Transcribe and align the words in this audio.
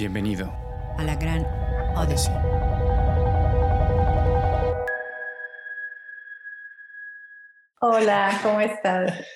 Bienvenido 0.00 0.50
a 0.96 1.04
la 1.04 1.14
gran 1.14 1.46
Odyssey. 1.94 2.32
Hola, 7.82 8.40
¿cómo 8.42 8.62
estás? 8.62 9.12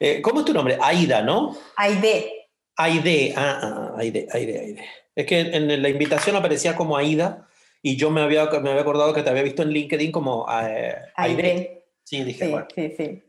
Eh, 0.00 0.22
¿Cómo 0.22 0.40
es 0.40 0.46
tu 0.46 0.54
nombre? 0.54 0.78
Aida, 0.80 1.20
¿no? 1.22 1.54
Aide. 1.76 2.48
Aide, 2.76 3.34
ah, 3.36 3.60
ah, 3.62 3.94
Aide, 3.98 4.26
Aide, 4.32 4.58
Aide. 4.58 4.84
Es 5.14 5.26
que 5.26 5.38
en 5.38 5.82
la 5.82 5.88
invitación 5.90 6.34
aparecía 6.34 6.74
como 6.74 6.96
Aida 6.96 7.46
y 7.82 7.96
yo 7.96 8.10
me 8.10 8.22
había, 8.22 8.46
me 8.46 8.70
había 8.70 8.80
acordado 8.80 9.12
que 9.12 9.22
te 9.22 9.28
había 9.28 9.42
visto 9.42 9.62
en 9.62 9.68
LinkedIn 9.68 10.10
como 10.10 10.46
eh, 10.50 10.96
Aide. 11.14 11.84
Sí, 12.02 12.24
dije, 12.24 12.46
sí, 12.46 12.50
bueno. 12.50 12.66
Sí, 12.74 12.94
sí. 12.96 13.22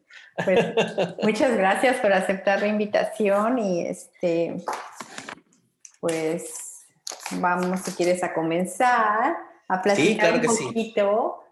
Pues, 0.45 0.65
muchas 1.21 1.55
gracias 1.55 1.97
por 1.97 2.13
aceptar 2.13 2.61
la 2.61 2.67
invitación 2.67 3.59
y 3.59 3.85
este, 3.85 4.55
pues 5.99 6.70
vamos, 7.39 7.81
si 7.81 7.91
quieres, 7.91 8.23
a 8.23 8.33
comenzar 8.33 9.37
a 9.67 9.81
platicar 9.81 10.33
un 10.33 10.41
poquito 10.41 11.43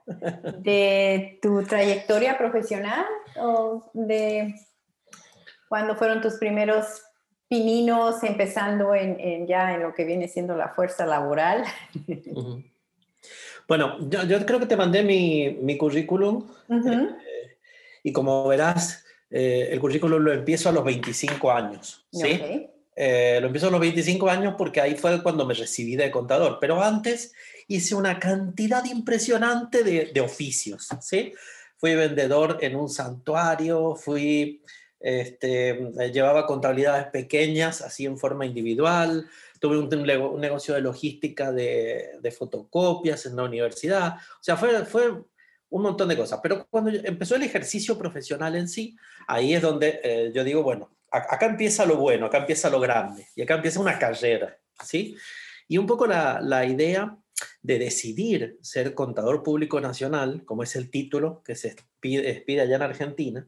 de 0.57 1.39
tu 1.41 1.63
trayectoria 1.63 2.37
profesional 2.37 3.05
o 3.37 3.89
de 3.93 4.55
cuándo 5.69 5.95
fueron 5.95 6.21
tus 6.21 6.33
primeros 6.35 7.03
pininos 7.47 8.23
empezando 8.23 8.93
en, 8.93 9.47
ya 9.47 9.73
en 9.73 9.83
lo 9.83 9.93
que 9.93 10.03
viene 10.03 10.27
siendo 10.27 10.55
la 10.55 10.69
fuerza 10.69 11.05
laboral. 11.05 11.63
Bueno, 13.67 13.97
yo, 14.09 14.45
creo 14.47 14.59
que 14.59 14.65
te 14.65 14.75
mandé 14.75 15.03
mi, 15.03 15.57
mi 15.61 15.77
currículum. 15.77 16.47
Eh, 16.69 17.57
y 18.01 18.11
como 18.11 18.47
verás, 18.47 19.05
eh, 19.29 19.69
el 19.71 19.79
currículum 19.79 20.23
lo 20.23 20.33
empiezo 20.33 20.69
a 20.69 20.71
los 20.71 20.83
25 20.83 21.51
años, 21.51 22.07
¿sí? 22.11 22.67
Eh, 23.01 23.37
lo 23.39 23.47
empiezo 23.47 23.67
a 23.67 23.71
los 23.71 23.79
25 23.79 24.29
años 24.29 24.55
porque 24.57 24.81
ahí 24.81 24.93
fue 24.93 25.23
cuando 25.23 25.45
me 25.45 25.53
recibí 25.53 25.95
de 25.95 26.11
contador, 26.11 26.57
pero 26.59 26.83
antes 26.83 27.31
hice 27.69 27.95
una 27.95 28.19
cantidad 28.19 28.83
impresionante 28.83 29.85
de, 29.85 30.11
de 30.13 30.19
oficios, 30.19 30.89
¿sí? 30.99 31.31
Fui 31.77 31.95
vendedor 31.95 32.57
en 32.59 32.75
un 32.75 32.89
santuario, 32.89 33.95
fui, 33.95 34.61
este, 34.99 35.79
llevaba 36.11 36.45
contabilidades 36.45 37.05
pequeñas, 37.05 37.81
así 37.81 38.05
en 38.05 38.17
forma 38.17 38.45
individual, 38.45 39.29
tuve 39.61 39.77
un, 39.77 39.87
negocio 40.41 40.73
de 40.73 40.81
logística 40.81 41.53
de, 41.53 42.35
fotocopias 42.37 43.25
en 43.25 43.37
la 43.37 43.43
universidad, 43.43 44.15
o 44.15 44.43
sea, 44.43 44.57
fue, 44.57 44.83
fue 44.83 45.23
un 45.69 45.81
montón 45.81 46.09
de 46.09 46.17
cosas, 46.17 46.41
pero 46.43 46.67
cuando 46.69 46.91
empezó 46.91 47.37
el 47.37 47.43
ejercicio 47.43 47.97
profesional 47.97 48.57
en 48.57 48.67
sí, 48.67 48.97
ahí 49.25 49.53
es 49.53 49.61
donde 49.61 50.01
eh, 50.03 50.31
yo 50.35 50.43
digo, 50.43 50.63
bueno, 50.63 50.89
acá 51.11 51.45
empieza 51.45 51.85
lo 51.85 51.97
bueno, 51.97 52.25
acá 52.25 52.39
empieza 52.39 52.69
lo 52.69 52.79
grande, 52.79 53.27
y 53.35 53.41
acá 53.41 53.55
empieza 53.55 53.79
una 53.79 53.97
carrera, 53.97 54.57
¿sí? 54.83 55.15
Y 55.67 55.77
un 55.77 55.85
poco 55.85 56.07
la, 56.07 56.65
idea 56.65 57.17
de 57.61 57.79
decidir 57.79 58.57
ser 58.61 58.93
contador 58.93 59.43
público 59.43 59.79
nacional, 59.79 60.43
como 60.45 60.63
es 60.63 60.75
el 60.75 60.89
título 60.89 61.43
que 61.43 61.55
se 61.55 61.75
pide, 61.99 62.41
pide 62.41 62.61
allá 62.61 62.77
en 62.77 62.81
Argentina, 62.81 63.47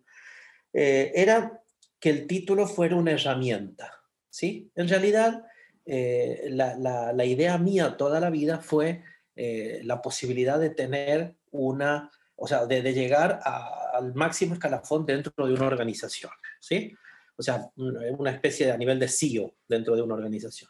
eh, 0.73 1.12
era 1.16 1.62
que 2.00 2.09
el 2.09 2.28
título 2.28 2.67
fuera 2.67 2.95
una 2.95 3.12
herramienta, 3.12 4.02
¿sí? 4.30 4.72
En 4.76 4.88
realidad, 4.88 5.45
eh, 5.86 6.48
la, 6.50 7.26
idea 7.26 7.58
mía 7.58 7.98
toda 7.98 8.20
la 8.20 8.30
vida 8.30 8.59
fue 8.59 9.04
eh, 9.36 9.82
la 9.84 10.02
posibilidad 10.02 10.59
de 10.59 10.70
tener 10.70 11.36
una, 11.52 12.12
o 12.36 12.48
sea, 12.48 12.66
de, 12.66 12.82
llegar 12.94 13.39
al 13.44 14.14
máximo 14.14 14.54
escalafón 14.54 15.06
dentro 15.06 15.45
de 15.45 15.54
una 15.54 15.67
organización, 15.67 16.32
¿sí? 16.59 16.95
O 17.42 17.44
sea, 17.44 17.72
una 17.75 18.30
especie 18.30 18.67
de 18.67 18.72
a 18.72 18.78
nivel 18.78 19.00
de 19.00 19.08
CEO 19.08 19.56
dentro 19.67 19.95
de 19.95 20.03
una 20.03 20.14
organización. 20.14 20.70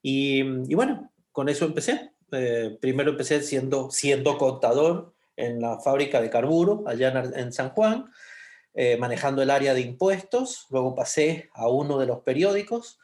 Y, 0.00 0.42
bueno, 0.74 1.12
con 1.30 1.50
eso 1.50 1.66
empecé. 1.66 2.12
Eh, 2.32 2.78
primero 2.80 3.10
empecé 3.10 3.42
siendo, 3.42 3.90
siendo 3.90 4.38
contador 4.38 5.12
en 5.36 5.60
la 5.60 5.78
fábrica 5.78 6.22
de 6.22 6.30
carburo 6.30 6.84
allá 6.86 7.10
en, 7.34 7.52
San 7.52 7.68
Juan, 7.68 8.06
manejando 8.98 9.42
el 9.42 9.50
área 9.50 9.74
de 9.74 9.82
impuestos. 9.82 10.66
Luego 10.70 10.94
pasé 10.94 11.50
a 11.52 11.68
uno 11.68 11.98
de 11.98 12.06
los 12.06 12.20
periódicos, 12.20 12.98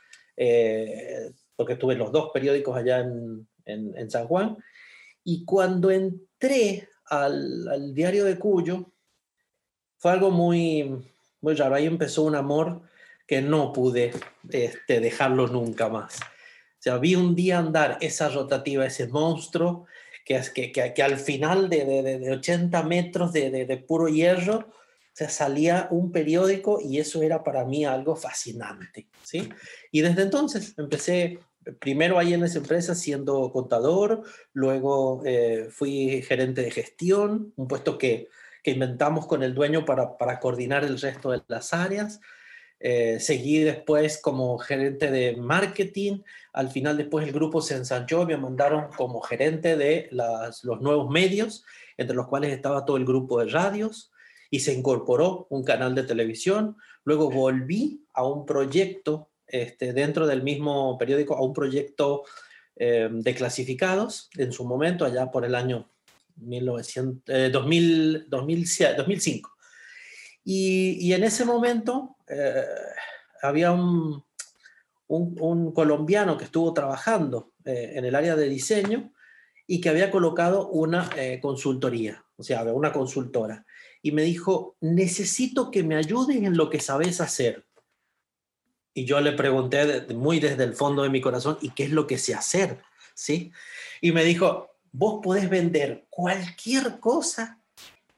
porque 1.55 1.75
estuve 1.75 1.93
en 1.93 1.99
los 1.99 2.13
dos 2.13 2.31
periódicos 2.33 2.75
allá 2.75 3.01
en, 3.01 3.47
en, 3.67 4.11
San 4.11 4.27
Juan. 4.27 4.57
Y 5.23 5.45
cuando 5.45 5.91
entré 5.91 6.89
al, 7.11 7.69
al, 7.69 7.95
diario 7.95 8.25
de 8.25 8.39
Cuyo, 8.39 8.91
fue 9.99 10.13
algo 10.13 10.31
muy, 10.31 10.91
muy 11.43 11.55
raro. 11.55 11.75
Ahí 11.75 11.87
empezó 11.87 12.23
un 12.23 12.35
amor 12.35 12.83
que 13.27 13.43
no 13.43 13.73
pude 13.73 14.13
este, 14.51 15.01
dejarlo 15.01 15.47
nunca 15.47 15.89
más. 15.89 16.21
O 16.21 16.83
sea, 16.83 16.99
vi 16.99 17.15
un 17.15 17.35
día 17.35 17.59
andar 17.59 17.99
esa 18.01 18.29
rotativa, 18.29 18.85
ese 18.85 19.07
monstruo, 19.07 19.87
que, 20.25 20.41
que, 20.55 20.73
que, 20.73 20.95
que 20.95 21.03
al 21.03 21.17
final 21.17 21.69
de, 21.69 21.85
de, 21.85 22.19
de 22.19 22.31
80 22.31 22.83
metros 22.83 23.33
de, 23.33 23.51
de, 23.51 23.77
puro 23.77 24.09
hierro, 24.09 24.69
o 25.21 25.29
salía 25.29 25.89
un 25.91 26.11
periódico 26.11 26.81
y 26.83 26.99
eso 26.99 27.23
era 27.23 27.45
para 27.45 27.65
mí 27.65 27.85
algo 27.85 28.17
fascinante, 28.17 29.09
¿sí? 29.23 29.49
Y 29.91 30.01
desde 30.01 30.23
entonces 30.23 30.75
empecé 30.79 31.39
primero 31.81 32.19
ahí 32.19 32.35
en 32.35 32.43
esa 32.43 32.59
empresa 32.59 32.95
siendo 32.95 33.53
contador, 33.53 34.23
luego 34.53 35.23
eh, 35.25 35.69
fui 35.71 36.23
gerente 36.23 36.63
de 36.63 36.71
gestión, 36.71 37.53
un 37.57 37.69
puesto 37.69 37.99
que, 37.99 38.29
que 38.63 38.73
inventamos 38.73 39.27
con 39.27 39.43
el 39.43 39.55
dueño 39.55 39.85
para, 39.85 40.17
para, 40.17 40.41
coordinar 40.41 40.85
el 40.85 41.01
resto 41.01 41.31
de 41.31 41.43
las 41.49 41.73
áreas. 41.73 42.21
Eh, 42.85 43.21
seguí 43.21 43.61
después 43.61 44.21
como 44.21 44.59
gerente 44.59 45.09
de 45.13 45.37
marketing. 45.37 46.23
Al 46.53 46.69
final 46.69 46.97
después 46.97 47.25
el 47.25 47.33
grupo 47.33 47.63
se 47.63 47.77
ensanchó, 47.77 48.27
me 48.27 48.37
mandaron 48.37 48.89
como 48.97 49.21
gerente 49.21 49.77
de 49.77 50.09
los 50.11 50.81
nuevos 50.81 51.09
medios, 51.09 51.65
entre 51.97 52.17
los 52.17 52.27
cuales 52.27 52.53
estaba 52.53 52.85
todo 52.85 52.97
el 52.97 53.05
grupo 53.05 53.39
de 53.39 53.51
radios, 53.51 54.11
y 54.51 54.61
se 54.61 54.75
incorporó 54.75 55.47
un 55.49 55.63
canal 55.63 55.95
de 55.95 56.03
televisión. 56.03 56.77
Luego 57.05 57.31
volví 57.31 58.05
a 58.15 58.27
un 58.27 58.45
proyecto 58.45 59.31
este, 59.47 59.93
dentro 59.93 60.27
del 60.27 60.43
mismo 60.43 60.99
periódico 60.99 61.37
a 61.37 61.43
un 61.43 61.53
proyecto 61.53 62.25
eh, 62.75 63.09
de 63.13 63.35
clasificados 63.37 64.29
en 64.37 64.51
su 64.51 64.65
momento, 64.65 65.05
allá 65.05 65.31
por 65.31 65.45
el 65.45 65.55
año 65.55 65.89
1900, 66.35 67.53
2000, 67.53 68.27
2005. 68.29 69.53
Y, 70.45 71.13
en 71.13 71.25
ese 71.25 71.45
momento 71.45 72.17
eh, 72.29 72.65
había 73.43 73.73
un, 73.73 74.25
colombiano 75.75 76.39
que 76.39 76.45
estuvo 76.45 76.73
trabajando 76.73 77.53
eh, 77.65 77.93
en 77.95 78.05
el 78.05 78.15
área 78.15 78.35
de 78.35 78.49
diseño 78.49 79.13
y 79.67 79.81
que 79.81 79.91
había 79.91 80.11
colocado 80.11 80.69
una 80.69 81.09
consultoría, 81.41 82.25
o 82.37 82.43
sea, 82.43 82.63
una 82.65 82.93
consultora. 82.93 83.65
Y 84.03 84.13
me 84.13 84.23
dijo, 84.23 84.77
necesito 84.81 85.71
que 85.71 85.83
me 85.83 85.97
ayuden 85.97 86.45
en 86.45 86.57
lo 86.57 86.69
que 86.69 86.81
sabes 86.81 87.21
hacer. 87.21 87.65
Y 88.95 89.05
yo 89.05 89.21
le 89.21 89.33
pregunté 89.33 90.07
muy 90.15 90.41
desde 90.41 90.65
el 90.65 90.75
fondo 90.75 91.03
de 91.03 91.09
mi 91.09 91.21
corazón, 91.21 91.57
¿y 91.63 91.71
qué 91.71 91.85
es 91.85 91.91
lo 91.91 92.07
que 92.07 92.19
sé 92.19 92.35
hacer? 92.35 92.83
¿Sí? 93.15 93.53
Y 94.01 94.13
me 94.13 94.25
dijo, 94.25 94.71
vos 94.93 95.21
podés 95.23 95.49
vender 95.49 96.07
cualquier 96.11 97.01
cosa, 97.01 97.62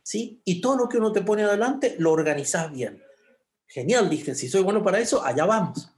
¿sí? 0.04 0.40
Y 0.44 0.60
todo 0.60 0.76
lo 0.76 0.88
que 0.88 0.98
uno 0.98 1.10
te 1.10 1.22
pone 1.22 1.42
adelante, 1.42 1.96
lo 1.98 2.12
organizás 2.12 2.70
bien. 2.70 3.02
Genial, 3.66 4.08
dije, 4.08 4.36
si 4.36 4.48
soy 4.48 4.62
bueno 4.62 4.84
para 4.84 5.00
eso, 5.00 5.24
allá 5.24 5.46
vamos. 5.46 5.90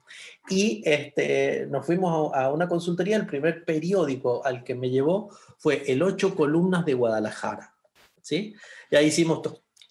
Y 0.49 0.81
este, 0.87 1.67
nos 1.67 1.85
fuimos 1.85 2.33
a, 2.33 2.51
una 2.51 2.69
consultoría, 2.69 3.17
el 3.17 3.27
primer 3.27 3.65
periódico 3.65 4.43
al 4.47 4.63
que 4.65 4.75
me 4.75 4.89
llevó 4.89 5.37
fue 5.59 5.83
el 5.91 6.03
Ocho 6.03 6.35
Columnas 6.35 6.87
de 6.87 6.95
Guadalajara, 6.95 7.75
¿sí? 8.23 8.55
Y 8.91 8.97
ahí 8.97 9.07
hicimos 9.07 9.43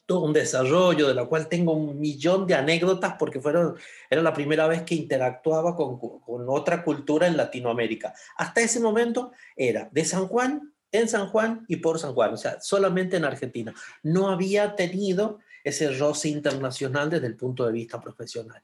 todo 0.05 0.21
un 0.21 0.33
desarrollo 0.33 1.07
de 1.07 1.13
la 1.13 1.25
cual 1.25 1.49
tengo 1.49 1.73
un 1.73 1.99
millón 1.99 2.47
de 2.47 2.55
anécdotas 2.55 3.15
porque 3.19 3.41
fueron, 3.41 3.75
era 4.09 4.21
la 4.21 4.33
primera 4.33 4.67
vez 4.67 4.83
que 4.83 4.95
interactuaba 4.95 5.75
con, 5.75 5.99
con, 5.99 6.45
otra 6.47 6.83
cultura 6.83 7.27
en 7.27 7.35
Latinoamérica. 7.35 8.13
Hasta 8.37 8.61
ese 8.61 8.79
momento 8.79 9.31
era 9.57 9.89
de 9.91 10.05
San 10.05 10.27
Juan, 10.27 10.74
en 10.99 11.09
San 11.09 11.27
Juan 11.27 11.65
y 11.67 11.77
por 11.77 11.99
San 11.99 12.13
Juan, 12.13 12.33
o 12.33 12.37
sea, 12.37 12.59
solamente 12.61 13.17
en 13.17 13.25
Argentina. 13.25 13.73
No 14.03 14.29
había 14.29 14.75
tenido 14.75 15.39
ese 15.63 15.91
roce 15.97 16.29
internacional 16.29 17.09
desde 17.09 17.27
el 17.27 17.35
punto 17.35 17.65
de 17.65 17.71
vista 17.71 17.99
profesional. 17.99 18.61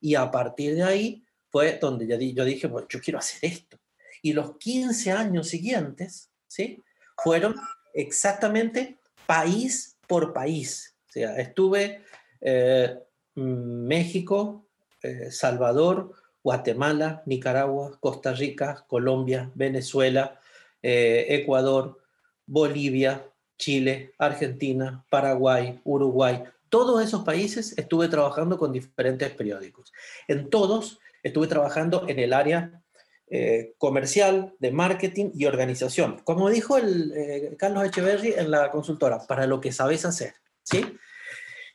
Y 0.00 0.14
a 0.14 0.30
partir 0.30 0.74
de 0.74 0.82
ahí 0.82 1.24
fue 1.48 1.78
donde 1.80 2.06
yo, 2.06 2.16
yo 2.18 2.44
dije, 2.44 2.66
bueno, 2.66 2.86
yo 2.88 3.00
quiero 3.00 3.18
hacer 3.18 3.50
esto. 3.50 3.78
Y 4.20 4.32
los 4.32 4.56
15 4.56 5.12
años 5.12 5.48
siguientes, 5.48 6.30
¿sí? 6.46 6.82
Fueron 7.16 7.56
exactamente 7.94 8.98
país 9.26 9.96
por 10.06 10.32
país. 10.32 10.96
O 11.08 11.12
sea, 11.12 11.36
estuve 11.36 12.02
eh, 12.40 12.98
México, 13.34 14.66
eh, 15.02 15.30
Salvador, 15.30 16.12
Guatemala, 16.42 17.22
Nicaragua, 17.26 17.96
Costa 18.00 18.32
Rica, 18.32 18.84
Colombia, 18.88 19.50
Venezuela, 19.54 20.40
eh, 20.82 21.26
Ecuador, 21.28 22.00
Bolivia, 22.46 23.24
Chile, 23.56 24.12
Argentina, 24.18 25.04
Paraguay, 25.08 25.80
Uruguay. 25.84 26.42
Todos 26.68 27.04
esos 27.04 27.22
países 27.22 27.78
estuve 27.78 28.08
trabajando 28.08 28.58
con 28.58 28.72
diferentes 28.72 29.30
periódicos. 29.30 29.92
En 30.26 30.50
todos 30.50 30.98
estuve 31.22 31.46
trabajando 31.46 32.04
en 32.08 32.18
el 32.18 32.32
área 32.32 32.82
eh, 33.28 33.74
comercial, 33.78 34.54
de 34.58 34.72
marketing 34.72 35.30
y 35.34 35.46
organización. 35.46 36.20
Como 36.24 36.50
dijo 36.50 36.76
el, 36.76 37.12
eh, 37.16 37.56
Carlos 37.56 37.84
Echeverry 37.86 38.34
en 38.36 38.50
la 38.50 38.70
consultora, 38.70 39.26
para 39.26 39.46
lo 39.46 39.60
que 39.60 39.72
sabes 39.72 40.04
hacer, 40.04 40.34
¿sí? 40.62 40.84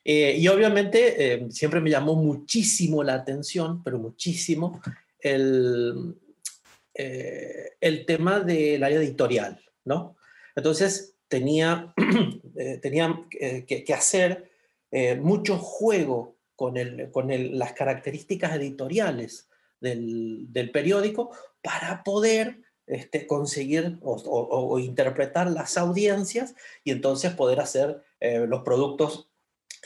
Y 0.10 0.48
obviamente 0.48 1.50
siempre 1.50 1.82
me 1.82 1.90
llamó 1.90 2.16
muchísimo 2.16 3.04
la 3.04 3.16
atención, 3.16 3.84
pero 3.84 4.00
muchísimo, 4.00 4.82
el, 5.20 6.16
el 6.98 8.06
tema 8.06 8.40
del 8.40 8.84
área 8.84 8.98
editorial, 8.98 9.62
¿no? 9.86 10.18
Entonces 10.56 11.16
tenía, 11.28 11.94
tenía 12.82 13.24
que, 13.30 13.84
que, 13.86 13.94
hacer 13.94 14.50
mucho 15.20 15.58
juego 15.58 16.38
con, 16.56 16.76
el, 16.76 17.12
con 17.12 17.30
las 17.58 17.74
características 17.74 18.56
editoriales 18.56 19.48
del, 19.80 20.72
periódico 20.74 21.32
para 21.62 22.04
poder 22.04 22.62
este, 22.88 23.28
conseguir 23.28 23.98
o, 24.02 24.80
interpretar 24.80 25.50
las 25.52 25.78
audiencias 25.78 26.56
y 26.84 26.92
entonces 26.92 27.34
poder 27.34 27.60
hacer 27.60 28.02
eh, 28.20 28.46
los 28.48 28.64
productos 28.64 29.30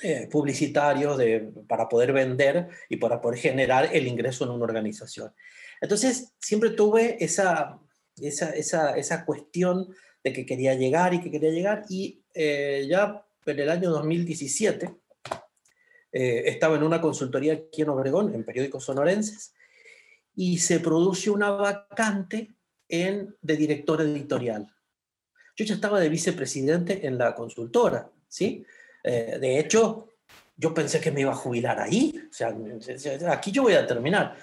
eh, 0.02 0.28
publicitarios 0.31 1.18
de, 1.18 1.52
para 1.68 1.90
poder 1.90 2.13
vender 2.13 2.69
y 2.90 2.98
para 2.98 3.19
poder 3.19 3.40
generar 3.40 3.90
el 3.94 4.08
ingreso 4.08 4.46
en 4.46 4.52
una 4.52 4.63
organización. 4.63 5.34
Entonces, 5.81 6.31
siempre 6.39 6.69
tuve 6.69 7.18
esa, 7.24 7.80
esa, 8.22 8.51
esa, 8.51 8.95
esa 8.95 9.25
cuestión 9.25 9.94
de 10.24 10.31
que 10.31 10.45
quería 10.45 10.75
llegar 10.75 11.13
y 11.13 11.22
que 11.22 11.31
quería 11.31 11.51
llegar 11.51 11.83
y 11.89 12.24
eh, 12.33 12.86
ya 12.88 13.25
en 13.45 13.60
el 13.60 13.69
año 13.69 13.89
2017 13.89 14.95
estaba 16.13 16.75
en 16.75 16.83
una 16.83 17.00
consultoría 17.00 17.54
aquí 17.54 17.83
en 17.83 17.89
Obregón, 17.89 18.36
en 18.36 18.44
periódicos 18.44 18.83
sonorenses, 18.83 19.54
y 20.36 20.60
se 20.60 20.80
produce 20.80 21.30
una 21.30 21.51
vacante 21.51 22.51
en, 22.88 23.36
de 23.42 23.56
director 23.56 24.01
editorial. 24.01 24.68
Yo 25.56 25.66
ya 25.66 25.75
estaba 25.75 26.00
de 26.00 26.10
vicepresidente 26.10 27.06
en 27.06 27.18
la 27.18 27.36
consultora, 27.36 28.10
¿sí? 28.27 28.66
Eh, 29.04 29.38
de 29.39 29.60
hecho, 29.60 30.10
yo 30.56 30.74
pensé 30.74 31.00
que 31.00 31.12
me 31.12 31.22
iba 31.22 31.31
a 31.31 31.36
jubilar 31.36 31.80
ahí, 31.80 32.13
o 32.30 32.34
sea, 32.34 32.56
aquí 33.30 33.51
yo 33.51 33.63
voy 33.63 33.74
a 33.74 33.88
terminar. 33.88 34.38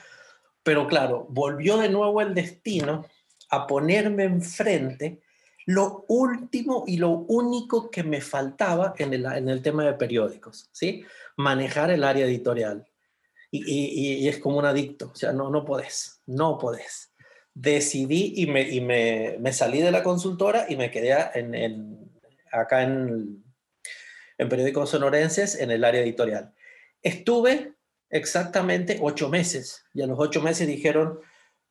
Pero 0.69 0.87
claro, 0.87 1.27
volvió 1.31 1.79
de 1.79 1.89
nuevo 1.89 2.21
el 2.21 2.35
destino 2.35 3.07
a 3.49 3.67
ponerme 3.67 4.25
enfrente 4.25 5.23
lo 5.65 6.05
último 6.09 6.85
y 6.87 6.99
lo 6.99 7.09
único 7.09 7.91
que 7.91 8.03
me 8.03 8.21
faltaba 8.21 8.93
en 8.99 9.15
el, 9.15 9.25
en 9.25 9.49
el 9.49 9.63
tema 9.63 9.87
de 9.87 9.95
periódicos, 9.95 10.69
¿sí? 10.73 11.07
Manejar 11.39 11.91
el 11.91 12.05
área 12.05 12.27
editorial 12.27 12.87
y, 13.51 14.29
es 14.29 14.37
como 14.41 14.59
un 14.59 14.67
adicto, 14.67 15.11
o 15.11 15.15
sea, 15.15 15.33
no, 15.33 15.49
no 15.49 15.65
podés, 15.65 16.21
no 16.27 16.59
podés. 16.59 17.15
Decidí 17.55 18.35
y, 18.37 18.47
me, 18.47 18.69
y 18.69 18.83
me, 18.83 19.39
me 19.41 19.55
salí 19.55 19.81
de 19.81 19.91
la 19.91 20.03
consultora 20.03 20.67
y 20.69 20.77
me 20.77 20.91
quedé 20.91 21.17
en, 21.33 22.13
acá 22.53 22.83
en, 22.83 23.43
en 24.37 24.49
Periódicos 24.51 24.91
Sonorenses 24.91 25.59
en 25.59 25.71
el 25.71 25.83
área 25.83 26.03
editorial. 26.03 26.53
Estuve 27.01 27.78
exactamente 28.11 28.99
ocho 29.01 29.29
meses 29.29 29.85
y 29.95 30.03
a 30.03 30.07
los 30.07 30.19
ocho 30.19 30.41
meses 30.43 30.67
dijeron, 30.67 31.21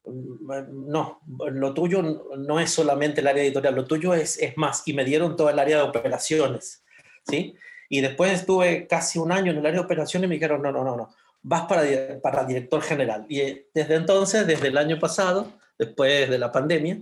mm, 0.06 0.90
no, 0.90 1.22
lo 1.52 1.74
tuyo 1.74 2.02
no 2.02 2.60
es 2.60 2.72
solamente 2.72 3.22
el 3.22 3.28
área 3.28 3.44
editorial, 3.44 3.76
lo 3.76 3.86
tuyo 3.86 4.14
es, 4.14 4.38
es 4.42 4.58
más, 4.58 4.84
y 4.86 4.94
me 4.94 5.06
dieron 5.06 5.36
todo 5.36 5.50
el 5.50 5.60
área 5.60 5.78
de 5.78 5.84
operaciones, 5.84 6.84
¿sí? 7.28 7.56
Y 7.90 8.02
después 8.02 8.34
estuve 8.34 8.88
casi 8.88 9.20
un 9.20 9.32
año 9.32 9.52
en 9.52 9.60
el 9.60 9.66
área 9.66 9.80
de 9.80 9.86
operaciones 9.86 10.28
y 10.28 10.30
me 10.30 10.36
dijeron, 10.36 10.62
no, 10.62 10.72
no, 10.72 10.84
no, 10.84 10.98
no, 10.98 11.16
vas 11.42 11.66
para, 11.68 11.84
para 12.22 12.44
director 12.44 12.82
general. 12.82 13.26
Y 13.30 13.40
eh, 13.40 13.68
desde 13.74 13.96
entonces, 13.96 14.46
desde 14.46 14.68
el 14.68 14.78
año 14.78 15.00
pasado, 15.00 15.54
después 15.78 16.30
de 16.30 16.40
la 16.40 16.52
pandemia, 16.52 17.02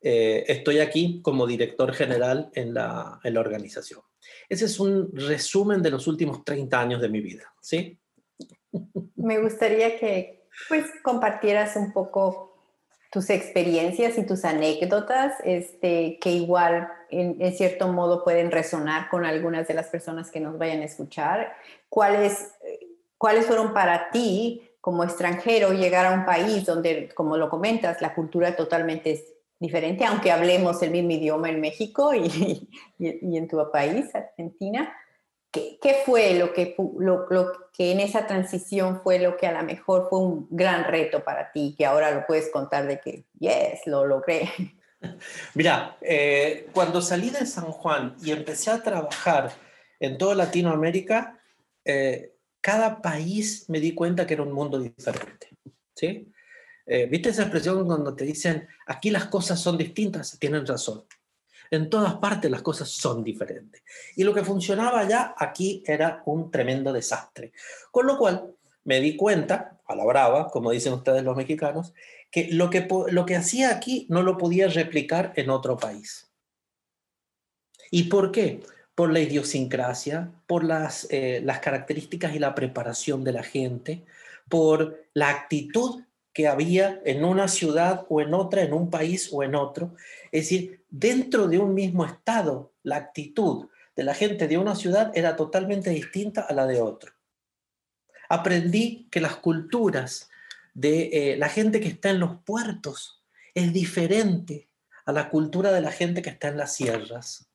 eh, 0.00 0.44
estoy 0.48 0.80
aquí 0.80 1.20
como 1.22 1.46
director 1.46 1.92
general 1.94 2.50
en 2.54 2.74
la, 2.74 3.20
en 3.24 3.34
la, 3.34 3.40
organización. 3.40 4.02
Ese 4.50 4.66
es 4.66 4.78
un 4.78 5.10
resumen 5.14 5.80
de 5.80 5.90
los 5.90 6.06
últimos 6.06 6.44
30 6.44 6.78
años 6.78 7.00
de 7.00 7.08
mi 7.08 7.22
vida, 7.22 7.54
¿sí? 7.62 7.98
Me 9.16 9.38
gustaría 9.38 9.98
que 9.98 10.48
pues 10.68 10.84
compartieras 11.02 11.76
un 11.76 11.92
poco 11.92 12.52
tus 13.10 13.30
experiencias 13.30 14.18
y 14.18 14.26
tus 14.26 14.44
anécdotas, 14.44 15.34
este, 15.44 16.18
que 16.20 16.30
igual 16.30 16.88
en, 17.10 17.52
cierto 17.56 17.88
modo 17.88 18.24
pueden 18.24 18.50
resonar 18.50 19.08
con 19.08 19.24
algunas 19.24 19.68
de 19.68 19.74
las 19.74 19.86
personas 19.86 20.30
que 20.30 20.40
nos 20.40 20.58
vayan 20.58 20.80
a 20.80 20.86
escuchar. 20.86 21.54
¿Cuál 21.88 22.16
es 22.16 22.52
¿Cuáles 23.24 23.46
fueron 23.46 23.72
para 23.72 24.10
ti 24.10 24.68
como 24.80 25.02
extranjero 25.02 25.72
llegar 25.72 26.04
a 26.04 26.12
un 26.12 26.26
país 26.26 26.66
donde, 26.66 27.08
como 27.14 27.38
lo 27.38 27.48
comentas, 27.48 28.02
la 28.02 28.14
cultura 28.14 28.54
totalmente 28.54 29.12
es 29.12 29.24
diferente, 29.58 30.04
aunque 30.04 30.30
hablemos 30.30 30.82
el 30.82 30.90
mismo 30.90 31.12
idioma 31.12 31.48
en 31.48 31.60
México 31.60 32.12
y, 32.12 32.68
y, 32.98 33.36
en 33.38 33.48
tu 33.48 33.70
país, 33.72 34.14
Argentina? 34.14 34.92
¿Qué, 35.54 36.02
fue 36.04 36.34
lo 36.34 36.52
que, 36.52 36.74
en 37.78 38.00
esa 38.00 38.26
transición 38.26 39.00
fue 39.02 39.20
lo 39.20 39.36
que 39.36 39.46
a 39.46 39.52
lo 39.52 39.62
mejor 39.62 40.08
fue 40.10 40.18
un 40.18 40.48
gran 40.50 40.84
reto 40.84 41.22
para 41.22 41.52
ti, 41.52 41.76
que 41.78 41.86
ahora 41.86 42.10
lo 42.10 42.26
puedes 42.26 42.50
contar 42.50 42.88
de 42.88 43.00
que, 43.00 43.24
yes, 43.38 43.86
lo 43.86 44.04
logré? 44.04 44.50
Mira, 45.54 45.96
eh, 46.00 46.66
cuando 46.72 47.00
salí 47.00 47.30
de 47.30 47.46
San 47.46 47.66
Juan 47.66 48.16
y 48.20 48.32
empecé 48.32 48.72
a 48.72 48.82
trabajar 48.82 49.52
en 50.00 50.18
toda 50.18 50.34
Latinoamérica, 50.34 51.38
eh, 51.84 52.32
cada 52.60 53.00
país 53.00 53.66
me 53.68 53.78
di 53.78 53.94
cuenta 53.94 54.26
que 54.26 54.34
era 54.34 54.42
un 54.42 54.52
mundo 54.52 54.80
diferente. 54.80 55.50
Eh, 56.86 57.06
¿Viste 57.06 57.30
esa 57.30 57.42
expresión 57.42 57.86
cuando 57.86 58.14
te 58.14 58.24
dicen, 58.24 58.66
aquí 58.86 59.10
las 59.10 59.26
cosas 59.26 59.60
son 59.60 59.78
distintas? 59.78 60.36
Tienen 60.38 60.66
razón. 60.66 61.04
En 61.74 61.90
todas 61.90 62.14
partes 62.14 62.50
las 62.50 62.62
cosas 62.62 62.88
son 62.88 63.22
diferentes. 63.22 63.82
Y 64.16 64.24
lo 64.24 64.32
que 64.32 64.44
funcionaba 64.44 65.00
allá, 65.00 65.34
aquí 65.36 65.82
era 65.86 66.22
un 66.26 66.50
tremendo 66.50 66.92
desastre. 66.92 67.52
Con 67.90 68.06
lo 68.06 68.16
cual, 68.18 68.54
me 68.84 69.00
di 69.00 69.16
cuenta, 69.16 69.78
a 69.86 69.94
la 69.94 70.04
brava, 70.04 70.48
como 70.50 70.70
dicen 70.70 70.92
ustedes 70.92 71.22
los 71.22 71.36
mexicanos, 71.36 71.92
que 72.30 72.48
lo 72.52 72.70
que, 72.70 72.88
lo 73.08 73.26
que 73.26 73.36
hacía 73.36 73.70
aquí 73.70 74.06
no 74.08 74.22
lo 74.22 74.38
podía 74.38 74.68
replicar 74.68 75.32
en 75.36 75.50
otro 75.50 75.76
país. 75.76 76.30
¿Y 77.90 78.04
por 78.04 78.32
qué? 78.32 78.60
por 78.94 79.12
la 79.12 79.20
idiosincrasia, 79.20 80.30
por 80.46 80.64
las, 80.64 81.06
eh, 81.10 81.40
las 81.44 81.58
características 81.60 82.34
y 82.34 82.38
la 82.38 82.54
preparación 82.54 83.24
de 83.24 83.32
la 83.32 83.42
gente, 83.42 84.04
por 84.48 85.04
la 85.14 85.30
actitud 85.30 86.02
que 86.32 86.48
había 86.48 87.00
en 87.04 87.24
una 87.24 87.48
ciudad 87.48 88.06
o 88.08 88.20
en 88.20 88.34
otra, 88.34 88.62
en 88.62 88.72
un 88.72 88.90
país 88.90 89.30
o 89.32 89.42
en 89.42 89.54
otro. 89.54 89.94
Es 90.32 90.44
decir, 90.44 90.83
dentro 90.98 91.48
de 91.48 91.58
un 91.58 91.74
mismo 91.74 92.04
estado, 92.04 92.72
la 92.82 92.96
actitud 92.96 93.68
de 93.96 94.04
la 94.04 94.14
gente 94.14 94.48
de 94.48 94.58
una 94.58 94.74
ciudad 94.74 95.12
era 95.14 95.36
totalmente 95.36 95.90
distinta 95.90 96.42
a 96.42 96.52
la 96.52 96.66
de 96.66 96.80
otro. 96.80 97.12
Aprendí 98.28 99.08
que 99.10 99.20
las 99.20 99.36
culturas 99.36 100.28
de 100.72 101.10
eh, 101.12 101.36
la 101.36 101.48
gente 101.48 101.80
que 101.80 101.88
está 101.88 102.10
en 102.10 102.20
los 102.20 102.40
puertos 102.42 103.22
es 103.54 103.72
diferente 103.72 104.68
a 105.04 105.12
la 105.12 105.30
cultura 105.30 105.70
de 105.72 105.80
la 105.80 105.92
gente 105.92 106.22
que 106.22 106.30
está 106.30 106.48
en 106.48 106.56
las 106.56 106.74
sierras 106.74 107.48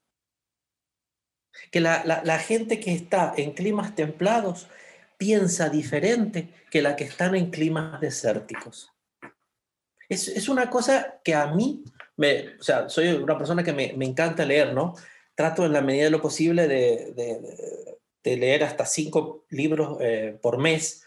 que 1.71 1.79
la, 1.79 2.39
gente 2.39 2.79
que 2.79 2.93
está 2.93 3.33
en 3.37 3.51
climas 3.51 3.95
templados 3.95 4.67
piensa 5.17 5.69
diferente 5.69 6.53
que 6.71 6.81
la 6.81 6.95
que 6.95 7.03
están 7.03 7.35
en 7.35 7.51
climas 7.51 7.99
desérticos. 7.99 8.91
Es, 10.07 10.49
una 10.49 10.69
cosa 10.69 11.19
que 11.23 11.35
a 11.35 11.47
mí, 11.47 11.83
me, 12.19 12.57
o 12.59 12.63
sea, 12.63 12.89
soy 12.89 13.07
una 13.13 13.37
persona 13.37 13.63
que 13.63 13.71
me, 13.71 14.05
encanta 14.05 14.45
leer, 14.45 14.73
¿no? 14.73 14.93
Trato 15.35 15.65
en 15.65 15.71
la 15.71 15.79
medida 15.79 16.03
de 16.03 16.09
lo 16.09 16.21
posible 16.21 16.67
de, 16.67 17.95
leer 18.23 18.63
hasta 18.63 18.85
cinco 18.85 19.45
libros 19.49 19.97
eh, 20.01 20.37
por 20.39 20.59
mes 20.59 21.03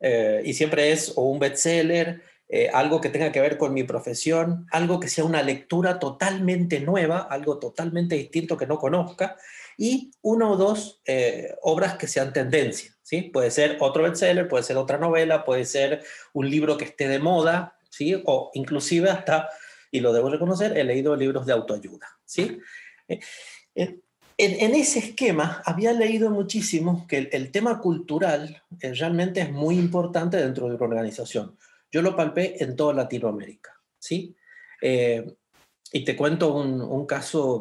eh, 0.00 0.40
y 0.44 0.54
siempre 0.54 0.92
es 0.92 1.12
o 1.16 1.22
un 1.22 1.38
bestseller, 1.38 2.22
eh, 2.48 2.70
algo 2.72 3.00
que 3.00 3.10
tenga 3.10 3.32
que 3.32 3.40
ver 3.40 3.58
con 3.58 3.74
mi 3.74 3.82
profesión, 3.82 4.66
algo 4.70 5.00
que 5.00 5.08
sea 5.08 5.24
una 5.24 5.42
lectura 5.42 5.98
totalmente 5.98 6.80
nueva, 6.80 7.18
algo 7.18 7.58
totalmente 7.58 8.14
distinto 8.14 8.56
que 8.56 8.66
no 8.66 8.78
conozca 8.78 9.36
y 9.76 10.12
una 10.22 10.48
o 10.50 10.56
dos 10.56 11.02
obras 11.62 11.96
que 11.96 12.06
sean 12.06 12.32
tendencia, 12.32 12.94
¿sí? 13.02 13.22
Puede 13.22 13.50
ser 13.50 13.76
otro 13.80 14.04
bestseller, 14.04 14.46
puede 14.46 14.62
ser 14.62 14.76
otra 14.76 14.98
novela, 14.98 15.44
puede 15.44 15.64
ser 15.64 16.04
un 16.32 16.48
libro 16.48 16.78
que 16.78 16.84
esté 16.84 17.08
de 17.08 17.18
moda, 17.18 17.76
¿sí? 17.90 18.22
O 18.24 18.52
inclusive 18.54 19.10
hasta, 19.10 19.50
y 19.94 20.00
lo 20.00 20.12
debo 20.12 20.28
reconocer, 20.28 20.76
he 20.76 20.84
leído 20.84 21.16
libros 21.16 21.46
de 21.46 21.52
autoayuda, 21.52 22.08
¿sí? 22.24 22.58
Eh, 23.08 24.00
en, 24.36 24.74
ese 24.74 24.98
esquema 24.98 25.62
había 25.64 25.92
leído 25.92 26.30
muchísimo 26.30 27.06
que 27.06 27.28
el, 27.30 27.50
tema 27.52 27.80
cultural 27.80 28.62
eh, 28.80 28.92
realmente 28.94 29.40
es 29.40 29.52
muy 29.52 29.78
importante 29.78 30.36
dentro 30.36 30.68
de 30.68 30.74
una 30.74 30.84
organización. 30.84 31.56
Yo 31.92 32.02
lo 32.02 32.16
palpé 32.16 32.62
en 32.62 32.74
toda 32.74 32.94
Latinoamérica, 32.94 33.80
¿sí? 33.98 34.36
y 35.92 36.04
te 36.04 36.16
cuento 36.16 36.54
un, 36.54 36.82
un, 36.82 37.06
caso, 37.06 37.56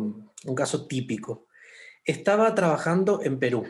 un 0.46 0.56
caso 0.56 0.88
típico 0.88 1.48
estaba 2.06 2.54
trabajando 2.54 3.22
en 3.24 3.40
Perú. 3.40 3.66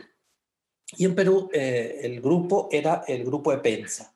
Y 0.96 1.04
en 1.04 1.14
Perú 1.14 1.48
eh, 1.52 2.00
el 2.02 2.20
grupo 2.20 2.68
era 2.70 3.04
el 3.06 3.24
grupo 3.24 3.50
de 3.50 3.58
Pensa. 3.58 4.13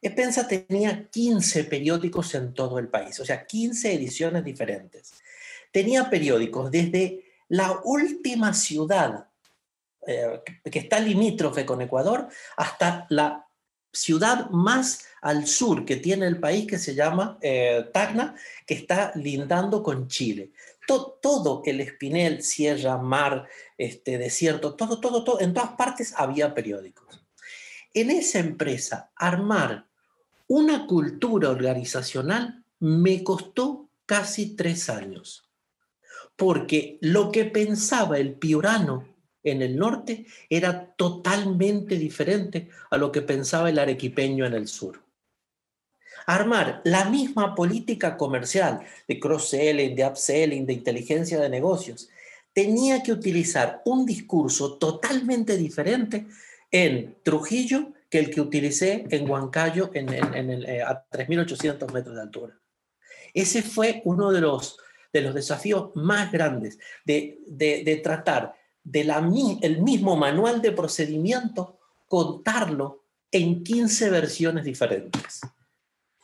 Epensa 0.00 0.46
tenía 0.46 1.08
15 1.08 1.64
periódicos 1.64 2.34
en 2.34 2.54
todo 2.54 2.78
el 2.78 2.88
país, 2.88 3.18
o 3.20 3.24
sea, 3.24 3.46
15 3.46 3.94
ediciones 3.94 4.44
diferentes. 4.44 5.12
Tenía 5.72 6.08
periódicos 6.08 6.70
desde 6.70 7.24
la 7.48 7.80
última 7.84 8.54
ciudad 8.54 9.28
eh, 10.06 10.40
que 10.70 10.78
está 10.78 11.00
limítrofe 11.00 11.66
con 11.66 11.82
Ecuador 11.82 12.28
hasta 12.56 13.06
la 13.10 13.48
ciudad 13.92 14.48
más 14.50 15.04
al 15.20 15.46
sur 15.46 15.84
que 15.84 15.96
tiene 15.96 16.26
el 16.26 16.38
país, 16.38 16.66
que 16.66 16.78
se 16.78 16.94
llama 16.94 17.38
eh, 17.40 17.88
Tacna, 17.92 18.36
que 18.66 18.74
está 18.74 19.12
lindando 19.16 19.82
con 19.82 20.08
Chile. 20.08 20.52
todo 20.86 21.62
el 21.66 21.80
Espinel, 21.80 22.42
Sierra, 22.42 22.96
Mar, 22.96 23.46
este, 23.76 24.16
Desierto, 24.16 24.74
todo, 24.74 25.00
todo, 25.00 25.24
todo, 25.24 25.40
en 25.40 25.52
todas 25.52 25.70
partes 25.70 26.14
había 26.16 26.54
periódicos. 26.54 27.17
En 27.94 28.10
esa 28.10 28.38
empresa, 28.38 29.10
armar 29.16 29.86
una 30.46 30.86
cultura 30.86 31.50
organizacional 31.50 32.64
me 32.80 33.24
costó 33.24 33.88
casi 34.06 34.56
tres 34.56 34.88
años, 34.88 35.48
porque 36.36 36.98
lo 37.00 37.30
que 37.30 37.44
pensaba 37.44 38.18
el 38.18 38.34
piurano 38.34 39.06
en 39.42 39.62
el 39.62 39.76
norte 39.76 40.26
era 40.48 40.94
totalmente 40.96 41.96
diferente 41.96 42.68
a 42.90 42.96
lo 42.96 43.10
que 43.12 43.22
pensaba 43.22 43.70
el 43.70 43.78
arequipeño 43.78 44.46
en 44.46 44.54
el 44.54 44.68
sur. 44.68 45.02
Armar 46.26 46.82
la 46.84 47.06
misma 47.06 47.54
política 47.54 48.16
comercial 48.16 48.80
de 49.06 49.18
cross-selling, 49.18 49.94
de 49.94 50.06
upselling, 50.06 50.66
de 50.66 50.74
inteligencia 50.74 51.40
de 51.40 51.48
negocios, 51.48 52.08
tenía 52.52 53.02
que 53.02 53.12
utilizar 53.12 53.82
un 53.84 54.04
discurso 54.04 54.76
totalmente 54.78 55.56
diferente 55.56 56.26
en 56.70 57.16
Trujillo 57.22 57.92
que 58.10 58.18
el 58.18 58.30
que 58.30 58.40
utilicé 58.40 59.06
en 59.10 59.28
Huancayo 59.28 59.90
en, 59.94 60.08
eh, 60.12 60.82
a 60.82 61.04
3.800 61.10 61.92
metros 61.92 62.14
de 62.14 62.22
altura. 62.22 62.58
Ese 63.34 63.62
fue 63.62 64.00
uno 64.04 64.32
de 64.32 64.40
los, 64.40 64.78
de 65.12 65.20
los 65.20 65.34
desafíos 65.34 65.90
más 65.94 66.32
grandes, 66.32 66.78
de, 67.04 67.38
de 67.46 68.00
tratar 68.02 68.54
el 68.92 69.82
mismo 69.82 70.16
manual 70.16 70.62
de 70.62 70.72
procedimiento, 70.72 71.78
contarlo 72.06 73.04
en 73.30 73.62
15 73.62 74.10
versiones 74.10 74.64
diferentes. 74.64 75.40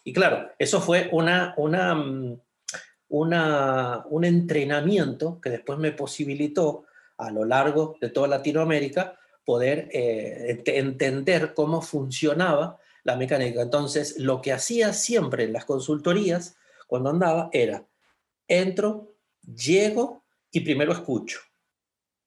Y 0.05 0.13
claro, 0.13 0.51
eso 0.59 0.81
fue 0.81 1.09
una, 1.13 1.55
una, 1.57 1.95
mm, 1.95 2.41
una, 3.09 4.05
un 4.09 4.25
entrenamiento 4.25 5.41
que 5.41 5.51
después 5.51 5.79
me 5.79 5.93
posibilitó 5.93 6.85
a 7.19 7.31
lo 7.31 7.45
largo 7.45 7.97
de 8.01 8.11
toda 8.11 8.29
Latinoamérica 8.29 9.19
poder 9.45 9.89
eh, 9.93 10.63
entender 10.67 11.55
cómo 11.55 11.83
funcionaba 11.83 12.79
la 13.03 13.17
mecánica. 13.17 13.63
Entonces, 13.63 14.19
lo 14.19 14.41
que 14.41 14.53
hacía 14.53 14.93
siempre 14.93 15.45
en 15.45 15.53
las 15.53 15.65
consultorías, 15.65 16.57
cuando 16.87 17.11
andaba, 17.11 17.51
era, 17.53 17.85
entro, 18.49 19.15
llego 19.43 20.23
y 20.51 20.61
primero 20.61 20.93
escucho 20.93 21.41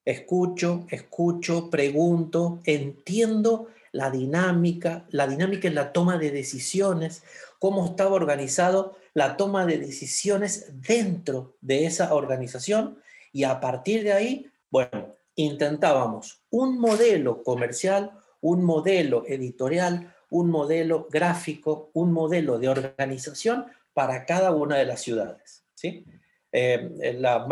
escucho, 0.08 0.88
escucho, 0.90 1.70
pregunto, 1.70 2.62
entiendo 2.64 3.68
la 3.92 4.10
dinámica, 4.10 5.06
la 5.10 5.28
dinámica 5.28 5.68
en 5.68 5.76
la 5.76 5.92
toma 5.92 6.18
de 6.18 6.32
decisiones, 6.32 7.24
cómo 7.60 7.86
estaba 7.86 8.12
organizado 8.12 8.96
la 9.14 9.36
toma 9.36 9.66
de 9.66 9.78
decisiones 9.80 10.72
dentro 10.88 11.58
de 11.60 11.88
esa 11.88 12.14
organización 12.14 13.00
y 13.34 13.44
a 13.44 13.60
partir 13.60 14.06
de 14.06 14.14
ahí, 14.14 14.50
bueno, 14.70 15.14
intentábamos 15.38 16.42
un 16.50 16.78
modelo 16.78 17.44
comercial, 17.44 18.12
un 18.42 18.64
modelo 18.64 19.24
editorial, 19.28 20.14
un 20.30 20.50
modelo 20.50 21.08
gráfico, 21.10 21.90
un 21.94 22.12
modelo 22.12 22.60
de 22.60 22.68
organización 22.68 23.68
para 23.94 24.26
cada 24.26 24.52
una 24.52 24.76
de 24.76 24.86
las 24.86 25.02
ciudades, 25.02 25.64
¿sí? 25.74 26.06
Eh, 26.52 27.16
la, 27.20 27.46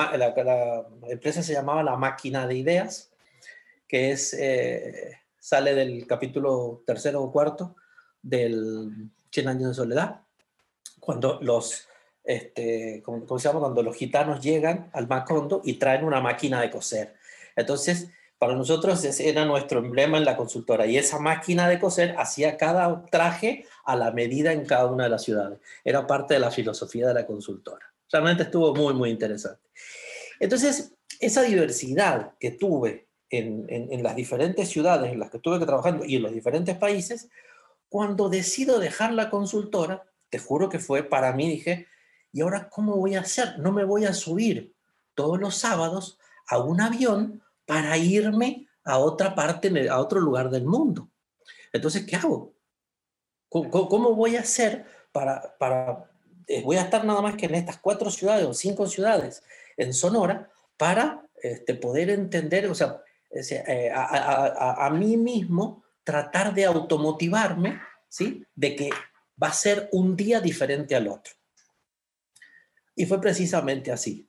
empresa 1.07 1.43
se 1.43 1.53
llamaba 1.53 1.83
La 1.83 1.95
Máquina 1.95 2.47
de 2.47 2.55
Ideas, 2.55 3.11
que 3.87 4.11
es, 4.11 4.33
eh, 4.33 5.19
sale 5.39 5.75
del 5.75 6.07
capítulo 6.07 6.81
tercero 6.85 7.21
o 7.21 7.31
cuarto 7.31 7.75
del 8.21 9.11
100 9.31 9.47
años 9.47 9.69
de 9.69 9.73
soledad, 9.75 10.21
cuando 10.99 11.39
los, 11.41 11.87
este, 12.23 13.03
¿cómo? 13.03 13.25
Cuando 13.25 13.83
los 13.83 13.95
gitanos 13.95 14.43
llegan 14.43 14.89
al 14.93 15.07
Macondo 15.07 15.61
y 15.63 15.73
traen 15.73 16.03
una 16.03 16.19
máquina 16.19 16.61
de 16.61 16.71
coser. 16.71 17.15
Entonces, 17.55 18.09
para 18.37 18.55
nosotros 18.55 19.03
ese 19.03 19.29
era 19.29 19.45
nuestro 19.45 19.79
emblema 19.79 20.17
en 20.17 20.25
la 20.25 20.35
consultora 20.35 20.85
y 20.85 20.97
esa 20.97 21.19
máquina 21.19 21.69
de 21.69 21.79
coser 21.79 22.15
hacía 22.17 22.57
cada 22.57 23.05
traje 23.05 23.65
a 23.85 23.95
la 23.95 24.11
medida 24.11 24.51
en 24.51 24.65
cada 24.65 24.87
una 24.87 25.05
de 25.05 25.09
las 25.09 25.23
ciudades. 25.23 25.59
Era 25.83 26.05
parte 26.05 26.33
de 26.33 26.41
la 26.41 26.51
filosofía 26.51 27.07
de 27.07 27.13
la 27.13 27.25
consultora. 27.25 27.93
Realmente 28.11 28.43
estuvo 28.43 28.75
muy, 28.75 28.93
muy 28.93 29.09
interesante. 29.09 29.61
Entonces, 30.39 30.93
esa 31.19 31.43
diversidad 31.43 32.33
que 32.39 32.51
tuve 32.51 33.07
en, 33.29 33.65
en, 33.69 34.03
las 34.03 34.15
diferentes 34.15 34.69
ciudades 34.69 35.11
en 35.11 35.19
las 35.19 35.31
que 35.31 35.37
estuve 35.37 35.65
trabajando 35.65 36.05
y 36.05 36.17
en 36.17 36.23
los 36.23 36.33
diferentes 36.33 36.77
países, 36.77 37.29
cuando 37.89 38.29
decido 38.29 38.79
dejar 38.79 39.13
la 39.13 39.29
consultora, 39.29 40.03
te 40.29 40.39
juro 40.39 40.69
que 40.69 40.79
fue 40.79 41.03
para 41.03 41.33
mí, 41.33 41.49
dije, 41.49 41.87
¿y 42.31 42.41
ahora 42.41 42.69
cómo 42.69 42.97
voy 42.97 43.15
a 43.15 43.21
hacer? 43.21 43.59
No 43.59 43.71
me 43.71 43.85
voy 43.85 44.05
a 44.05 44.13
subir 44.13 44.75
todos 45.15 45.39
los 45.39 45.55
sábados 45.55 46.19
a 46.47 46.59
un 46.59 46.81
avión 46.81 47.41
para 47.65 47.97
irme 47.97 48.67
a 48.83 48.97
otra 48.99 49.33
parte, 49.35 49.89
a 49.89 49.99
otro 49.99 50.19
lugar 50.19 50.49
del 50.49 50.65
mundo. 50.65 51.09
Entonces, 51.73 52.05
¿qué 52.05 52.15
hago? 52.15 52.53
¿Cómo, 53.49 54.15
voy 54.15 54.35
a 54.35 54.41
hacer 54.41 54.85
para, 55.11 56.09
eh, 56.47 56.61
voy 56.63 56.77
a 56.77 56.83
estar 56.83 57.05
nada 57.05 57.21
más 57.21 57.35
que 57.35 57.45
en 57.45 57.55
estas 57.55 57.77
cuatro 57.77 58.11
ciudades 58.11 58.45
o 58.45 58.53
cinco 58.53 58.87
ciudades 58.87 59.43
en 59.77 59.93
Sonora 59.93 60.49
para 60.77 61.25
este, 61.41 61.75
poder 61.75 62.09
entender, 62.09 62.67
o 62.67 62.75
sea, 62.75 63.01
eh, 63.31 63.91
a, 63.93 64.89
mí 64.91 65.17
mismo 65.17 65.83
tratar 66.03 66.53
de 66.53 66.65
automotivarme, 66.65 67.81
¿sí? 68.07 68.45
De 68.55 68.75
que 68.75 68.89
va 69.41 69.47
a 69.47 69.53
ser 69.53 69.89
un 69.91 70.15
día 70.15 70.39
diferente 70.39 70.95
al 70.95 71.07
otro. 71.07 71.33
Y 72.95 73.05
fue 73.05 73.19
precisamente 73.19 73.91
así, 73.91 74.27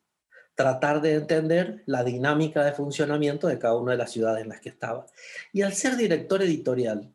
tratar 0.57 1.03
de 1.03 1.13
entender 1.15 1.83
la 1.87 2.03
dinámica 2.03 2.65
de 2.65 2.73
funcionamiento 2.73 3.47
de 3.47 3.59
cada 3.59 3.77
una 3.77 3.93
de 3.93 3.99
las 3.99 4.11
ciudades 4.11 4.43
en 4.43 4.49
las 4.49 4.61
que 4.61 4.71
estaba. 4.71 5.07
Y 5.53 5.63
al 5.63 5.75
ser 5.75 5.97
director 5.97 6.43
editorial, 6.43 7.15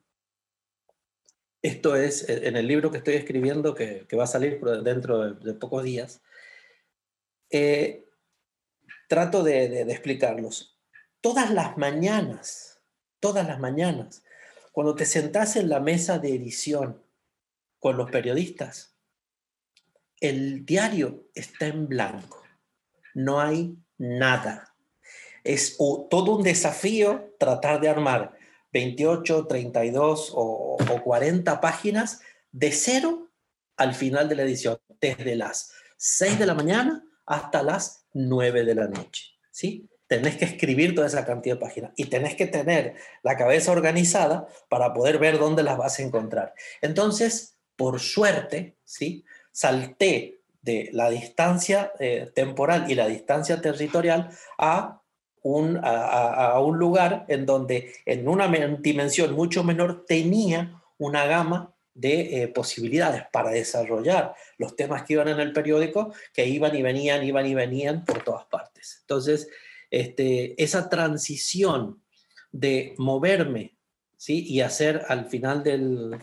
esto 1.62 1.96
es 1.96 2.30
eh, 2.30 2.48
en 2.48 2.56
el 2.56 2.68
libro 2.68 2.92
que 2.92 3.00
estoy 3.00 3.16
escribiendo, 3.16 3.74
que, 3.74 4.08
va 4.18 4.24
a 4.24 4.28
salir 4.28 4.62
dentro 4.84 5.34
de, 5.34 5.54
pocos 5.56 5.84
días. 5.84 6.22
Eh, 7.50 8.08
trato 9.10 9.44
de, 9.44 9.82
explicarlos. 9.82 10.80
Todas 11.20 11.52
las 11.52 11.78
mañanas, 11.78 12.80
todas 13.20 13.48
las 13.48 13.60
mañanas, 13.60 14.24
cuando 14.72 14.96
te 14.96 15.06
sentás 15.06 15.56
en 15.56 15.68
la 15.68 15.80
mesa 15.80 16.20
de 16.20 16.36
edición 16.36 17.04
con 17.80 17.98
los 17.98 18.12
periodistas, 18.12 18.96
el 20.20 20.64
diario 20.64 21.28
está 21.34 21.66
en 21.66 21.88
blanco. 21.88 22.41
No 23.13 23.39
hay 23.39 23.77
nada. 23.98 24.74
Es 25.44 25.77
todo 25.77 26.36
un 26.36 26.44
desafío 26.44 27.34
tratar 27.39 27.82
de 27.82 27.89
armar 27.89 28.34
28, 28.74 29.48
32 29.48 30.32
o, 30.36 30.77
40 31.03 31.62
páginas 31.62 32.22
de 32.51 32.72
cero 32.72 33.30
al 33.77 33.94
final 33.96 34.30
de 34.30 34.36
la 34.36 34.44
edición, 34.44 34.80
desde 35.00 35.36
las 35.36 35.72
6 35.98 36.39
de 36.39 36.46
la 36.46 36.53
mañana 36.53 37.03
hasta 37.25 37.63
las 37.63 38.06
9 38.13 38.63
de 38.65 38.75
la 38.75 38.88
noche. 38.88 39.32
¿sí? 39.50 39.89
Tenés 40.08 40.38
que 40.38 40.46
escribir 40.46 40.94
toda 40.94 41.08
esa 41.08 41.25
cantidad 41.25 41.56
de 41.56 41.62
páginas 41.62 41.91
y 41.96 42.06
tenés 42.06 42.36
que 42.36 42.46
tener 42.46 42.96
la 43.24 43.38
cabeza 43.38 43.72
organizada 43.72 44.48
para 44.70 44.94
poder 44.94 45.18
ver 45.18 45.39
dónde 45.39 45.63
las 45.63 45.77
vas 45.77 46.00
a 46.00 46.03
encontrar. 46.03 46.53
Entonces, 46.82 47.58
por 47.75 48.00
suerte, 48.00 48.77
¿sí? 48.84 49.25
salté 49.51 50.41
de 50.62 50.89
la 50.94 51.10
distancia 51.10 51.91
eh, 52.00 52.30
temporal 52.34 52.89
y 52.89 52.96
la 52.96 53.08
distancia 53.08 53.62
territorial 53.62 54.30
a 54.58 55.01
un, 55.44 55.80
a, 55.84 56.60
un 56.60 56.77
lugar 56.77 57.25
en 57.27 57.48
donde 57.48 57.94
en 58.06 58.27
una 58.27 58.48
dimensión 58.80 59.34
mucho 59.34 59.63
menor 59.63 60.06
tenía 60.06 60.80
una 61.00 61.25
gama 61.25 61.74
de 61.96 62.44
eh, 62.44 62.48
posibilidades 62.48 63.24
para 63.32 63.50
desarrollar 63.50 64.36
los 64.58 64.75
temas 64.75 65.03
que 65.03 65.13
iban 65.13 65.27
en 65.27 65.39
el 65.39 65.51
periódico, 65.51 66.13
que 66.34 66.46
iban 66.46 66.75
y 66.75 66.84
venían, 66.84 67.24
iban 67.24 67.46
y 67.46 67.56
venían 67.56 68.06
por 68.06 68.24
todas 68.24 68.46
partes. 68.46 69.00
Entonces, 69.01 69.50
este, 69.89 70.62
esa 70.62 70.89
transición 70.89 72.01
de 72.51 72.94
moverme 72.98 73.75
¿sí? 74.15 74.46
y 74.48 74.62
hacer 74.62 75.03
al 75.08 75.25
final 75.25 75.63
del, 75.63 76.18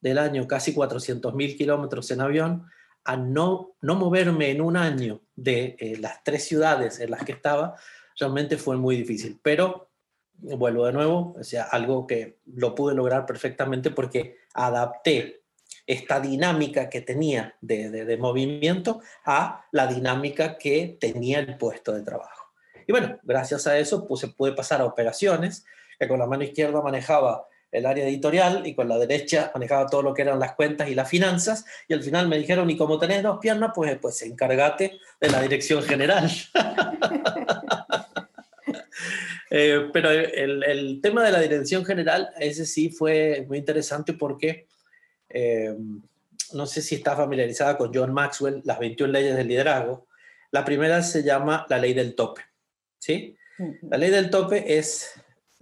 del 0.00 0.18
año 0.18 0.46
casi 0.48 0.74
400.000 0.74 1.56
kilómetros 1.56 2.10
en 2.10 2.20
avión, 2.20 2.66
a 3.04 3.16
no, 3.16 3.74
no 3.80 3.94
moverme 3.94 4.50
en 4.50 4.60
un 4.60 4.76
año 4.76 5.20
de 5.34 5.76
eh, 5.78 5.96
las 5.98 6.22
tres 6.24 6.44
ciudades 6.44 7.00
en 7.00 7.10
las 7.10 7.24
que 7.24 7.32
estaba, 7.32 7.76
realmente 8.18 8.56
fue 8.56 8.76
muy 8.76 8.96
difícil. 8.96 9.38
Pero 9.42 9.90
vuelvo 10.34 10.86
de 10.86 10.92
nuevo, 10.92 11.34
o 11.38 11.44
sea, 11.44 11.64
algo 11.64 12.06
que 12.06 12.38
lo 12.46 12.74
pude 12.74 12.94
lograr 12.94 13.26
perfectamente 13.26 13.90
porque 13.90 14.38
adapté 14.54 15.42
esta 15.86 16.20
dinámica 16.20 16.88
que 16.88 17.00
tenía 17.00 17.56
de, 17.60 17.90
de, 17.90 18.16
movimiento 18.16 19.00
a 19.24 19.66
la 19.72 19.86
dinámica 19.86 20.56
que 20.56 20.96
tenía 21.00 21.40
el 21.40 21.56
puesto 21.56 21.92
de 21.92 22.02
trabajo. 22.02 22.52
Y 22.86 22.92
bueno, 22.92 23.18
gracias 23.22 23.66
a 23.66 23.78
eso 23.78 24.06
pues, 24.06 24.20
se 24.20 24.28
puede 24.28 24.54
pasar 24.54 24.80
a 24.80 24.84
operaciones, 24.84 25.64
que 25.98 26.08
con 26.08 26.18
la 26.18 26.26
mano 26.26 26.44
izquierda 26.44 26.82
manejaba 26.82 27.46
el 27.72 27.86
área 27.86 28.06
editorial 28.06 28.66
y 28.66 28.74
con 28.74 28.88
la 28.88 28.98
derecha 28.98 29.50
manejaba 29.54 29.86
todo 29.86 30.02
lo 30.02 30.14
que 30.14 30.22
eran 30.22 30.38
las 30.38 30.54
cuentas 30.54 30.88
y 30.88 30.94
las 30.94 31.08
finanzas. 31.08 31.64
Y 31.88 31.94
al 31.94 32.02
final 32.02 32.28
me 32.28 32.38
dijeron, 32.38 32.68
y 32.70 32.76
como 32.76 32.98
tenés 32.98 33.22
dos 33.22 33.38
piernas, 33.40 33.72
pues, 33.74 33.98
pues 33.98 34.20
encárgate 34.22 35.00
de 35.20 35.30
la 35.30 35.40
dirección 35.42 35.82
general. 35.82 36.30
Eh, 39.54 39.90
pero 39.92 40.10
el, 40.10 40.64
el, 40.64 41.00
tema 41.02 41.22
de 41.22 41.30
la 41.30 41.38
dirección 41.38 41.84
general, 41.84 42.30
ese 42.38 42.64
sí 42.64 42.88
fue 42.88 43.44
muy 43.46 43.58
interesante 43.58 44.14
porque 44.14 44.66
eh, 45.28 45.76
no 46.54 46.64
sé 46.64 46.80
si 46.80 46.94
está 46.94 47.14
familiarizada 47.14 47.76
con 47.76 47.92
John 47.92 48.14
Maxwell, 48.14 48.62
las 48.64 48.78
21 48.78 49.12
leyes 49.12 49.36
del 49.36 49.48
liderazgo. 49.48 50.06
La 50.52 50.64
primera 50.64 51.02
se 51.02 51.22
llama 51.22 51.66
la 51.68 51.76
ley 51.76 51.92
del 51.92 52.14
tope. 52.14 52.40
¿sí? 52.98 53.36
La 53.82 53.98
ley 53.98 54.08
del 54.08 54.30
tope 54.30 54.78
es 54.78 55.12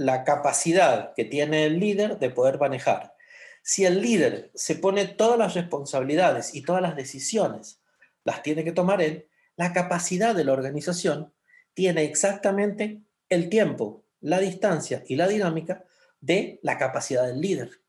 la 0.00 0.24
capacidad 0.24 1.12
que 1.14 1.26
tiene 1.26 1.66
el 1.66 1.78
líder 1.78 2.18
de 2.18 2.30
poder 2.30 2.58
manejar. 2.58 3.14
Si 3.62 3.84
el 3.84 4.00
líder 4.00 4.50
se 4.54 4.74
pone 4.74 5.04
todas 5.04 5.38
las 5.38 5.52
responsabilidades 5.52 6.54
y 6.54 6.62
todas 6.62 6.80
las 6.80 6.96
decisiones, 6.96 7.82
las 8.24 8.42
tiene 8.42 8.64
que 8.64 8.72
tomar 8.72 9.02
él, 9.02 9.28
la 9.56 9.74
capacidad 9.74 10.34
de 10.34 10.44
la 10.44 10.54
organización 10.54 11.34
tiene 11.74 12.04
exactamente 12.04 13.02
el 13.28 13.50
tiempo, 13.50 14.06
la 14.22 14.38
distancia 14.38 15.04
y 15.06 15.16
la 15.16 15.28
dinámica 15.28 15.84
de 16.18 16.60
la 16.62 16.78
capacidad 16.78 17.26
del 17.26 17.42
líder. 17.42 17.82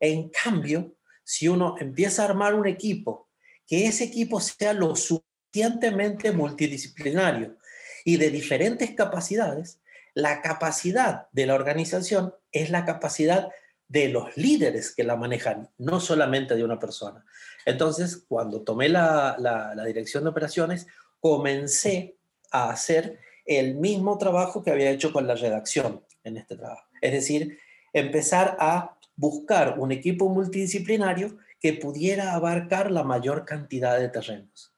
En 0.00 0.30
cambio, 0.30 0.96
si 1.24 1.46
uno 1.46 1.74
empieza 1.78 2.22
a 2.22 2.28
armar 2.28 2.54
un 2.54 2.66
equipo, 2.66 3.28
que 3.66 3.84
ese 3.84 4.04
equipo 4.04 4.40
sea 4.40 4.72
lo 4.72 4.96
suficientemente 4.96 6.32
multidisciplinario 6.32 7.58
y 8.02 8.16
de 8.16 8.30
diferentes 8.30 8.92
capacidades, 8.92 9.81
la 10.14 10.42
capacidad 10.42 11.28
de 11.32 11.46
la 11.46 11.54
organización 11.54 12.34
es 12.50 12.70
la 12.70 12.84
capacidad 12.84 13.50
de 13.88 14.08
los 14.08 14.36
líderes 14.36 14.94
que 14.94 15.04
la 15.04 15.16
manejan, 15.16 15.68
no 15.76 16.00
solamente 16.00 16.54
de 16.54 16.64
una 16.64 16.78
persona. 16.78 17.24
Entonces, 17.66 18.24
cuando 18.26 18.62
tomé 18.62 18.88
la, 18.88 19.74
dirección 19.86 20.24
de 20.24 20.30
operaciones, 20.30 20.86
comencé 21.20 22.16
a 22.50 22.70
hacer 22.70 23.18
el 23.44 23.74
mismo 23.74 24.16
trabajo 24.18 24.62
que 24.62 24.70
había 24.70 24.90
hecho 24.90 25.12
con 25.12 25.26
la 25.26 25.34
redacción 25.34 26.04
en 26.24 26.36
este 26.38 26.56
trabajo. 26.56 26.86
Es 27.00 27.12
decir, 27.12 27.58
empezar 27.92 28.56
a 28.58 28.96
buscar 29.14 29.78
un 29.78 29.92
equipo 29.92 30.28
multidisciplinario 30.28 31.36
que 31.60 31.74
pudiera 31.74 32.32
abarcar 32.32 32.90
la 32.90 33.04
mayor 33.04 33.44
cantidad 33.44 33.98
de 33.98 34.08
terrenos. 34.08 34.72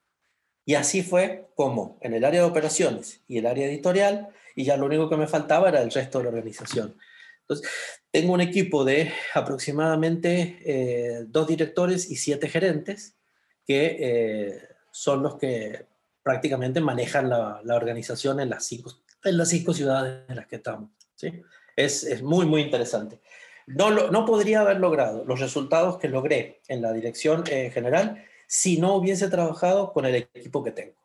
Y 0.65 0.75
así 0.75 1.03
fue 1.03 1.47
como 1.55 1.97
en 2.01 2.13
el 2.13 2.25
área 2.25 2.41
de 2.41 2.47
operaciones 2.47 3.21
y 3.27 3.37
el 3.37 3.45
área 3.45 3.67
editorial 3.67 4.29
y 4.55 4.63
ya 4.63 4.77
lo 4.77 4.85
único 4.85 5.09
que 5.09 5.17
me 5.17 5.27
faltaba 5.27 5.69
era 5.69 5.81
el 5.81 5.91
resto 5.91 6.17
de 6.17 6.23
la 6.23 6.29
organización. 6.29 6.97
Entonces, 7.41 7.69
tengo 8.09 8.33
un 8.33 8.41
equipo 8.41 8.83
de 8.83 9.11
aproximadamente 9.33 10.59
eh, 10.65 11.25
dos 11.27 11.47
directores 11.47 12.09
y 12.09 12.15
siete 12.15 12.49
gerentes 12.49 13.17
que 13.65 13.97
eh, 13.99 14.67
son 14.91 15.21
los 15.21 15.37
que 15.37 15.85
prácticamente 16.23 16.81
manejan 16.81 17.29
la, 17.29 17.61
la, 17.63 17.75
organización 17.75 18.39
en 18.39 18.49
las, 18.49 18.65
cinco, 18.65 18.91
en 19.23 19.37
las 19.37 19.49
cinco 19.49 19.73
ciudades 19.73 20.23
en 20.27 20.37
las 20.37 20.47
que 20.47 20.55
estamos. 20.55 20.89
¿sí? 21.15 21.43
Es, 21.75 22.03
es 22.03 22.23
muy, 22.23 22.45
muy 22.47 22.61
interesante. 22.61 23.21
No, 23.67 23.91
no 23.91 24.25
podría 24.25 24.61
haber 24.61 24.79
logrado 24.79 25.25
los 25.25 25.39
resultados 25.39 25.97
que 25.97 26.07
logré 26.07 26.61
en 26.67 26.81
la 26.81 26.93
dirección 26.93 27.43
eh, 27.47 27.69
general 27.71 28.23
si 28.47 28.79
no 28.79 28.95
hubiese 28.95 29.27
trabajado 29.27 29.91
con 29.91 30.05
el 30.05 30.15
equipo 30.15 30.63
que 30.63 30.71
tengo. 30.71 31.04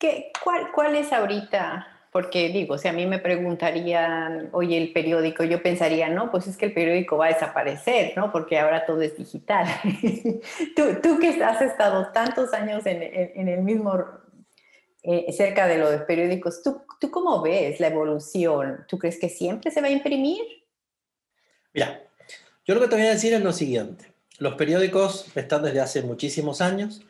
¿Qué, 0.00 0.32
cuál, 0.42 0.72
¿Cuál 0.72 0.96
es 0.96 1.12
ahorita? 1.12 1.86
Porque 2.10 2.48
digo, 2.48 2.78
si 2.78 2.88
a 2.88 2.92
mí 2.92 3.06
me 3.06 3.18
preguntarían, 3.18 4.48
oye, 4.52 4.78
el 4.78 4.94
periódico, 4.94 5.44
yo 5.44 5.62
pensaría, 5.62 6.08
no, 6.08 6.30
pues 6.30 6.46
es 6.46 6.56
que 6.56 6.66
el 6.66 6.72
periódico 6.72 7.18
va 7.18 7.26
a 7.26 7.32
desaparecer, 7.34 8.14
¿no? 8.16 8.32
Porque 8.32 8.58
ahora 8.58 8.86
todo 8.86 9.02
es 9.02 9.16
digital. 9.16 9.66
tú, 10.74 10.96
tú, 11.02 11.18
que 11.18 11.44
has 11.44 11.60
estado 11.60 12.10
tantos 12.12 12.52
años 12.54 12.86
en, 12.86 13.02
en, 13.02 13.46
el 13.46 13.60
mismo, 13.60 14.02
eh, 15.02 15.30
cerca 15.32 15.66
de 15.66 15.76
los 15.76 16.00
periódicos, 16.02 16.62
¿tú, 16.62 16.82
¿tú 16.98 17.10
cómo 17.10 17.42
ves 17.42 17.78
la 17.78 17.88
evolución? 17.88 18.86
¿Tú 18.88 18.98
crees 18.98 19.20
que 19.20 19.28
siempre 19.28 19.70
se 19.70 19.82
va 19.82 19.88
a 19.88 19.90
imprimir? 19.90 20.42
Mira, 21.74 22.02
yo 22.64 22.74
lo 22.74 22.80
que 22.80 22.88
te 22.88 22.96
voy 22.96 23.06
a 23.06 23.10
decir 23.10 23.34
es 23.34 23.42
lo 23.42 23.52
siguiente. 23.52 24.06
Los 24.38 24.54
periódicos 24.54 25.26
están 25.36 25.62
desde 25.62 25.80
hace 25.80 26.02
muchísimos 26.02 26.62
años 26.62 27.02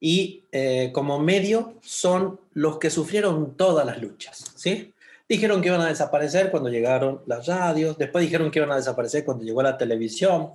y 0.00 0.46
eh, 0.50 0.90
como 0.94 1.18
medio 1.18 1.74
son 1.82 2.40
los 2.52 2.78
que 2.78 2.88
sufrieron 2.88 3.56
todas 3.56 3.84
las 3.84 4.00
luchas, 4.00 4.52
¿sí? 4.56 4.94
Dijeron 5.28 5.60
que 5.60 5.68
iban 5.68 5.82
a 5.82 5.88
desaparecer 5.88 6.50
cuando 6.50 6.70
llegaron 6.70 7.22
las 7.26 7.46
radios, 7.46 7.98
después 7.98 8.24
dijeron 8.24 8.50
que 8.50 8.58
iban 8.58 8.72
a 8.72 8.76
desaparecer 8.76 9.24
cuando 9.24 9.44
llegó 9.44 9.62
la 9.62 9.76
televisión, 9.76 10.54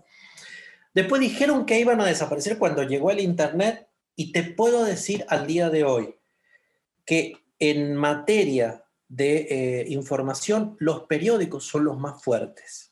después 0.93 1.21
dijeron 1.21 1.65
que 1.65 1.79
iban 1.79 2.01
a 2.01 2.05
desaparecer 2.05 2.58
cuando 2.58 2.84
llegó 2.84 3.12
el 3.12 3.19
Internet 3.19 3.88
y 4.15 4.31
te 4.31 4.43
puedo 4.43 4.84
decir 4.84 5.25
al 5.29 5.45
día 5.45 5.69
de 5.69 5.84
hoy 5.84 6.15
que 7.05 7.38
en 7.60 7.95
materia 7.95 8.84
de 9.08 9.47
eh, 9.49 9.86
información 9.89 10.75
los 10.79 11.03
periódicos 11.03 11.65
son 11.65 11.86
los 11.86 11.97
más 11.97 12.21
fuertes 12.21 12.91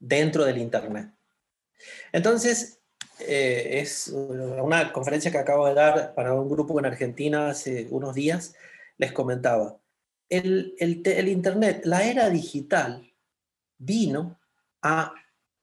dentro 0.00 0.44
del 0.44 0.58
Internet. 0.58 1.12
Entonces, 2.12 2.77
eh, 3.20 3.80
es 3.80 4.08
una 4.08 4.92
conferencia 4.92 5.30
que 5.30 5.38
acabo 5.38 5.66
de 5.66 5.74
dar 5.74 6.14
para 6.14 6.34
un 6.34 6.48
grupo 6.48 6.78
en 6.78 6.86
Argentina 6.86 7.50
hace 7.50 7.88
unos 7.90 8.14
días, 8.14 8.54
les 8.96 9.12
comentaba, 9.12 9.78
el, 10.28 10.74
el, 10.78 11.28
Internet, 11.28 11.82
la 11.84 12.04
era 12.04 12.28
digital, 12.30 13.12
vino 13.78 14.38
a 14.82 15.14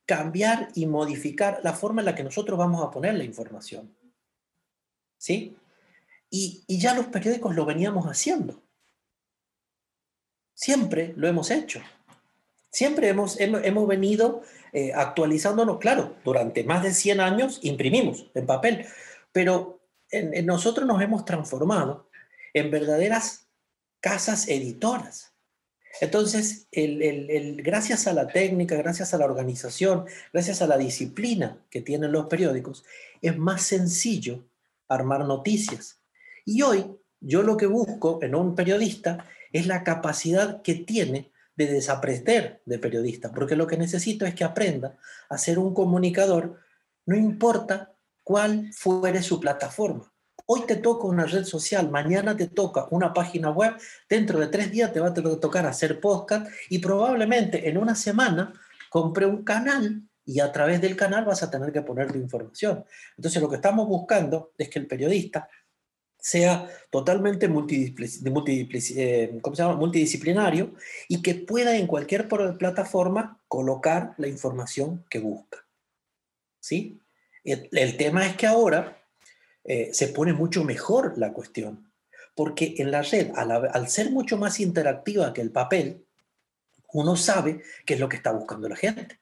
cambiar 0.05 0.69
y 0.75 0.85
modificar 0.85 1.59
la 1.63 1.73
forma 1.73 2.01
en 2.01 2.05
la 2.05 2.15
que 2.15 2.23
nosotros 2.23 2.57
vamos 2.57 2.83
a 2.83 2.91
poner 2.91 3.15
la 3.15 3.23
información. 3.23 3.95
¿Sí? 5.17 5.55
Y, 6.29 6.63
y 6.67 6.79
ya 6.79 6.93
los 6.93 7.07
periódicos 7.07 7.55
lo 7.55 7.65
veníamos 7.65 8.05
haciendo. 8.05 8.61
Siempre 10.53 11.13
lo 11.15 11.27
hemos 11.27 11.51
hecho. 11.51 11.81
Siempre 12.75 13.07
hemos, 13.07 13.39
hemos, 13.39 13.87
venido 13.87 14.41
eh, 14.75 14.91
actualizándonos, 14.93 15.79
claro, 15.79 16.17
durante 16.25 16.65
más 16.65 16.83
de 16.83 16.93
100 16.93 17.21
años 17.21 17.59
imprimimos 17.63 18.29
en 18.33 18.45
papel, 18.45 18.85
pero 19.31 19.79
nosotros 20.43 20.85
nos 20.85 21.01
hemos 21.01 21.23
transformado 21.23 22.09
en 22.53 22.71
verdaderas 22.71 23.47
casas 24.01 24.49
editoras. 24.49 25.33
Entonces, 26.01 26.67
gracias 26.71 28.05
a 28.05 28.11
la 28.13 28.27
técnica, 28.27 28.75
gracias 28.75 29.13
a 29.13 29.17
la 29.17 29.25
organización, 29.25 30.05
gracias 30.33 30.61
a 30.61 30.67
la 30.67 30.77
disciplina 30.77 31.65
que 31.69 31.79
tienen 31.81 32.11
los 32.11 32.25
periódicos, 32.25 32.83
es 33.21 33.37
más 33.37 33.61
sencillo 33.61 34.45
armar 34.89 35.25
noticias. 35.25 36.01
Y 36.43 36.63
hoy 36.63 36.85
yo 37.21 37.43
lo 37.43 37.55
que 37.55 37.67
busco 37.67 38.19
en 38.21 38.35
un 38.35 38.55
periodista 38.55 39.25
es 39.53 39.67
la 39.67 39.85
capacidad 39.85 40.61
que 40.61 40.75
tiene 40.75 41.31
de 41.55 41.67
desaprender 41.67 42.61
de 42.65 42.79
periodista, 42.79 43.31
porque 43.31 43.55
lo 43.55 43.67
que 43.67 43.77
necesito 43.77 44.25
es 44.25 44.35
que 44.35 44.43
aprenda 44.43 44.97
a 45.29 45.37
ser 45.37 45.59
un 45.59 45.73
comunicador, 45.73 46.59
no 47.05 47.15
importa 47.15 47.93
cuál 48.23 48.71
fuere 48.73 49.21
su 49.21 49.39
plataforma. 49.39 50.11
Hoy 50.47 50.61
te 50.67 50.75
toca 50.75 51.07
una 51.07 51.25
red 51.25 51.43
social, 51.43 51.89
mañana 51.89 52.35
te 52.37 52.47
toca 52.47 52.87
una 52.91 53.13
página 53.13 53.49
web, 53.49 53.75
dentro 54.07 54.39
de 54.39 54.47
tres 54.47 54.71
días 54.71 54.93
te 54.93 54.99
va 54.99 55.07
a 55.07 55.13
tocar 55.13 55.65
hacer 55.65 55.99
podcast 55.99 56.47
y 56.69 56.79
probablemente 56.79 57.67
en 57.67 57.77
una 57.77 57.95
semana 57.95 58.53
compre 58.89 59.25
un 59.25 59.43
canal 59.43 60.03
y 60.25 60.39
a 60.39 60.51
través 60.51 60.81
del 60.81 60.95
canal 60.95 61.25
vas 61.25 61.43
a 61.43 61.49
tener 61.49 61.71
que 61.71 61.81
poner 61.81 62.11
tu 62.11 62.17
información. 62.17 62.83
Entonces 63.17 63.41
lo 63.41 63.49
que 63.49 63.55
estamos 63.55 63.87
buscando 63.87 64.51
es 64.57 64.69
que 64.69 64.79
el 64.79 64.87
periodista 64.87 65.47
sea 66.25 66.67
totalmente 66.89 67.45
eh, 67.45 69.39
multidisciplinario 69.77 70.73
y 71.07 71.21
que 71.21 71.35
pueda 71.35 71.77
en 71.77 71.85
cualquier 71.85 72.27
plataforma 72.27 73.39
colocar 73.47 74.15
la 74.17 74.27
información 74.27 75.05
que 75.07 75.19
busca. 75.19 75.63
¿Sí? 76.59 76.99
El, 77.43 77.95
tema 77.97 78.25
es 78.25 78.35
que 78.37 78.47
ahora 78.47 79.05
eh, 79.63 79.91
se 79.93 80.07
pone 80.07 80.33
mucho 80.33 80.63
mejor 80.63 81.15
la 81.15 81.31
cuestión, 81.31 81.91
porque 82.33 82.73
en 82.79 82.89
la 82.89 83.03
red, 83.03 83.29
al, 83.35 83.51
al 83.51 83.87
ser 83.87 84.09
mucho 84.09 84.35
más 84.35 84.59
interactiva 84.59 85.31
que 85.31 85.41
el 85.41 85.51
papel, 85.51 86.07
uno 86.93 87.15
sabe 87.15 87.61
qué 87.85 87.93
es 87.93 87.99
lo 87.99 88.09
que 88.09 88.17
está 88.17 88.31
buscando 88.31 88.67
la 88.67 88.75
gente. 88.75 89.19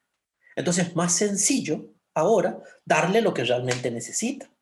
Entonces 0.56 0.88
es 0.88 0.96
más 0.96 1.13
sencillo 1.13 1.86
ahora 2.13 2.63
darle 2.86 3.20
lo 3.20 3.34
que 3.34 3.44
realmente 3.44 3.92
necesita. 3.92 4.53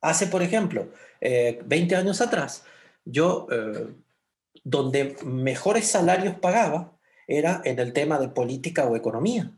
Hace, 0.00 0.26
por 0.26 0.42
ejemplo, 0.42 0.88
20 1.20 1.94
eh, 1.94 1.96
años 1.96 2.20
atrás, 2.20 2.64
yo, 3.04 3.46
eh, 3.50 3.88
donde 4.64 5.16
mejores 5.24 5.86
salarios 5.88 6.36
pagaba, 6.36 6.96
era 7.26 7.62
en 7.64 7.78
el 7.78 7.92
tema 7.92 8.18
de 8.18 8.28
política 8.28 8.86
o 8.86 8.96
economía. 8.96 9.52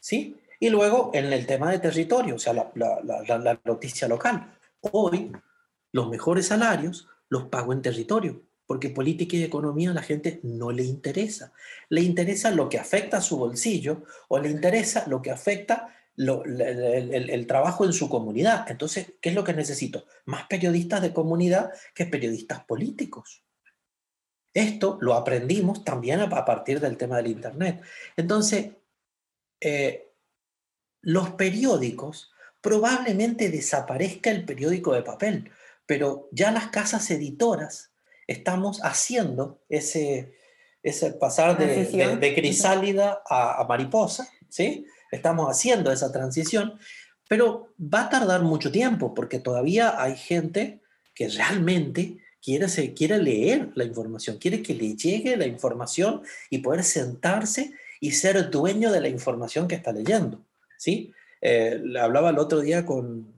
¿Sí? 0.00 0.36
Y 0.60 0.70
luego 0.70 1.10
en 1.14 1.32
el 1.32 1.46
tema 1.46 1.70
de 1.70 1.78
territorio, 1.78 2.36
o 2.36 2.38
sea, 2.38 2.52
la, 2.52 2.70
la 2.74 3.60
noticia 3.64 4.08
local. 4.08 4.56
Hoy, 4.80 5.32
los 5.92 6.08
mejores 6.08 6.46
salarios 6.46 7.08
los 7.28 7.44
pago 7.44 7.72
en 7.72 7.82
territorio, 7.82 8.42
porque 8.66 8.90
política 8.90 9.36
y 9.36 9.44
economía 9.44 9.90
a 9.90 9.94
la 9.94 10.02
gente 10.02 10.40
no 10.42 10.70
le 10.70 10.82
interesa. 10.82 11.52
Le 11.88 12.02
interesa 12.02 12.50
lo 12.50 12.68
que 12.68 12.78
afecta 12.78 13.18
a 13.18 13.22
su 13.22 13.38
bolsillo 13.38 14.02
o 14.28 14.38
le 14.38 14.50
interesa 14.50 15.04
lo 15.06 15.22
que 15.22 15.30
afecta 15.30 15.94
el, 16.16 17.46
trabajo 17.46 17.84
en 17.84 17.92
su 17.92 18.08
comunidad. 18.08 18.70
Entonces, 18.70 19.14
¿qué 19.20 19.30
es 19.30 19.34
lo 19.34 19.44
que 19.44 19.52
necesito? 19.52 20.06
Más 20.24 20.46
periodistas 20.46 21.02
de 21.02 21.12
comunidad 21.12 21.72
que 21.94 22.06
periodistas 22.06 22.64
políticos. 22.64 23.44
Esto 24.54 24.96
lo 25.00 25.14
aprendimos 25.14 25.84
también 25.84 26.20
a, 26.20 26.44
partir 26.44 26.80
del 26.80 26.96
tema 26.96 27.18
del 27.18 27.28
Internet. 27.28 27.82
Entonces, 28.16 28.70
eh, 29.60 30.12
los 31.02 31.30
periódicos, 31.30 32.32
probablemente 32.60 33.48
desaparezca 33.48 34.30
el 34.30 34.44
periódico 34.44 34.92
de 34.92 35.02
papel, 35.02 35.50
pero 35.86 36.28
ya 36.32 36.50
las 36.50 36.68
casas 36.68 37.08
editoras 37.10 37.92
estamos 38.26 38.80
haciendo 38.82 39.62
ese, 39.68 40.34
ese 40.82 41.12
pasar 41.12 41.56
de, 41.58 42.34
crisálida 42.34 43.22
a, 43.28 43.60
a, 43.60 43.64
mariposa, 43.68 44.28
¿sí? 44.48 44.84
Estamos 45.10 45.50
haciendo 45.50 45.92
esa 45.92 46.12
transición, 46.12 46.78
pero 47.28 47.72
va 47.80 48.02
a 48.02 48.08
tardar 48.08 48.42
mucho 48.42 48.70
tiempo 48.70 49.14
porque 49.14 49.38
todavía 49.38 50.00
hay 50.00 50.16
gente 50.16 50.80
que 51.14 51.28
realmente 51.28 52.18
quiere, 52.42 52.68
se, 52.68 52.94
quiere 52.94 53.18
leer 53.18 53.70
la 53.74 53.84
información, 53.84 54.38
quiere 54.38 54.62
que 54.62 54.74
le 54.74 54.94
llegue 54.94 55.36
la 55.36 55.46
información 55.46 56.22
y 56.50 56.58
poder 56.58 56.84
sentarse 56.84 57.72
y 58.00 58.12
ser 58.12 58.50
dueño 58.50 58.92
de 58.92 59.00
la 59.00 59.08
información 59.08 59.66
que 59.66 59.74
está 59.74 59.92
leyendo, 59.92 60.40
¿sí? 60.76 61.12
Eh, 61.40 61.82
hablaba 62.00 62.30
el 62.30 62.38
otro 62.38 62.60
día 62.60 62.86
con 62.86 63.34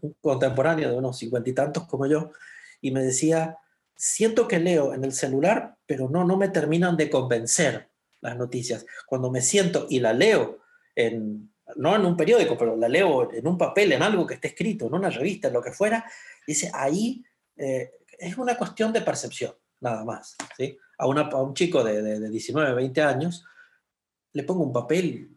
un 0.00 0.16
contemporáneo 0.20 0.90
de 0.90 0.96
unos 0.96 1.18
cincuenta 1.18 1.50
y 1.50 1.52
tantos 1.52 1.84
como 1.86 2.06
yo 2.06 2.32
y 2.80 2.90
me 2.90 3.02
decía, 3.02 3.58
siento 3.96 4.46
que 4.46 4.58
leo 4.58 4.94
en 4.94 5.04
el 5.04 5.12
celular, 5.12 5.76
pero 5.86 6.08
no, 6.08 6.24
no 6.24 6.36
me 6.36 6.48
terminan 6.48 6.96
de 6.96 7.10
convencer 7.10 7.88
las 8.20 8.36
noticias. 8.36 8.86
Cuando 9.06 9.30
me 9.30 9.40
siento 9.40 9.86
y 9.88 10.00
la 10.00 10.12
leo, 10.12 10.58
en, 10.94 11.52
no 11.76 11.94
en 11.96 12.04
un 12.04 12.16
periódico, 12.16 12.56
pero 12.56 12.76
la 12.76 12.88
leo 12.88 13.32
en 13.32 13.46
un 13.46 13.58
papel, 13.58 13.92
en 13.92 14.02
algo 14.02 14.26
que 14.26 14.34
esté 14.34 14.48
escrito, 14.48 14.86
en 14.86 14.94
una 14.94 15.10
revista, 15.10 15.48
en 15.48 15.54
lo 15.54 15.62
que 15.62 15.72
fuera, 15.72 16.04
dice, 16.46 16.70
ahí 16.74 17.24
eh, 17.56 17.92
es 18.18 18.36
una 18.36 18.56
cuestión 18.56 18.92
de 18.92 19.00
percepción, 19.00 19.54
nada 19.80 20.04
más. 20.04 20.36
¿sí? 20.56 20.76
A, 20.98 21.06
una, 21.06 21.22
a 21.22 21.42
un 21.42 21.54
chico 21.54 21.82
de, 21.82 22.02
de, 22.02 22.20
de 22.20 22.30
19, 22.30 22.74
20 22.74 23.02
años, 23.02 23.44
le 24.32 24.42
pongo 24.42 24.64
un 24.64 24.72
papel 24.72 25.30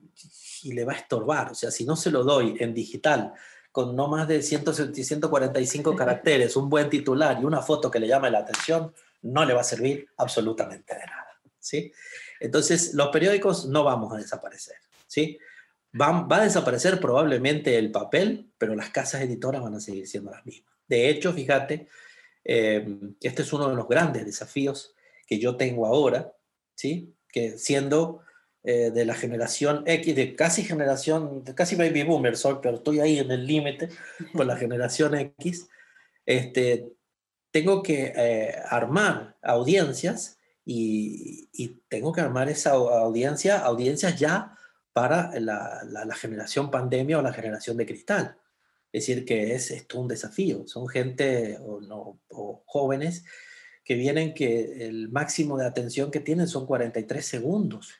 y 0.63 0.73
le 0.73 0.85
va 0.85 0.93
a 0.93 0.97
estorbar. 0.97 1.51
O 1.51 1.55
sea, 1.55 1.71
si 1.71 1.85
no 1.85 1.95
se 1.95 2.11
lo 2.11 2.23
doy 2.23 2.55
en 2.59 2.73
digital, 2.73 3.33
con 3.71 3.95
no 3.95 4.07
más 4.07 4.27
de 4.27 4.41
145 4.41 5.95
caracteres, 5.95 6.55
un 6.55 6.69
buen 6.69 6.89
titular 6.89 7.39
y 7.39 7.45
una 7.45 7.61
foto 7.61 7.91
que 7.91 7.99
le 7.99 8.07
llame 8.07 8.31
la 8.31 8.39
atención, 8.39 8.93
no 9.21 9.45
le 9.45 9.53
va 9.53 9.61
a 9.61 9.63
servir 9.63 10.07
absolutamente 10.17 10.95
de 10.95 11.05
nada. 11.05 11.39
¿sí? 11.59 11.91
Entonces, 12.39 12.93
los 12.93 13.09
periódicos 13.09 13.67
no 13.67 13.83
vamos 13.83 14.13
a 14.13 14.17
desaparecer. 14.17 14.77
¿sí? 15.05 15.37
Va, 15.99 16.21
va 16.21 16.37
a 16.37 16.43
desaparecer 16.43 16.99
probablemente 16.99 17.77
el 17.77 17.91
papel, 17.91 18.51
pero 18.57 18.75
las 18.75 18.89
casas 18.89 19.21
editoras 19.21 19.61
van 19.61 19.75
a 19.75 19.79
seguir 19.79 20.07
siendo 20.07 20.31
las 20.31 20.45
mismas. 20.45 20.73
De 20.87 21.09
hecho, 21.09 21.33
fíjate, 21.33 21.87
eh, 22.43 22.97
este 23.21 23.41
es 23.41 23.53
uno 23.53 23.69
de 23.69 23.75
los 23.75 23.87
grandes 23.87 24.25
desafíos 24.25 24.95
que 25.27 25.37
yo 25.37 25.57
tengo 25.57 25.85
ahora, 25.85 26.33
¿sí? 26.75 27.13
que 27.29 27.57
siendo 27.57 28.21
eh, 28.63 28.91
de 28.91 29.05
la 29.05 29.15
generación 29.15 29.83
X, 29.85 30.15
de 30.15 30.35
casi 30.35 30.63
generación, 30.63 31.43
de 31.43 31.53
casi 31.53 31.75
baby 31.75 32.03
boomer 32.03 32.37
soy, 32.37 32.57
pero 32.61 32.77
estoy 32.77 33.01
ahí 33.01 33.19
en 33.19 33.31
el 33.31 33.45
límite 33.45 33.89
con 34.33 34.47
la 34.47 34.55
generación 34.55 35.15
X, 35.15 35.67
este, 36.25 36.93
tengo 37.51 37.83
que 37.83 38.13
eh, 38.15 38.55
armar 38.69 39.35
audiencias 39.41 40.37
y, 40.65 41.49
y, 41.53 41.81
tengo 41.87 42.11
que 42.11 42.21
armar 42.21 42.49
esa 42.49 42.71
audiencia, 42.71 43.59
audiencias 43.59 44.19
ya 44.19 44.57
para 44.97 45.39
la, 45.39 45.83
la, 45.83 46.15
generación 46.15 46.71
pandemia 46.71 47.19
o 47.19 47.21
la 47.21 47.31
generación 47.31 47.77
de 47.77 47.85
cristal. 47.85 48.35
Es 48.91 49.05
decir, 49.05 49.25
que 49.25 49.53
es 49.53 49.69
esto 49.69 49.99
un 49.99 50.07
desafío. 50.07 50.65
Son 50.65 50.87
gente 50.87 51.59
o, 51.61 51.79
no, 51.79 52.19
o 52.31 52.63
jóvenes 52.65 53.23
que 53.83 53.93
vienen 53.93 54.33
que 54.33 54.87
el 54.87 55.09
máximo 55.09 55.55
de 55.55 55.67
atención 55.67 56.09
que 56.09 56.19
tienen 56.19 56.47
son 56.47 56.65
43 56.65 57.23
segundos 57.23 57.93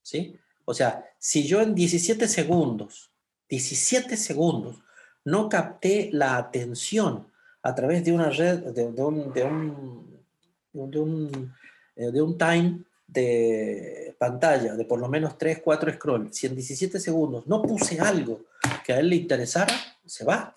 ¿sí? 0.00 0.38
O 0.64 0.72
sea, 0.72 1.04
si 1.18 1.46
yo 1.46 1.60
en 1.60 1.74
17 1.74 2.26
segundos, 2.26 3.10
17 3.50 4.16
segundos, 4.16 4.82
no 5.26 5.50
capté 5.50 6.08
la 6.14 6.38
atención 6.38 7.30
a 7.62 7.74
través 7.74 8.06
de 8.06 8.12
una 8.12 8.30
red, 8.30 8.60
de, 8.72 8.90
de, 8.90 9.02
un, 9.02 9.34
de, 9.34 9.44
un, 9.44 11.54
eh, 11.94 12.10
de 12.10 12.22
un 12.22 12.38
time 12.38 12.84
de 13.08 14.14
pantalla 14.18 14.74
de 14.74 14.84
por 14.84 15.00
lo 15.00 15.08
menos 15.08 15.38
3, 15.38 15.62
4 15.64 15.94
scroll, 15.94 16.32
si 16.32 16.46
en 16.46 16.54
17 16.54 17.00
segundos 17.00 17.46
no 17.46 17.62
puse 17.62 17.98
algo 17.98 18.44
que 18.84 18.92
a 18.92 19.00
él 19.00 19.08
le 19.08 19.16
interesara, 19.16 19.74
se 20.04 20.24
va. 20.24 20.54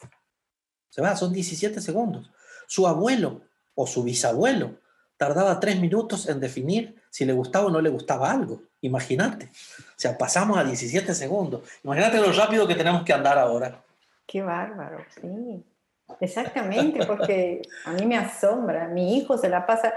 Se 0.90 1.02
va, 1.02 1.16
son 1.16 1.32
17 1.32 1.80
segundos. 1.82 2.30
Su 2.68 2.86
abuelo 2.86 3.42
o 3.74 3.88
su 3.88 4.04
bisabuelo 4.04 4.76
tardaba 5.16 5.60
3 5.60 5.80
minutos 5.80 6.28
en 6.28 6.40
definir 6.40 7.02
si 7.10 7.24
le 7.26 7.34
gustaba 7.34 7.68
o 7.68 7.70
no 7.70 7.80
le 7.80 7.90
gustaba 7.90 8.30
algo. 8.30 8.64
Imagínate. 8.82 9.46
O 9.46 10.00
sea, 10.00 10.18
pasamos 10.18 10.58
a 10.58 10.64
17 10.64 11.16
segundos. 11.16 11.62
Imagínate 11.84 12.18
lo 12.18 12.34
rápido 12.34 12.68
que 12.68 12.76
tenemos 12.76 13.04
que 13.04 13.14
andar 13.14 13.38
ahora. 13.38 13.82
Qué 14.28 14.42
bárbaro, 14.42 15.06
sí. 15.22 15.64
Exactamente, 16.20 17.06
porque 17.06 17.62
a 17.86 17.94
mí 17.94 18.06
me 18.06 18.18
asombra. 18.18 18.88
Mi 18.88 19.18
hijo 19.18 19.38
se 19.38 19.48
la 19.48 19.66
pasa 19.66 19.94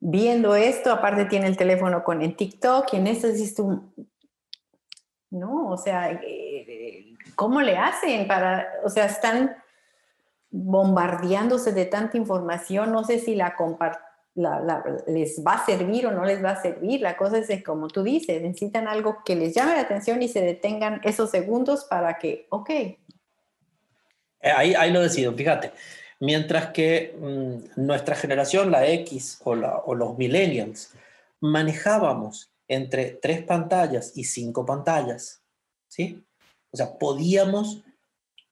viendo 0.00 0.56
esto, 0.56 0.90
aparte 0.90 1.26
tiene 1.26 1.46
el 1.46 1.56
teléfono 1.56 2.02
con 2.02 2.22
el 2.22 2.34
TikTok 2.34 2.92
y 2.94 2.96
en 2.96 3.06
existe 3.06 3.62
un... 3.62 3.94
No, 5.30 5.68
o 5.68 5.76
sea, 5.76 6.10
eh, 6.10 7.14
¿cómo 7.36 7.60
le 7.60 7.76
hacen 7.76 8.26
para, 8.26 8.66
o 8.82 8.88
sea, 8.88 9.04
están 9.04 9.54
bombardeándose 10.50 11.72
de 11.72 11.86
tanta 11.86 12.16
información, 12.16 12.90
no 12.90 13.04
sé 13.04 13.20
si 13.20 13.36
la 13.36 13.54
les 15.06 15.44
va 15.44 15.54
a 15.54 15.66
servir 15.66 16.06
o 16.06 16.12
no 16.12 16.24
les 16.24 16.42
va 16.42 16.50
a 16.50 16.62
servir. 16.62 17.00
La 17.00 17.16
cosa 17.16 17.38
es, 17.38 17.64
como 17.64 17.88
tú 17.88 18.02
dices, 18.02 18.40
necesitan 18.42 18.88
algo 18.88 19.18
que 19.24 19.36
les 19.36 19.54
llame 19.54 19.74
la 19.74 19.82
atención 19.82 20.22
y 20.22 20.28
se 20.28 20.40
detengan 20.40 21.00
esos 21.04 21.30
segundos 21.30 21.84
para 21.84 22.18
que, 22.18 22.46
ok. 22.50 22.70
Eh, 22.70 22.96
ahí, 24.42 24.74
ahí 24.74 24.92
lo 24.92 25.00
decido, 25.00 25.32
fíjate. 25.32 25.72
Mientras 26.20 26.70
que 26.72 27.16
mm, 27.18 27.84
nuestra 27.84 28.14
generación, 28.14 28.70
la 28.70 28.86
X 28.86 29.40
o, 29.44 29.54
los 29.54 30.18
millennials, 30.18 30.92
manejábamos 31.40 32.50
entre 32.68 33.18
tres 33.22 33.42
pantallas 33.42 34.12
y 34.14 34.24
cinco 34.24 34.64
pantallas, 34.64 35.42
¿sí? 35.88 36.22
O 36.70 36.76
sea, 36.76 36.98
podíamos 36.98 37.82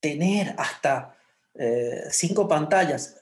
tener 0.01 0.55
hasta 0.59 1.17
eh, 1.55 2.05
cinco 2.11 2.49
pantallas 2.49 3.19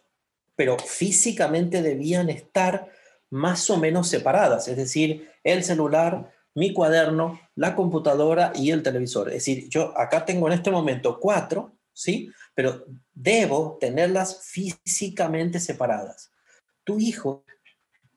pero 0.57 0.79
físicamente 0.79 1.83
debían 1.83 2.31
estar 2.31 2.91
más 3.31 3.69
o 3.71 3.77
menos 3.77 4.09
separadas, 4.09 4.67
es 4.67 4.77
decir, 4.77 5.31
el 5.45 5.63
celular, 5.63 6.33
mi 6.55 6.73
cuaderno, 6.73 7.39
la 7.55 7.77
computadora 7.77 8.53
y 8.55 8.71
el 8.71 8.83
televisor. 8.83 9.29
Es 9.29 9.35
decir, 9.35 9.69
yo 9.69 9.97
acá 9.97 10.25
tengo 10.25 10.47
en 10.47 10.55
este 10.55 10.71
momento 10.71 11.21
cuatro, 11.21 11.73
¿sí? 11.93 12.31
Pero 12.57 12.87
debo 13.15 13.79
tenerlas 13.81 14.43
físicamente 14.43 15.61
separadas. 15.61 16.33
Tu 16.83 16.99
hijo 16.99 17.45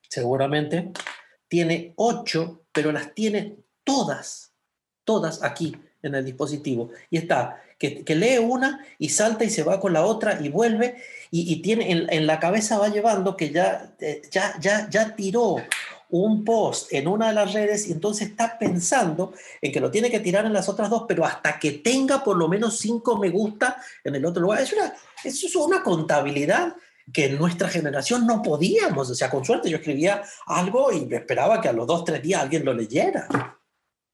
seguramente 0.08 0.92
tiene 1.48 1.94
ocho, 1.98 2.64
pero 2.72 2.92
las 2.92 3.14
tiene 3.14 3.58
todas, 3.84 4.54
todas 5.04 5.44
aquí 5.44 5.76
en 6.02 6.16
el 6.16 6.26
dispositivo. 6.26 6.90
Y 7.10 7.18
está, 7.18 7.62
que, 7.78 8.04
lee 8.16 8.38
una 8.38 8.86
y 8.98 9.10
salta 9.10 9.44
y 9.44 9.50
se 9.50 9.64
va 9.64 9.80
con 9.80 9.94
la 9.94 10.06
otra 10.06 10.40
y 10.42 10.50
vuelve 10.50 11.04
y, 11.32 11.62
tiene 11.62 11.92
en, 11.92 12.28
la 12.28 12.40
cabeza 12.40 12.78
va 12.78 12.90
llevando 12.90 13.38
que 13.38 13.52
ya, 13.52 13.94
eh, 14.00 14.22
ya, 14.32 14.56
ya, 14.60 14.90
ya 14.90 15.16
tiró 15.16 15.58
un 16.10 16.44
post 16.44 16.92
en 16.92 17.08
una 17.08 17.28
de 17.28 17.34
las 17.34 17.54
redes 17.54 17.88
y 17.88 17.92
entonces 17.92 18.30
está 18.30 18.58
pensando 18.58 19.34
en 19.62 19.72
que 19.72 19.80
lo 19.80 19.92
tiene 19.92 20.10
que 20.10 20.20
tirar 20.20 20.46
en 20.46 20.54
las 20.54 20.68
otras 20.70 20.90
dos, 20.90 21.06
pero 21.08 21.26
hasta 21.26 21.60
que 21.60 21.74
tenga 21.74 22.24
por 22.24 22.38
lo 22.38 22.48
menos 22.48 22.78
cinco 22.78 23.18
me 23.18 23.30
gusta 23.30 23.78
en 24.04 24.16
el 24.16 24.26
otro 24.26 24.42
lugar. 24.42 24.62
Es 24.62 24.74
una, 24.74 24.94
es 25.24 25.56
una 25.56 25.84
contabilidad 25.84 26.76
que 27.12 27.26
en 27.26 27.38
nuestra 27.38 27.68
generación 27.68 28.26
no 28.26 28.42
podíamos. 28.42 29.10
O 29.10 29.16
sea, 29.16 29.30
con 29.30 29.46
suerte 29.46 29.70
yo 29.70 29.78
escribía 29.78 30.24
algo 30.46 30.92
y 30.92 31.14
esperaba 31.14 31.62
que 31.62 31.70
a 31.70 31.74
los 31.74 31.88
dos, 31.88 32.06
tres 32.06 32.22
días 32.22 32.42
alguien 32.42 32.66
lo 32.66 32.74
leyera. 32.74 33.28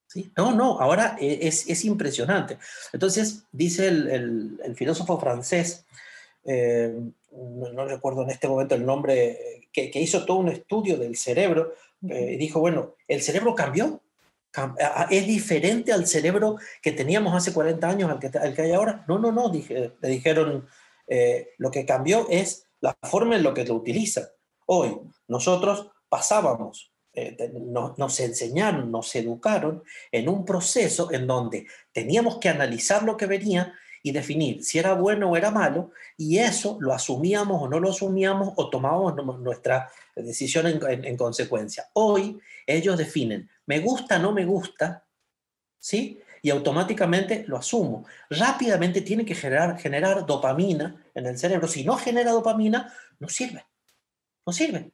¿Sí? 0.07 0.31
No, 0.37 0.53
no, 0.53 0.79
ahora 0.79 1.17
e, 1.19 1.47
es, 1.47 1.67
es 1.67 1.83
impresionante. 1.85 2.57
Entonces, 2.93 3.43
dice 3.51 3.87
el, 3.87 4.59
el 4.63 4.75
filósofo 4.75 5.19
francés 5.19 5.85
eh, 6.45 6.93
no, 7.31 7.85
recuerdo 7.85 8.23
en 8.23 8.29
este 8.29 8.47
momento 8.47 8.75
el 8.75 8.85
nombre, 8.85 9.64
que, 9.75 9.99
hizo 9.99 10.25
todo 10.25 10.37
un 10.37 10.49
estudio 10.49 10.97
del 10.97 11.15
cerebro 11.15 11.73
Eh, 12.07 12.37
dijo, 12.37 12.59
bueno, 12.59 12.95
¿el 13.07 13.21
cerebro 13.21 13.55
cambió? 13.55 14.01
¿Es 15.09 15.25
diferente 15.25 15.91
al 15.91 16.05
cerebro 16.05 16.57
que 16.81 16.91
teníamos 16.91 17.33
hace 17.33 17.51
40 17.51 17.89
años 17.89 18.11
al 18.11 18.19
que, 18.19 18.37
al 18.37 18.53
que 18.53 18.61
hay 18.61 18.71
ahora? 18.73 19.03
No, 19.07 19.17
no, 19.17 19.31
no, 19.31 19.49
dije, 19.49 19.93
le 19.99 20.09
dijeron, 20.09 20.67
eh, 21.07 21.49
lo 21.57 21.71
que 21.71 21.85
cambió 21.85 22.27
es 22.29 22.67
la 22.79 22.95
forma 23.01 23.35
en 23.35 23.43
la 23.43 23.53
que 23.53 23.65
lo 23.65 23.75
utilizan. 23.75 24.25
Hoy 24.67 24.97
nosotros 25.27 25.87
pasábamos, 26.07 26.91
eh, 27.13 27.51
nos 27.97 28.19
enseñaron, 28.19 28.91
nos 28.91 29.15
educaron 29.15 29.83
en 30.11 30.29
un 30.29 30.45
proceso 30.45 31.11
en 31.11 31.25
donde 31.27 31.65
teníamos 31.91 32.37
que 32.37 32.49
analizar 32.49 33.03
lo 33.03 33.17
que 33.17 33.25
venía 33.25 33.73
y 34.05 34.11
definir 34.11 34.63
si 34.63 34.77
era 34.77 34.93
bueno 34.93 35.31
o 35.31 35.35
era 35.35 35.49
malo, 35.49 35.89
y 36.15 36.37
eso 36.37 36.77
lo 36.79 36.93
asumíamos 36.93 37.59
o 37.59 37.67
no 37.67 37.79
lo 37.79 37.89
asumíamos 37.89 38.53
o 38.55 38.69
tomábamos 38.69 39.39
nuestra 39.39 39.89
decisión 40.15 40.67
en, 40.67 41.17
consecuencia. 41.17 41.89
Hoy 41.93 42.39
ellos 42.67 42.99
definen, 42.99 43.49
me 43.65 43.79
gusta, 43.79 44.19
no 44.19 44.31
me 44.31 44.45
gusta, 44.45 45.07
¿sí? 45.79 46.21
Y 46.43 46.51
automáticamente 46.51 47.45
lo 47.47 47.57
asumo. 47.57 48.05
Rápidamente 48.29 49.01
tiene 49.01 49.25
que 49.25 49.33
generar, 49.33 49.79
generar 49.79 50.23
dopamina 50.27 51.03
en 51.15 51.25
el 51.25 51.39
cerebro. 51.39 51.67
Si 51.67 51.83
no 51.83 51.97
genera 51.97 52.31
dopamina, 52.31 52.93
no 53.17 53.27
sirve. 53.27 53.65
No 54.45 54.53
sirve. 54.53 54.91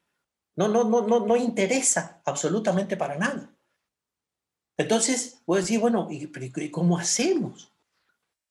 No, 0.56 0.70
no, 0.70 0.86
no, 0.86 1.06
no, 1.06 1.26
no 1.26 1.36
interesa 1.36 2.22
absolutamente 2.24 2.96
para 2.96 3.18
nada. 3.18 3.54
Entonces, 4.78 5.42
voy 5.46 5.58
a 5.58 5.62
decir, 5.62 5.82
bueno, 5.82 6.08
¿y 6.10 6.72
cómo 6.72 6.98
hacemos? 6.98 7.71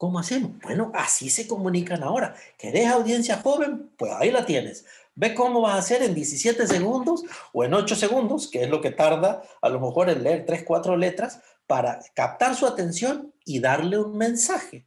¿Cómo 0.00 0.18
hacemos? 0.18 0.52
Bueno, 0.62 0.90
así 0.94 1.28
se 1.28 1.46
comunican 1.46 2.02
ahora. 2.02 2.34
¿Querés 2.56 2.86
audiencia 2.86 3.36
joven? 3.36 3.90
Pues 3.98 4.10
ahí 4.12 4.30
la 4.30 4.46
tienes. 4.46 4.86
Ve 5.14 5.34
cómo 5.34 5.60
vas 5.60 5.74
a 5.74 5.78
hacer 5.80 6.02
en 6.02 6.14
17 6.14 6.66
segundos 6.66 7.22
o 7.52 7.64
en 7.64 7.74
8 7.74 7.94
segundos, 7.96 8.48
que 8.48 8.62
es 8.62 8.70
lo 8.70 8.80
que 8.80 8.92
tarda 8.92 9.42
a 9.60 9.68
lo 9.68 9.78
mejor 9.78 10.08
en 10.08 10.22
leer 10.22 10.46
3, 10.46 10.62
4 10.64 10.96
letras, 10.96 11.42
para 11.66 12.00
captar 12.14 12.56
su 12.56 12.66
atención 12.66 13.34
y 13.44 13.60
darle 13.60 13.98
un 13.98 14.16
mensaje. 14.16 14.86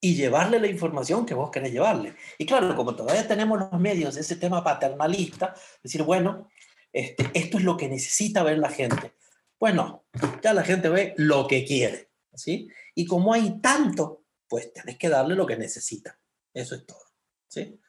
Y 0.00 0.14
llevarle 0.14 0.60
la 0.60 0.68
información 0.68 1.26
que 1.26 1.34
vos 1.34 1.50
querés 1.50 1.72
llevarle. 1.72 2.14
Y 2.38 2.46
claro, 2.46 2.76
como 2.76 2.94
todavía 2.94 3.26
tenemos 3.26 3.58
los 3.58 3.80
medios 3.80 4.16
ese 4.16 4.36
tema 4.36 4.62
paternalista, 4.62 5.52
decir, 5.82 6.04
bueno, 6.04 6.48
este, 6.92 7.28
esto 7.34 7.58
es 7.58 7.64
lo 7.64 7.76
que 7.76 7.88
necesita 7.88 8.44
ver 8.44 8.58
la 8.58 8.70
gente. 8.70 9.14
Bueno, 9.58 10.04
ya 10.44 10.54
la 10.54 10.62
gente 10.62 10.88
ve 10.88 11.14
lo 11.16 11.48
que 11.48 11.64
quiere. 11.64 12.14
¿sí? 12.34 12.68
Y 12.94 13.06
como 13.06 13.32
hay 13.32 13.60
tanto, 13.60 14.24
pues 14.48 14.72
tenés 14.72 14.98
que 14.98 15.08
darle 15.08 15.34
lo 15.34 15.46
que 15.46 15.56
necesita. 15.56 16.18
Eso 16.52 16.74
es 16.74 16.86
todo. 16.86 17.04
¿sí? 17.48 17.80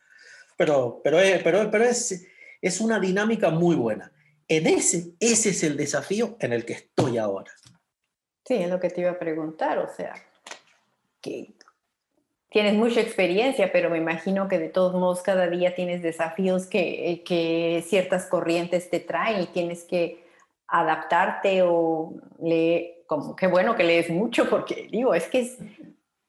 Pero, 0.58 1.02
pero, 1.04 1.18
pero, 1.44 1.70
pero 1.72 1.84
es, 1.84 2.28
es 2.62 2.82
una 2.82 3.00
dinámica 3.00 3.50
muy 3.50 3.76
buena. 3.76 4.12
En 4.48 4.68
ese, 4.68 5.14
ese 5.20 5.50
es 5.50 5.64
el 5.64 5.76
desafío 5.76 6.38
en 6.40 6.54
el 6.54 6.66
que 6.66 6.74
estoy 6.74 7.18
ahora. 7.18 7.52
Sí, 8.46 8.56
es 8.56 8.70
lo 8.70 8.80
que 8.80 8.90
te 8.90 9.02
iba 9.02 9.12
a 9.12 9.20
preguntar, 9.20 9.80
o 9.80 9.92
sea, 9.92 10.14
que 11.20 11.56
tienes 12.50 12.76
mucha 12.76 13.02
experiencia, 13.02 13.72
pero 13.72 13.90
me 13.90 13.98
imagino 13.98 14.48
que 14.48 14.60
de 14.60 14.70
todos 14.70 14.94
modos 14.94 15.24
cada 15.24 15.48
día 15.48 15.74
tienes 15.74 16.04
desafíos 16.04 16.68
que, 16.68 17.24
que 17.26 17.84
ciertas 17.88 18.28
corrientes 18.28 18.90
te 18.90 19.00
traen 19.00 19.42
y 19.42 19.48
tienes 19.48 19.84
que 19.84 20.24
adaptarte 20.68 21.64
o 21.64 22.14
leer, 22.40 22.95
como 23.08 23.36
qué 23.36 23.48
bueno 23.48 23.76
que 23.76 23.84
lees 23.84 24.10
mucho, 24.10 24.50
porque 24.50 24.88
digo, 24.92 25.14
es 25.14 25.28
que 25.28 25.42
es 25.42 25.58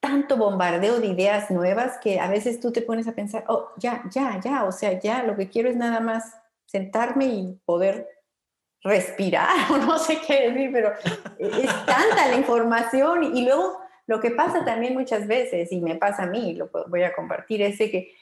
tanto 0.01 0.37
bombardeo 0.37 1.01
de 1.01 1.09
ideas 1.09 1.51
nuevas 1.51 1.99
que 1.99 2.21
a 2.21 2.29
veces 2.29 2.61
tú 2.61 2.73
te 2.73 2.83
pones 2.83 3.09
a 3.09 3.13
pensar, 3.13 3.45
oh, 3.49 3.71
ya, 3.77 4.05
ya, 4.11 4.41
ya, 4.41 4.65
o 4.65 4.73
sea, 4.73 4.99
ya, 4.99 5.23
lo 5.23 5.37
que 5.37 5.49
quiero 5.49 5.69
es 5.69 5.77
nada 5.77 6.01
más 6.01 6.37
sentarme 6.67 7.27
y 7.27 7.61
poder 7.65 8.09
respirar, 8.83 9.71
o 9.73 9.79
no 9.79 9.99
sé 9.99 10.21
qué 10.27 10.51
decir, 10.51 10.71
pero 10.73 10.93
es 11.39 11.87
tanta 11.87 12.29
la 12.29 12.37
información. 12.37 13.37
Y 13.37 13.45
luego 13.45 13.81
lo 14.07 14.21
que 14.21 14.31
pasa 14.31 14.65
también 14.65 14.95
muchas 14.95 15.27
veces, 15.27 15.73
y 15.73 15.81
me 15.81 15.97
pasa 15.97 16.25
a 16.25 16.27
mí, 16.27 16.55
lo 16.55 16.71
voy 16.89 17.03
a 17.03 17.15
compartir, 17.15 17.63
es 17.63 17.79
que 17.79 18.15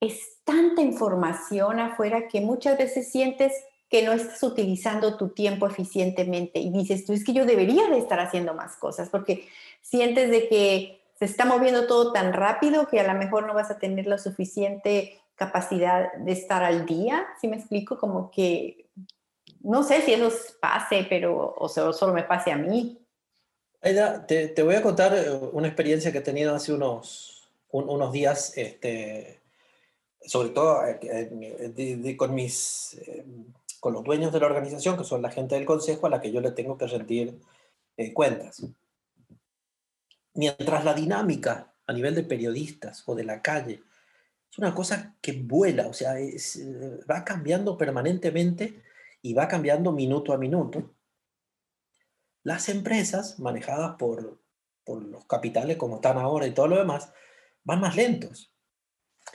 es 0.00 0.42
tanta 0.44 0.82
información 0.82 1.80
afuera 1.80 2.28
que 2.28 2.40
muchas 2.40 2.78
veces 2.78 3.10
sientes 3.10 3.52
que 3.88 4.02
no 4.02 4.12
estás 4.12 4.42
utilizando 4.42 5.16
tu 5.16 5.30
tiempo 5.30 5.66
eficientemente 5.66 6.58
y 6.58 6.70
dices, 6.70 7.06
tú 7.06 7.12
es 7.12 7.24
que 7.24 7.32
yo 7.32 7.46
debería 7.46 7.88
de 7.88 7.98
estar 7.98 8.20
haciendo 8.20 8.54
más 8.54 8.76
cosas 8.76 9.08
porque 9.08 9.48
sientes 9.80 10.30
de 10.30 10.48
que 10.48 11.00
se 11.18 11.24
está 11.24 11.44
moviendo 11.44 11.86
todo 11.86 12.12
tan 12.12 12.32
rápido 12.32 12.86
que 12.86 13.00
a 13.00 13.12
lo 13.12 13.18
mejor 13.18 13.46
no 13.46 13.54
vas 13.54 13.70
a 13.70 13.78
tener 13.78 14.06
la 14.06 14.18
suficiente 14.18 15.20
capacidad 15.34 16.12
de 16.14 16.32
estar 16.32 16.62
al 16.62 16.84
día, 16.84 17.26
si 17.40 17.48
me 17.48 17.56
explico? 17.56 17.98
Como 17.98 18.30
que 18.30 18.86
no 19.60 19.82
sé 19.82 20.02
si 20.02 20.12
eso 20.12 20.30
pase, 20.60 21.06
pero 21.08 21.54
o 21.56 21.68
solo 21.68 22.12
me 22.12 22.24
pase 22.24 22.52
a 22.52 22.56
mí. 22.56 22.98
Te, 23.80 24.48
te, 24.48 24.62
voy 24.62 24.74
a 24.74 24.82
contar 24.82 25.14
eh, 25.14 25.30
una 25.52 25.68
experiencia 25.68 26.10
que 26.10 26.18
he 26.18 26.22
tenido 26.22 26.54
hace 26.54 26.72
unos, 26.72 27.48
unos 27.70 28.12
días, 28.12 28.52
este, 28.56 29.40
sobre 30.20 30.50
todo 30.50 30.82
eh, 30.84 32.16
con 32.16 32.34
mis 32.34 32.94
eh, 33.06 33.24
con 33.80 33.92
los 33.92 34.04
dueños 34.04 34.32
de 34.32 34.40
la 34.40 34.46
organización, 34.46 34.96
que 34.96 35.04
son 35.04 35.22
la 35.22 35.30
gente 35.30 35.54
del 35.54 35.64
consejo 35.64 36.06
a 36.06 36.10
la 36.10 36.20
que 36.20 36.32
yo 36.32 36.40
le 36.40 36.52
tengo 36.52 36.76
que 36.76 36.86
rendir 36.86 37.38
eh, 37.96 38.12
cuentas. 38.12 38.66
Mientras 40.34 40.84
la 40.84 40.94
dinámica 40.94 41.72
a 41.86 41.92
nivel 41.92 42.14
de 42.14 42.22
periodistas 42.22 43.02
o 43.06 43.14
de 43.14 43.24
la 43.24 43.42
calle 43.42 43.82
es 44.50 44.58
una 44.58 44.74
cosa 44.74 45.16
que 45.20 45.32
vuela, 45.32 45.86
o 45.86 45.92
sea, 45.92 46.18
eh, 46.18 46.36
va 47.10 47.24
cambiando 47.24 47.76
permanentemente 47.76 48.82
y 49.22 49.34
va 49.34 49.48
cambiando 49.48 49.92
minuto 49.92 50.32
a 50.32 50.38
minuto. 50.38 50.94
Las 52.44 52.68
empresas 52.68 53.38
manejadas 53.38 53.96
por, 53.96 54.40
por 54.84 55.04
los 55.04 55.26
capitales 55.26 55.76
como 55.76 55.96
están 55.96 56.18
ahora 56.18 56.46
y 56.46 56.52
todo 56.52 56.68
lo 56.68 56.78
demás, 56.78 57.12
van 57.64 57.80
más 57.80 57.96
lentos 57.96 58.52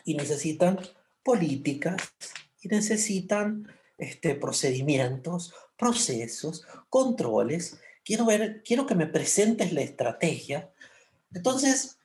y 0.04 0.16
necesitan 0.16 0.80
políticas 1.24 1.96
y 2.62 2.70
necesitan 2.70 3.68
este, 4.04 4.36
procedimientos, 4.36 5.54
procesos, 5.78 6.66
controles. 6.90 7.80
Quiero 8.04 8.26
ver, 8.26 8.62
quiero 8.64 8.86
que 8.86 8.96
me 8.96 9.08
presentes 9.08 9.74
la 9.74 9.82
estrategia. 9.82 10.72
Entonces, 11.34 11.98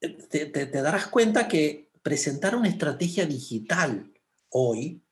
eh, 0.00 0.08
te, 0.28 0.66
darás 0.66 1.06
cuenta 1.06 1.48
que 1.48 1.90
presentar 2.02 2.56
una 2.56 2.68
estrategia 2.68 3.26
digital 3.26 4.12
hoy, 4.50 5.02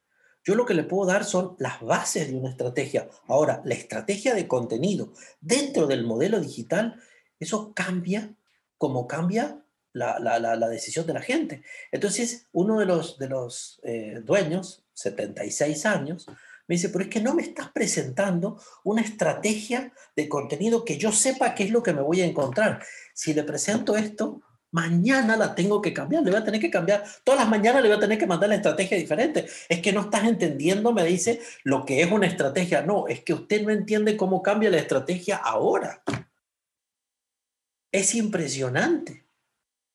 yo 0.45 0.55
lo 0.55 0.67
que 0.67 0.75
le 0.75 0.85
puedo 0.85 1.07
dar 1.07 1.25
son 1.25 1.57
las 1.59 1.81
bases 1.81 2.29
de 2.29 2.37
una 2.37 2.51
estrategia. 2.51 3.09
Ahora, 3.29 3.63
la 3.65 3.75
estrategia 3.75 4.35
de 4.35 4.49
contenido 4.49 5.13
dentro 5.41 5.87
del 5.87 6.05
modelo 6.05 6.41
digital, 6.41 7.01
eso 7.39 7.73
cambia 7.75 8.35
como 8.77 9.07
cambia 9.07 9.63
la, 9.93 10.19
la, 10.19 10.41
la, 10.41 10.69
decisión 10.69 11.07
de 11.07 11.15
la 11.15 11.21
gente. 11.21 11.63
Entonces, 11.93 12.49
uno 12.51 12.81
de 12.81 12.87
los, 12.87 13.17
de 13.17 13.29
los 13.29 13.81
eh, 13.85 14.21
dueños 14.25 14.82
76 14.95 15.87
años, 15.87 16.27
me 16.69 16.77
dice, 16.77 16.89
pero 16.91 17.05
es 17.05 17.11
que 17.11 17.21
no 17.21 17.35
me 17.35 17.43
estás 17.43 17.71
presentando 17.73 18.61
una 18.85 19.03
estrategia 19.03 19.93
de 20.15 20.29
contenido 20.29 20.85
que 20.85 20.97
yo 20.97 21.13
sepa 21.13 21.55
qué 21.55 21.65
es 21.65 21.71
lo 21.71 21.83
que 21.83 21.93
me 21.93 22.03
voy 22.03 22.21
a 22.21 22.27
encontrar. 22.27 22.85
Si 23.15 23.35
le 23.35 23.43
presento 23.43 23.97
esto, 23.97 24.43
mañana 24.71 25.37
la 25.37 25.55
tengo 25.55 25.83
que 25.83 25.93
cambiar, 25.93 26.23
le 26.23 26.31
voy 26.31 26.41
a 26.41 26.45
tener 26.45 26.61
que 26.61 26.71
cambiar. 26.71 27.05
Todas 27.25 27.41
las 27.41 27.49
mañanas 27.49 27.83
le 27.83 27.89
voy 27.89 27.99
a 27.99 28.01
tener 28.01 28.19
que 28.19 28.27
mandar 28.27 28.49
la 28.49 28.57
estrategia 28.57 28.97
diferente. 28.97 29.47
Es 29.69 29.81
que 29.81 29.93
no 29.93 30.03
estás 30.03 30.25
entendiendo, 30.25 30.93
me 30.93 31.05
dice, 31.05 31.41
lo 31.65 31.85
que 31.85 32.01
es 32.01 32.11
una 32.11 32.27
estrategia. 32.27 32.83
No, 32.83 33.07
es 33.09 33.23
que 33.23 33.35
usted 33.35 33.63
no 33.63 33.71
entiende 33.71 34.17
cómo 34.17 34.43
cambia 34.43 34.71
la 34.71 34.79
estrategia 34.79 35.37
ahora. 35.37 36.03
Es 37.93 38.15
impresionante. 38.15 39.27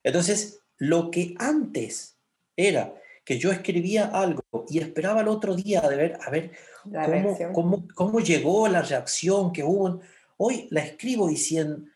Entonces, 0.03 0.61
lo 0.77 1.09
que 1.09 1.33
antes 1.39 2.17
era 2.55 2.93
que 3.27 3.37
yo 3.37 3.51
escribía 3.51 4.05
algo 4.05 4.41
y 4.69 4.79
esperaba 4.79 5.19
el 5.19 5.27
otro 5.27 5.53
día 5.53 5.81
de 5.81 5.97
ver, 5.97 6.17
a 6.25 6.29
ver 6.29 6.51
cómo, 6.85 7.37
cómo, 7.53 7.87
cómo, 7.93 8.19
llegó 8.21 8.69
la 8.69 8.81
reacción 8.81 9.51
que 9.51 9.65
hubo. 9.65 9.99
Hoy 10.37 10.69
la 10.71 10.79
escribo 10.79 11.29
y 11.29 11.35
si 11.35 11.57
en 11.57 11.91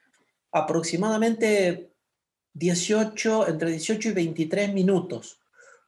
aproximadamente 0.52 1.94
18, 2.52 3.48
entre 3.48 3.70
18 3.70 4.10
y 4.10 4.12
23 4.12 4.74
minutos, 4.74 5.40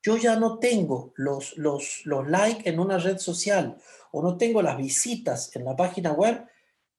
yo 0.01 0.15
ya 0.15 0.38
no 0.38 0.60
tengo 0.60 1.12
los, 1.17 1.58
los, 1.58 2.06
los 2.06 2.25
likes 2.29 2.69
en 2.69 2.79
una 2.79 2.97
red 2.97 3.17
social 3.17 3.75
o 4.13 4.21
no 4.21 4.38
tengo 4.38 4.62
las 4.62 4.77
visitas 4.77 5.53
en 5.58 5.65
la 5.65 5.75
página 5.75 6.13
web, 6.13 6.45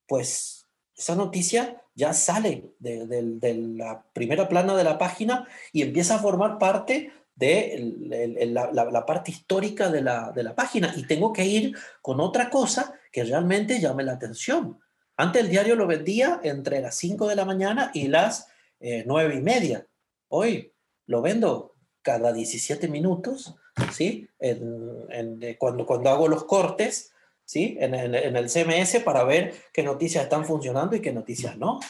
pues 0.07 0.67
esa 0.95 1.15
noticia 1.15 1.83
ya 1.95 2.13
sale 2.13 2.75
de, 2.79 3.07
de 3.07 3.55
la 3.55 4.05
primera 4.13 4.47
plana 4.47 4.77
de 4.77 4.85
la 4.85 4.99
página 4.99 5.49
y 5.73 5.81
empieza 5.81 6.17
a 6.17 6.19
formar 6.19 6.59
parte 6.59 7.11
de 7.37 8.47
la, 8.47 9.07
parte 9.07 9.31
histórica 9.31 9.91
de 9.91 10.03
la, 10.03 10.55
página 10.55 10.93
y 10.97 11.07
tengo 11.07 11.33
que 11.33 11.45
ir 11.45 11.77
con 12.01 12.21
otra 12.21 12.49
cosa 12.49 12.95
que 13.11 13.25
realmente 13.25 13.81
llame 13.81 14.05
la 14.05 14.13
atención. 14.13 14.81
Antes 15.17 15.43
el 15.43 15.51
diario 15.51 15.77
lo 15.77 15.87
vendía 15.87 16.41
entre 16.43 16.81
las 16.81 16.97
5 16.97 17.29
de 17.29 17.37
la 17.37 17.45
mañana 17.45 17.91
y 17.95 18.09
las 18.09 18.49
eh, 18.81 19.05
9 19.07 19.37
y 19.37 19.41
media. 19.41 19.87
Hoy 20.29 20.73
lo 21.07 21.23
vendo 21.23 21.75
cada 22.03 22.33
17 22.33 22.89
minutos 22.89 23.55
¿sí? 23.93 24.29
cuando, 25.59 25.87
cuando 25.87 26.11
hago 26.11 26.29
los 26.29 26.45
cortes, 26.45 27.13
¿sí? 27.45 27.77
En, 27.81 27.95
en, 27.95 28.37
el 28.37 28.49
CMS 28.49 29.03
para 29.05 29.25
ver 29.25 29.55
qué 29.73 29.83
noticias 29.83 30.25
están 30.25 30.45
funcionando 30.45 30.97
y 30.97 31.01
qué 31.01 31.13
noticias 31.13 31.57
no. 31.57 31.81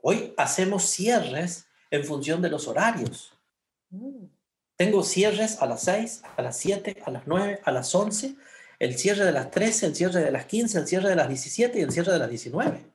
Hoy 0.00 0.34
hacemos 0.36 0.84
cierres 0.84 1.66
en 1.90 2.04
función 2.04 2.42
de 2.42 2.50
los 2.50 2.66
horarios. 2.66 3.32
Tengo 4.76 5.02
cierres 5.02 5.60
a 5.60 5.66
las 5.66 5.82
6, 5.82 6.22
a 6.36 6.42
las 6.42 6.56
7, 6.56 7.02
a 7.04 7.10
las 7.10 7.26
9, 7.26 7.60
a 7.62 7.70
las 7.72 7.94
11, 7.94 8.34
el 8.78 8.98
cierre 8.98 9.24
de 9.24 9.32
las 9.32 9.50
13, 9.50 9.86
el 9.86 9.94
cierre 9.94 10.20
de 10.20 10.30
las 10.30 10.46
15, 10.46 10.78
el 10.78 10.86
cierre 10.86 11.08
de 11.10 11.16
las 11.16 11.28
17 11.28 11.78
y 11.78 11.82
el 11.82 11.92
cierre 11.92 12.12
de 12.12 12.18
las 12.18 12.28
19. 12.28 12.92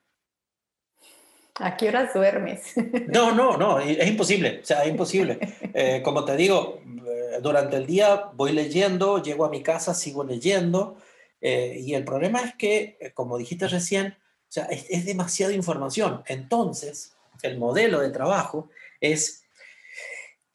¿A 1.60 1.78
qué 1.78 1.90
horas 1.90 2.14
duermes? 2.14 2.74
No, 3.08 3.34
no, 3.34 3.58
no, 3.58 3.80
es 3.80 4.08
imposible, 4.08 4.60
o 4.62 4.66
sea, 4.66 4.84
es 4.84 4.90
imposible. 4.90 5.40
Eh, 5.74 6.02
como 6.04 6.26
te 6.26 6.36
digo, 6.36 6.82
eh, 6.86 7.40
durante 7.42 7.78
el 7.78 7.86
día 7.86 8.30
voy 8.34 8.52
leyendo, 8.52 9.22
llego 9.22 9.46
a 9.46 9.50
mi 9.50 9.64
casa, 9.64 9.94
sigo 9.94 10.24
leyendo, 10.24 10.98
eh, 11.40 11.78
y 11.80 11.94
el 11.94 12.04
problema 12.04 12.42
es 12.42 12.56
que, 12.56 13.12
como 13.14 13.38
dijiste 13.38 13.68
recién, 13.68 14.18
o 14.50 14.52
sea, 14.52 14.66
es, 14.66 14.86
es 14.90 15.06
demasiada 15.06 15.54
información. 15.54 16.24
Entonces, 16.26 17.16
el 17.44 17.58
modelo 17.58 18.02
de 18.02 18.10
trabajo 18.10 18.70
es 19.00 19.47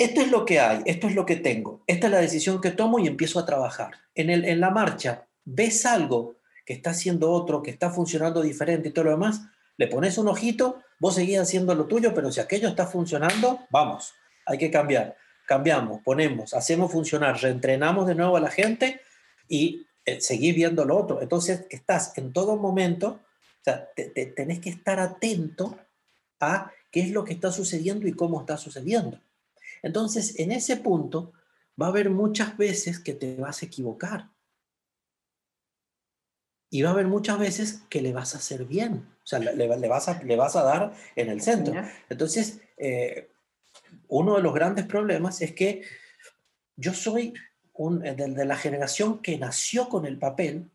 esto 0.02 0.20
es 0.20 0.30
lo 0.30 0.44
que 0.44 0.60
hay, 0.60 0.82
esto 0.86 1.06
es 1.06 1.14
lo 1.14 1.26
que 1.26 1.36
tengo, 1.36 1.82
esta 1.86 2.06
es 2.06 2.12
la 2.12 2.20
decisión 2.20 2.60
que 2.60 2.70
tomo 2.70 2.98
y 2.98 3.06
empiezo 3.06 3.38
a 3.38 3.46
trabajar. 3.46 3.92
En, 4.14 4.30
el, 4.30 4.44
en 4.44 4.60
la 4.60 4.70
marcha, 4.70 5.26
ves 5.44 5.86
algo 5.86 6.36
que 6.64 6.74
está 6.74 6.90
haciendo 6.90 7.30
otro, 7.30 7.62
que 7.62 7.70
está 7.70 7.90
funcionando 7.90 8.42
diferente 8.42 8.88
y 8.88 8.92
todo 8.92 9.06
lo 9.06 9.10
demás, 9.12 9.42
le 9.76 9.88
pones 9.88 10.18
un 10.18 10.28
ojito, 10.28 10.80
vos 11.00 11.14
seguís 11.14 11.38
haciendo 11.38 11.74
lo 11.74 11.86
tuyo, 11.86 12.14
pero 12.14 12.30
si 12.30 12.40
aquello 12.40 12.68
está 12.68 12.86
funcionando, 12.86 13.60
vamos, 13.70 14.14
hay 14.46 14.58
que 14.58 14.70
cambiar. 14.70 15.16
Cambiamos, 15.46 16.00
ponemos, 16.04 16.54
hacemos 16.54 16.92
funcionar, 16.92 17.40
reentrenamos 17.40 18.06
de 18.06 18.14
nuevo 18.14 18.36
a 18.36 18.40
la 18.40 18.50
gente 18.50 19.00
y 19.48 19.86
eh, 20.04 20.20
seguís 20.20 20.54
viendo 20.54 20.84
lo 20.84 20.96
otro. 20.96 21.20
Entonces, 21.20 21.66
estás 21.70 22.16
en 22.16 22.32
todo 22.32 22.56
momento, 22.56 23.20
o 23.60 23.64
sea, 23.64 23.88
tenés 24.36 24.60
que 24.60 24.70
estar 24.70 25.00
atento 25.00 25.76
a 26.40 26.70
qué 26.90 27.00
es 27.00 27.10
lo 27.10 27.24
que 27.24 27.32
está 27.32 27.50
sucediendo 27.50 28.06
y 28.06 28.12
cómo 28.12 28.40
está 28.40 28.56
sucediendo. 28.56 29.20
Entonces, 29.82 30.38
en 30.38 30.52
ese 30.52 30.76
punto, 30.76 31.32
va 31.80 31.86
a 31.86 31.88
haber 31.90 32.10
muchas 32.10 32.56
veces 32.56 32.98
que 32.98 33.14
te 33.14 33.36
vas 33.36 33.62
a 33.62 33.66
equivocar. 33.66 34.30
Y 36.70 36.82
va 36.82 36.90
a 36.90 36.92
haber 36.92 37.06
muchas 37.06 37.38
veces 37.38 37.82
que 37.90 38.00
le 38.00 38.12
vas 38.12 38.34
a 38.34 38.38
hacer 38.38 38.64
bien. 38.64 39.06
O 39.22 39.26
sea, 39.26 39.38
le, 39.38 39.88
vas, 39.88 40.08
a, 40.08 40.22
le 40.22 40.36
vas 40.36 40.56
a 40.56 40.62
dar 40.62 40.94
en 41.16 41.28
el 41.28 41.42
centro. 41.42 41.74
Entonces, 42.08 42.60
eh, 42.78 43.30
uno 44.08 44.36
de 44.36 44.42
los 44.42 44.54
grandes 44.54 44.86
problemas 44.86 45.42
es 45.42 45.52
que 45.52 45.82
yo 46.76 46.94
soy 46.94 47.34
un, 47.74 48.00
de 48.00 48.44
la 48.44 48.56
generación 48.56 49.20
que 49.20 49.38
nació 49.38 49.88
con 49.88 50.06
el 50.06 50.18
papel 50.18 50.71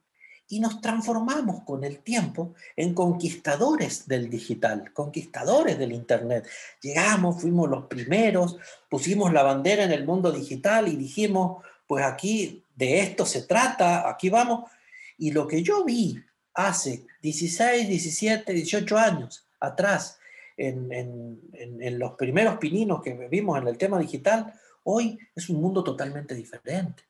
y 0.49 0.60
nos 0.60 0.79
transformamos 0.81 1.63
con 1.63 1.83
el 1.83 1.99
tiempo 1.99 2.53
en 2.75 2.93
conquistadores 2.93 4.07
del 4.07 4.29
digital, 4.29 4.93
conquistadores 4.93 5.77
del 5.77 5.91
Internet. 5.91 6.47
Llegamos, 6.81 7.41
fuimos 7.41 7.69
los 7.69 7.86
primeros, 7.86 8.57
pusimos 8.89 9.33
la 9.33 9.43
bandera 9.43 9.83
en 9.83 9.91
el 9.91 10.05
mundo 10.05 10.31
digital 10.31 10.88
y 10.88 10.95
dijimos, 10.95 11.63
pues 11.86 12.05
aquí 12.05 12.63
de 12.75 12.99
esto 13.01 13.25
se 13.25 13.43
trata, 13.43 14.10
aquí 14.10 14.29
vamos. 14.29 14.69
Y 15.17 15.31
lo 15.31 15.47
que 15.47 15.62
yo 15.63 15.83
vi 15.83 16.17
hace 16.53 17.05
16, 17.21 17.88
17, 17.88 18.53
18 18.53 18.97
años 18.97 19.45
atrás, 19.60 20.19
en, 20.55 20.91
en, 20.91 21.39
en, 21.53 21.99
los 21.99 22.13
primeros 22.13 22.57
pininos 22.57 23.03
que 23.03 23.13
vimos 23.29 23.62
en 23.62 23.67
el 23.67 23.77
tema 23.77 23.99
digital, 23.99 24.53
hoy 24.83 25.19
es 25.36 25.49
un 25.49 25.62
mundo 25.62 25.83
totalmente 25.83 26.33
diferente, 26.33 27.03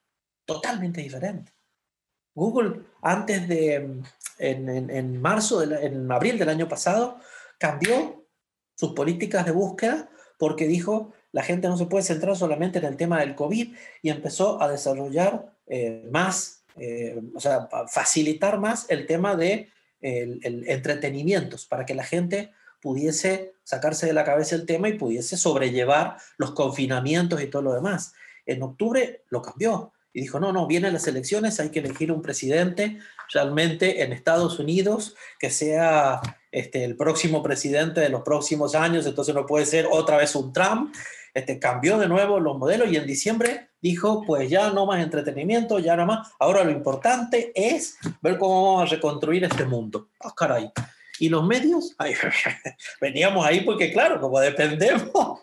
totalmente 0.45 1.01
diferente. 1.01 1.56
Google 2.37 2.81
antes 3.01 3.47
de, 3.47 4.03
en, 4.37 5.21
marzo, 5.21 5.63
en 5.63 6.11
abril 6.11 6.37
del 6.37 6.49
año 6.49 6.69
pasado, 6.69 7.17
cambió 7.57 8.25
sus 8.75 8.93
políticas 8.93 9.43
de 9.43 9.51
búsqueda 9.51 10.07
porque 10.37 10.67
dijo, 10.67 11.13
la 11.31 11.41
gente 11.41 11.67
no 11.67 11.77
se 11.77 11.87
puede 11.87 12.03
centrar 12.03 12.35
solamente 12.35 12.77
en 12.77 12.85
el 12.85 12.95
tema 12.95 13.19
del 13.21 13.33
COVID 13.33 13.75
y 14.03 14.09
empezó 14.09 14.61
a 14.61 14.69
desarrollar 14.69 15.51
eh, 15.65 16.07
más, 16.11 16.63
eh, 16.75 17.19
o 17.33 17.39
sea, 17.39 17.67
facilitar 17.91 18.59
más 18.59 18.85
el 18.89 19.07
tema 19.07 19.35
de 19.35 19.69
el, 19.99 20.63
entretenimientos 20.67 21.65
para 21.65 21.87
que 21.87 21.95
la 21.95 22.03
gente 22.03 22.51
pudiese 22.79 23.53
sacarse 23.63 24.05
de 24.05 24.13
la 24.13 24.23
cabeza 24.23 24.55
el 24.55 24.67
tema 24.67 24.89
y 24.89 24.93
pudiese 24.93 25.37
sobrellevar 25.37 26.17
los 26.37 26.51
confinamientos 26.51 27.41
y 27.41 27.47
todo 27.47 27.63
lo 27.63 27.73
demás. 27.73 28.13
En 28.45 28.61
octubre 28.61 29.23
lo 29.29 29.41
cambió 29.41 29.91
y 30.17 30.21
dijo, 30.21 30.39
no, 30.39 30.51
no, 30.51 30.65
vienen 30.65 30.93
las 30.93 31.05
elecciones, 31.05 31.59
hay 31.59 31.69
que 31.69 31.77
elegir 31.77 32.11
un 32.11 32.23
presidente 32.23 32.97
realmente 33.31 34.01
en 34.01 34.11
Estados 34.11 34.57
Unidos 34.57 35.15
que 35.37 35.51
sea 35.51 36.19
este, 36.51 36.83
el 36.85 36.95
próximo 36.97 37.43
presidente 37.43 38.01
de 38.01 38.09
los 38.09 38.23
próximos 38.23 38.73
años, 38.73 39.05
entonces 39.05 39.35
no 39.35 39.45
puede 39.45 39.67
ser 39.67 39.87
otra 39.91 40.17
vez 40.17 40.35
un 40.35 40.51
Trump. 40.51 40.91
Este, 41.35 41.59
cambió 41.59 41.99
de 41.99 42.07
nuevo 42.07 42.39
los 42.39 42.57
modelos 42.57 42.91
y 42.91 42.95
en 42.95 43.05
diciembre 43.05 43.69
dijo, 43.79 44.23
pues 44.25 44.49
ya 44.49 44.71
no 44.71 44.87
más 44.87 45.03
entretenimiento, 45.03 45.77
ya 45.77 45.95
nada 45.95 46.07
más, 46.07 46.29
ahora 46.39 46.63
lo 46.63 46.71
importante 46.71 47.51
es 47.53 47.99
ver 48.19 48.39
cómo 48.39 48.73
vamos 48.73 48.91
a 48.91 48.95
reconstruir 48.95 49.43
este 49.43 49.65
mundo. 49.65 50.09
Ah, 50.19 50.33
caray. 50.35 50.71
Y 51.19 51.29
los 51.29 51.45
medios, 51.45 51.95
veníamos 53.01 53.45
ahí 53.45 53.61
porque 53.61 53.91
claro, 53.91 54.19
como 54.19 54.39
dependemos 54.39 55.41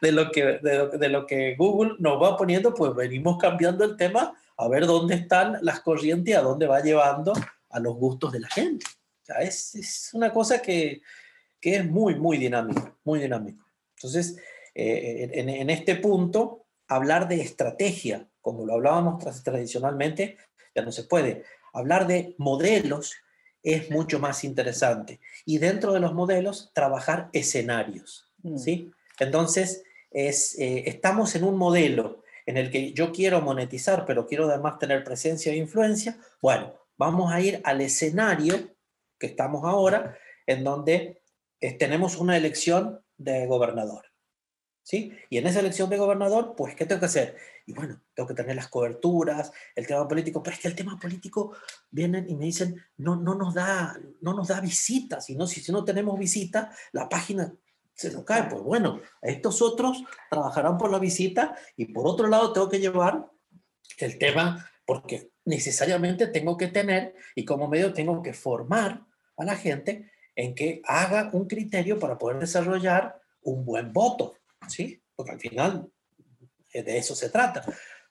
de 0.00 0.12
lo, 0.12 0.30
que, 0.30 0.58
de, 0.58 1.08
lo 1.08 1.26
que 1.26 1.54
Google 1.56 1.94
nos 1.98 2.20
va 2.20 2.36
poniendo, 2.36 2.74
pues 2.74 2.94
venimos 2.94 3.38
cambiando 3.38 3.84
el 3.84 3.96
tema 3.96 4.34
a 4.56 4.68
ver 4.68 4.86
dónde 4.86 5.14
están 5.14 5.58
las 5.62 5.80
corrientes 5.80 6.32
y 6.32 6.36
a 6.36 6.42
dónde 6.42 6.66
va 6.66 6.80
llevando 6.80 7.32
a 7.70 7.80
los 7.80 7.96
gustos 7.96 8.32
de 8.32 8.40
la 8.40 8.48
gente. 8.48 8.86
O 8.86 9.24
sea, 9.24 9.36
es, 9.36 9.74
es 9.74 10.10
una 10.12 10.32
cosa 10.32 10.60
que, 10.60 11.00
que, 11.60 11.76
es 11.76 11.86
muy, 11.86 12.16
muy 12.16 12.38
dinámico, 12.38 12.98
muy 13.04 13.20
dinámico. 13.20 13.64
Entonces, 13.96 14.36
eh, 14.74 15.30
en, 15.32 15.48
en, 15.48 15.70
este 15.70 15.96
punto, 15.96 16.66
hablar 16.88 17.28
de 17.28 17.40
estrategia, 17.40 18.28
como 18.40 18.66
lo 18.66 18.74
hablábamos 18.74 19.24
tradicionalmente, 19.42 20.36
ya 20.74 20.82
no 20.82 20.92
se 20.92 21.04
puede. 21.04 21.44
Hablar 21.72 22.06
de 22.06 22.34
modelos 22.38 23.14
es 23.62 23.90
mucho 23.90 24.18
más 24.18 24.44
interesante. 24.44 25.20
Y 25.44 25.58
dentro 25.58 25.92
de 25.92 26.00
los 26.00 26.14
modelos, 26.14 26.70
trabajar 26.74 27.28
escenarios. 27.32 28.32
Mm. 28.42 28.58
¿sí? 28.58 28.90
Entonces, 29.18 29.84
es, 30.10 30.58
eh, 30.58 30.84
estamos 30.86 31.34
en 31.36 31.44
un 31.44 31.56
modelo 31.56 32.22
en 32.46 32.56
el 32.56 32.70
que 32.70 32.92
yo 32.92 33.12
quiero 33.12 33.40
monetizar, 33.40 34.04
pero 34.04 34.26
quiero 34.26 34.48
además 34.48 34.78
tener 34.78 35.04
presencia 35.04 35.52
e 35.52 35.56
influencia. 35.56 36.18
Bueno, 36.40 36.74
vamos 36.96 37.32
a 37.32 37.40
ir 37.40 37.60
al 37.64 37.80
escenario 37.80 38.74
que 39.18 39.26
estamos 39.26 39.64
ahora, 39.64 40.18
en 40.46 40.64
donde 40.64 41.22
eh, 41.60 41.72
tenemos 41.74 42.16
una 42.16 42.36
elección 42.36 43.00
de 43.16 43.46
gobernador. 43.46 44.06
¿sí? 44.82 45.12
Y 45.30 45.38
en 45.38 45.46
esa 45.46 45.60
elección 45.60 45.88
de 45.90 45.98
gobernador, 45.98 46.54
pues, 46.56 46.74
¿qué 46.74 46.84
tengo 46.84 47.00
que 47.00 47.06
hacer? 47.06 47.36
Y 47.66 47.72
bueno, 47.72 48.00
tengo 48.14 48.28
que 48.28 48.34
tener 48.34 48.56
las 48.56 48.68
coberturas, 48.68 49.52
el 49.74 49.86
tema 49.86 50.06
político, 50.08 50.42
pero 50.42 50.54
es 50.54 50.62
que 50.62 50.68
el 50.68 50.74
tema 50.74 50.98
político 50.98 51.56
vienen 51.90 52.28
y 52.28 52.36
me 52.36 52.46
dicen, 52.46 52.80
no, 52.96 53.16
no, 53.16 53.34
nos, 53.34 53.54
da, 53.54 53.98
no 54.20 54.34
nos 54.34 54.48
da 54.48 54.60
visitas, 54.60 55.30
y 55.30 55.36
no, 55.36 55.46
si, 55.46 55.60
si 55.60 55.72
no 55.72 55.84
tenemos 55.84 56.18
visita, 56.18 56.70
la 56.92 57.08
página 57.08 57.54
se 57.94 58.12
nos 58.12 58.24
cae. 58.24 58.44
Pues 58.44 58.62
bueno, 58.62 59.00
estos 59.20 59.62
otros 59.62 60.02
trabajarán 60.30 60.78
por 60.78 60.90
la 60.90 60.98
visita 60.98 61.56
y 61.76 61.86
por 61.86 62.06
otro 62.06 62.28
lado 62.28 62.52
tengo 62.52 62.68
que 62.68 62.80
llevar 62.80 63.30
el 63.98 64.18
tema, 64.18 64.68
porque 64.84 65.30
necesariamente 65.44 66.26
tengo 66.26 66.56
que 66.56 66.68
tener 66.68 67.14
y 67.34 67.44
como 67.44 67.68
medio 67.68 67.92
tengo 67.92 68.22
que 68.22 68.32
formar 68.32 69.04
a 69.36 69.44
la 69.44 69.56
gente 69.56 70.10
en 70.34 70.54
que 70.54 70.80
haga 70.84 71.30
un 71.32 71.46
criterio 71.46 71.98
para 71.98 72.18
poder 72.18 72.38
desarrollar 72.38 73.20
un 73.42 73.64
buen 73.64 73.92
voto. 73.92 74.34
¿sí? 74.68 75.02
Porque 75.14 75.32
al 75.32 75.40
final 75.40 75.90
de 76.72 76.98
eso 76.98 77.14
se 77.14 77.28
trata. 77.28 77.64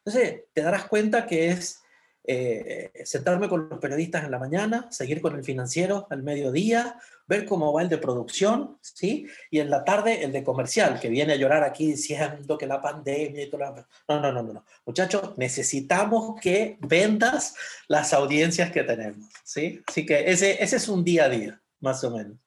Entonces, 0.03 0.43
te 0.53 0.61
darás 0.61 0.85
cuenta 0.85 1.25
que 1.25 1.49
es 1.49 1.81
eh, 2.23 2.91
sentarme 3.03 3.49
con 3.49 3.67
los 3.67 3.79
periodistas 3.79 4.23
en 4.23 4.31
la 4.31 4.37
mañana, 4.37 4.87
seguir 4.91 5.21
con 5.21 5.35
el 5.35 5.43
financiero 5.43 6.05
al 6.11 6.21
mediodía, 6.21 6.99
ver 7.25 7.45
cómo 7.45 7.73
va 7.73 7.81
el 7.81 7.89
de 7.89 7.97
producción, 7.97 8.77
¿sí? 8.81 9.25
Y 9.49 9.59
en 9.59 9.69
la 9.69 9.83
tarde 9.83 10.23
el 10.23 10.31
de 10.31 10.43
comercial, 10.43 10.99
que 10.99 11.09
viene 11.09 11.33
a 11.33 11.37
llorar 11.37 11.63
aquí 11.63 11.87
diciendo 11.87 12.57
que 12.57 12.67
la 12.67 12.81
pandemia 12.81 13.43
y 13.43 13.49
todo 13.49 13.61
lo 13.61 13.75
No, 14.07 14.19
no, 14.19 14.31
no, 14.31 14.43
no, 14.43 14.53
no. 14.53 14.65
Muchachos, 14.85 15.37
necesitamos 15.37 16.39
que 16.39 16.77
vendas 16.81 17.55
las 17.87 18.13
audiencias 18.13 18.71
que 18.71 18.83
tenemos, 18.83 19.27
¿sí? 19.43 19.81
Así 19.87 20.05
que 20.05 20.29
ese, 20.29 20.61
ese 20.63 20.75
es 20.75 20.87
un 20.87 21.03
día 21.03 21.25
a 21.25 21.29
día, 21.29 21.61
más 21.79 22.03
o 22.03 22.11
menos. 22.11 22.37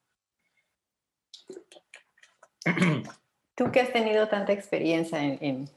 Tú 3.54 3.70
que 3.72 3.80
has 3.80 3.92
tenido 3.92 4.28
tanta 4.28 4.52
experiencia 4.52 5.22
en, 5.22 5.68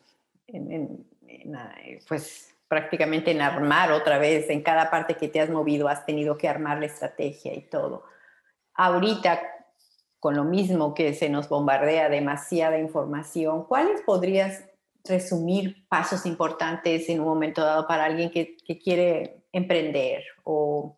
pues 2.07 2.55
prácticamente 2.67 3.31
en 3.31 3.41
armar 3.41 3.91
otra 3.91 4.17
vez, 4.17 4.49
en 4.49 4.61
cada 4.61 4.89
parte 4.89 5.15
que 5.15 5.27
te 5.27 5.39
has 5.39 5.49
movido, 5.49 5.87
has 5.87 6.05
tenido 6.05 6.37
que 6.37 6.47
armar 6.47 6.79
la 6.79 6.85
estrategia 6.85 7.53
y 7.53 7.61
todo. 7.61 8.03
Ahorita, 8.73 9.41
con 10.19 10.35
lo 10.35 10.43
mismo 10.43 10.93
que 10.93 11.13
se 11.13 11.29
nos 11.29 11.49
bombardea 11.49 12.09
demasiada 12.09 12.77
información, 12.77 13.65
¿cuáles 13.65 14.01
podrías 14.01 14.65
resumir 15.05 15.87
pasos 15.87 16.25
importantes 16.25 17.07
en 17.09 17.21
un 17.21 17.27
momento 17.27 17.63
dado 17.63 17.87
para 17.87 18.05
alguien 18.05 18.29
que, 18.29 18.57
que 18.57 18.77
quiere 18.77 19.45
emprender 19.53 20.23
o 20.43 20.97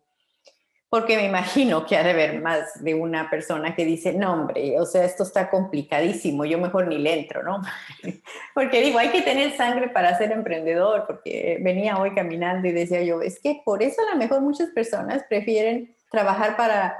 porque 0.90 1.16
me 1.16 1.24
imagino 1.24 1.86
que 1.86 1.96
ha 1.96 2.02
de 2.02 2.10
haber 2.10 2.42
más 2.42 2.82
de 2.82 2.94
una 2.94 3.30
persona 3.30 3.76
que 3.76 3.84
dice, 3.84 4.12
no, 4.12 4.32
hombre, 4.32 4.78
o 4.80 4.84
sea, 4.84 5.04
esto 5.04 5.22
está 5.22 5.48
complicadísimo, 5.48 6.44
yo 6.44 6.58
mejor 6.58 6.88
ni 6.88 6.98
le 6.98 7.20
entro, 7.20 7.44
¿no? 7.44 7.62
porque 8.54 8.82
digo, 8.82 8.98
hay 8.98 9.10
que 9.10 9.22
tener 9.22 9.56
sangre 9.56 9.88
para 9.88 10.18
ser 10.18 10.32
emprendedor, 10.32 11.04
porque 11.06 11.58
venía 11.62 11.96
hoy 11.96 12.12
caminando 12.12 12.66
y 12.66 12.72
decía 12.72 13.04
yo, 13.04 13.22
es 13.22 13.40
que 13.40 13.62
por 13.64 13.84
eso 13.84 14.02
a 14.02 14.12
lo 14.12 14.18
mejor 14.18 14.40
muchas 14.40 14.70
personas 14.70 15.22
prefieren 15.28 15.94
trabajar 16.10 16.56
para 16.56 16.96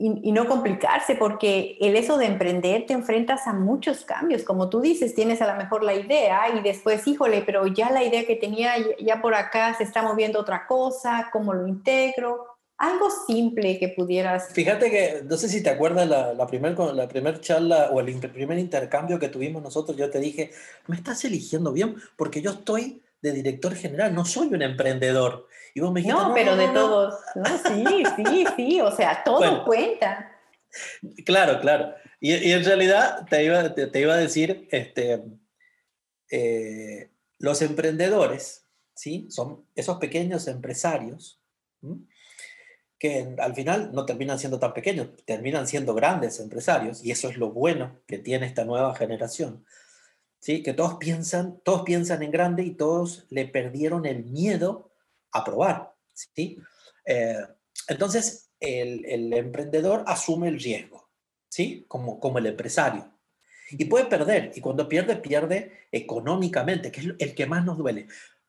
y, 0.00 0.32
no 0.32 0.46
complicarse, 0.46 1.14
porque 1.14 1.76
el 1.78 1.94
eso 1.94 2.16
de 2.16 2.24
emprender 2.24 2.86
te 2.86 2.94
enfrentas 2.94 3.46
a 3.46 3.52
muchos 3.52 4.04
cambios. 4.04 4.44
Como 4.44 4.70
tú 4.70 4.80
dices, 4.80 5.14
tienes 5.14 5.42
a 5.42 5.52
lo 5.52 5.58
mejor 5.58 5.84
la 5.84 5.94
idea 5.94 6.48
y 6.56 6.62
después, 6.62 7.06
híjole, 7.06 7.42
pero 7.44 7.66
ya 7.66 7.90
la 7.90 8.02
idea 8.02 8.24
que 8.24 8.36
tenía, 8.36 8.72
ya 8.98 9.20
por 9.20 9.34
acá 9.34 9.74
se 9.74 9.84
está 9.84 10.02
moviendo 10.02 10.40
otra 10.40 10.66
cosa, 10.66 11.28
¿cómo 11.30 11.52
lo 11.52 11.68
integro? 11.68 12.46
Algo 12.78 13.10
simple 13.10 13.78
que 13.78 13.88
pudieras... 13.88 14.48
Fíjate 14.54 14.90
que, 14.90 15.22
no 15.24 15.36
sé 15.36 15.50
si 15.50 15.62
te 15.62 15.68
acuerdas 15.68 16.08
la, 16.08 16.32
la 16.32 16.46
primera 16.46 16.94
la 16.94 17.06
primer 17.06 17.40
charla 17.40 17.90
o 17.92 18.00
el 18.00 18.18
primer 18.32 18.58
intercambio 18.58 19.18
que 19.18 19.28
tuvimos 19.28 19.62
nosotros, 19.62 19.98
yo 19.98 20.08
te 20.08 20.18
dije, 20.18 20.50
me 20.86 20.96
estás 20.96 21.22
eligiendo 21.26 21.72
bien 21.72 21.96
porque 22.16 22.40
yo 22.40 22.52
estoy 22.52 23.02
de 23.22 23.32
director 23.32 23.74
general, 23.74 24.14
no 24.14 24.24
soy 24.24 24.48
un 24.48 24.62
emprendedor. 24.62 25.46
Y 25.74 25.80
vos 25.80 25.92
me 25.92 26.00
dijiste, 26.00 26.20
no, 26.20 26.34
pero 26.34 26.56
de 26.56 26.68
todos, 26.68 27.14
no, 27.34 27.44
sí, 27.44 28.04
sí, 28.16 28.46
sí, 28.56 28.80
o 28.80 28.90
sea, 28.90 29.22
todo 29.24 29.64
cuenta. 29.64 30.36
Claro, 31.24 31.60
claro. 31.60 31.94
Y, 32.20 32.34
y, 32.34 32.52
en 32.52 32.64
realidad 32.64 33.26
te 33.28 33.44
iba, 33.44 33.74
te, 33.74 34.00
iba 34.00 34.14
a 34.14 34.18
decir, 34.18 34.68
este, 34.70 35.22
eh, 36.30 37.10
los 37.38 37.62
emprendedores, 37.62 38.66
¿sí? 38.94 39.26
Son 39.30 39.64
esos 39.74 39.98
pequeños 39.98 40.46
empresarios 40.48 41.40
que 42.98 43.34
al 43.38 43.54
final 43.54 43.90
no 43.94 44.04
terminan 44.04 44.38
siendo 44.38 44.58
tan 44.58 44.74
pequeños, 44.74 45.08
terminan 45.24 45.66
siendo 45.66 45.94
grandes 45.94 46.38
empresarios, 46.38 47.02
y 47.02 47.10
eso 47.10 47.30
es 47.30 47.38
lo 47.38 47.50
bueno 47.50 47.98
que 48.06 48.18
tiene 48.18 48.44
esta 48.44 48.66
nueva 48.66 48.94
generación, 48.94 49.64
¿sí? 50.40 50.62
que 50.62 50.72
todos 50.72 50.94
piensan, 50.94 51.60
todos 51.62 51.82
piensan 51.82 52.22
en 52.22 52.30
grande 52.30 52.64
y 52.64 52.72
todos 52.72 53.26
le 53.30 53.46
perdieron 53.46 54.06
el 54.06 54.24
miedo 54.24 54.92
a 55.30 55.44
probar. 55.44 55.94
¿sí? 56.12 56.58
Eh, 57.04 57.46
entonces, 57.88 58.50
el, 58.58 59.32
emprendedor 59.32 60.04
asume 60.06 60.48
el 60.48 60.60
riesgo, 60.60 61.08
¿sí? 61.48 61.84
como, 61.86 62.18
como 62.18 62.38
el 62.38 62.46
empresario. 62.46 63.12
Y 63.70 63.84
puede 63.84 64.06
perder, 64.06 64.50
y 64.54 64.60
cuando 64.60 64.88
pierde, 64.88 65.14
pierde 65.16 65.86
económicamente, 65.92 66.90
que 66.90 67.00
es 67.00 67.06
el 67.18 67.34
que 67.34 67.46
más 67.46 67.64
nos 67.64 67.78
duele. 67.78 68.08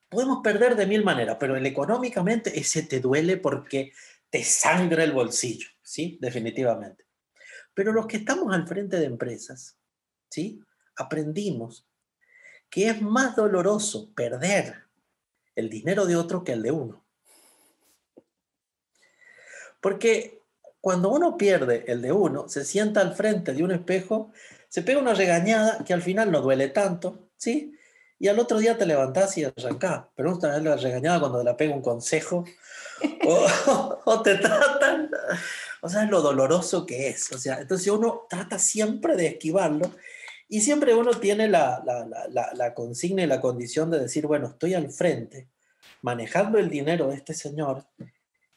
Podemos 0.09 0.41
perder 0.43 0.75
de 0.75 0.87
mil 0.87 1.03
maneras, 1.03 1.37
pero 1.39 1.55
el 1.55 1.65
económicamente 1.65 2.59
ese 2.59 2.83
te 2.83 2.99
duele 2.99 3.37
porque 3.37 3.93
te 4.31 4.43
sangra 4.43 5.03
el 5.03 5.11
bolsillo, 5.11 5.67
¿sí? 5.83 6.17
Definitivamente. 6.19 7.05
Pero 7.73 7.93
los 7.93 8.07
que 8.07 8.17
estamos 8.17 8.53
al 8.53 8.67
frente 8.67 8.97
de 8.97 9.05
empresas, 9.05 9.77
¿sí? 10.29 10.59
Aprendimos 10.95 11.87
que 12.69 12.87
es 12.87 13.01
más 13.01 13.35
doloroso 13.35 14.11
perder 14.13 14.85
el 15.55 15.69
dinero 15.69 16.05
de 16.05 16.15
otro 16.15 16.43
que 16.43 16.53
el 16.53 16.61
de 16.61 16.71
uno. 16.71 17.05
Porque 19.81 20.41
cuando 20.79 21.09
uno 21.09 21.37
pierde 21.37 21.83
el 21.87 22.01
de 22.01 22.11
uno, 22.11 22.47
se 22.47 22.63
sienta 22.63 23.01
al 23.01 23.13
frente 23.13 23.53
de 23.53 23.63
un 23.63 23.71
espejo, 23.71 24.31
se 24.69 24.81
pega 24.83 24.99
una 24.99 25.13
regañada 25.13 25.83
que 25.83 25.93
al 25.93 26.01
final 26.01 26.31
no 26.31 26.41
duele 26.41 26.69
tanto, 26.69 27.27
¿sí? 27.35 27.75
Y 28.17 28.27
al 28.27 28.39
otro 28.39 28.59
día 28.59 28.77
te 28.77 28.85
levantás 28.85 29.37
y 29.37 29.43
arrancás. 29.43 30.05
Pero 30.15 30.35
no 30.35 30.59
la 30.59 30.77
regañada 30.77 31.19
cuando 31.19 31.39
te 31.39 31.43
la 31.43 31.57
pega 31.57 31.73
un 31.73 31.81
consejo 31.81 32.45
o, 33.25 33.99
o, 34.05 34.21
te 34.21 34.35
tratan. 34.35 35.09
O 35.81 35.89
sea, 35.89 36.03
es 36.03 36.09
lo 36.09 36.21
doloroso 36.21 36.85
que 36.85 37.09
es. 37.09 37.31
O 37.31 37.37
sea, 37.37 37.59
entonces 37.59 37.87
uno 37.87 38.27
trata 38.29 38.59
siempre 38.59 39.15
de 39.15 39.27
esquivarlo 39.27 39.91
y 40.53 40.59
siempre 40.59 40.93
uno 40.93 41.11
tiene 41.11 41.47
la, 41.47 41.81
la, 42.53 42.73
consigna 42.73 43.23
y 43.23 43.25
la 43.25 43.39
condición 43.39 43.89
de 43.89 43.99
decir, 43.99 44.27
bueno, 44.27 44.47
estoy 44.47 44.73
al 44.73 44.91
frente, 44.91 45.47
manejando 46.01 46.57
el 46.57 46.69
dinero 46.69 47.07
de 47.07 47.15
este 47.15 47.33
señor 47.33 47.85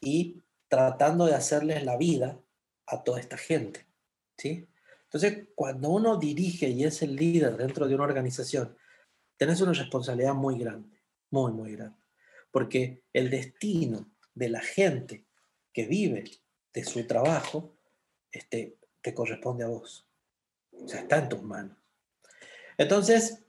y 0.01 0.42
tratando 0.66 1.24
de 1.24 1.36
hacerles 1.36 1.84
la 1.84 1.97
vida 1.97 2.36
a 2.86 3.05
toda 3.05 3.20
esta 3.20 3.36
gente. 3.36 3.86
¿sí? 4.36 4.66
Entonces, 5.05 5.47
cuando 5.55 5.90
uno 5.90 6.16
dirige 6.16 6.68
y 6.68 6.82
es 6.82 7.01
el 7.03 7.14
líder 7.14 7.57
dentro 7.57 7.86
de 7.86 7.95
una 7.95 8.03
organización, 8.03 8.76
tenés 9.36 9.61
una 9.61 9.72
responsabilidad 9.72 10.34
muy 10.34 10.59
grande, 10.59 11.01
muy, 11.30 11.53
muy 11.53 11.76
grande. 11.76 12.03
Porque 12.51 13.05
el 13.12 13.30
destino 13.30 14.11
de 14.34 14.49
la 14.49 14.61
gente 14.61 15.26
que 15.72 15.86
vive 15.86 16.24
de 16.72 16.84
su 16.84 17.07
trabajo 17.07 17.76
este, 18.32 18.78
te 19.01 19.14
corresponde 19.14 19.62
a 19.62 19.68
vos. 19.68 20.09
O 20.72 20.88
sea, 20.88 21.03
está 21.03 21.18
en 21.18 21.28
tus 21.28 21.40
manos. 21.40 21.84
Entonces, 22.79 23.45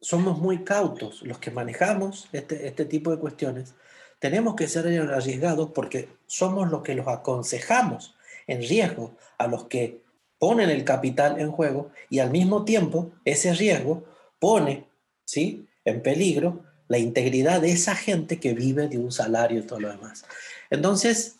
somos 0.00 0.38
muy 0.38 0.64
cautos 0.64 1.22
los 1.22 1.38
que 1.38 1.50
manejamos 1.50 2.28
este, 2.32 2.66
este 2.66 2.84
tipo 2.84 3.10
de 3.10 3.18
cuestiones. 3.18 3.74
Tenemos 4.18 4.54
que 4.54 4.68
ser 4.68 4.86
arriesgados 4.86 5.70
porque 5.74 6.08
somos 6.26 6.70
los 6.70 6.82
que 6.82 6.94
los 6.94 7.08
aconsejamos 7.08 8.14
en 8.46 8.60
riesgo 8.60 9.16
a 9.38 9.46
los 9.46 9.64
que 9.64 10.02
ponen 10.38 10.70
el 10.70 10.84
capital 10.84 11.38
en 11.38 11.50
juego 11.50 11.90
y 12.08 12.18
al 12.18 12.30
mismo 12.30 12.64
tiempo 12.64 13.12
ese 13.24 13.52
riesgo 13.52 14.04
pone 14.38 14.88
¿sí? 15.24 15.66
en 15.84 16.02
peligro 16.02 16.64
la 16.88 16.98
integridad 16.98 17.60
de 17.60 17.70
esa 17.70 17.94
gente 17.94 18.40
que 18.40 18.54
vive 18.54 18.88
de 18.88 18.98
un 18.98 19.12
salario 19.12 19.60
y 19.60 19.62
todo 19.62 19.80
lo 19.80 19.90
demás. 19.90 20.24
Entonces, 20.70 21.36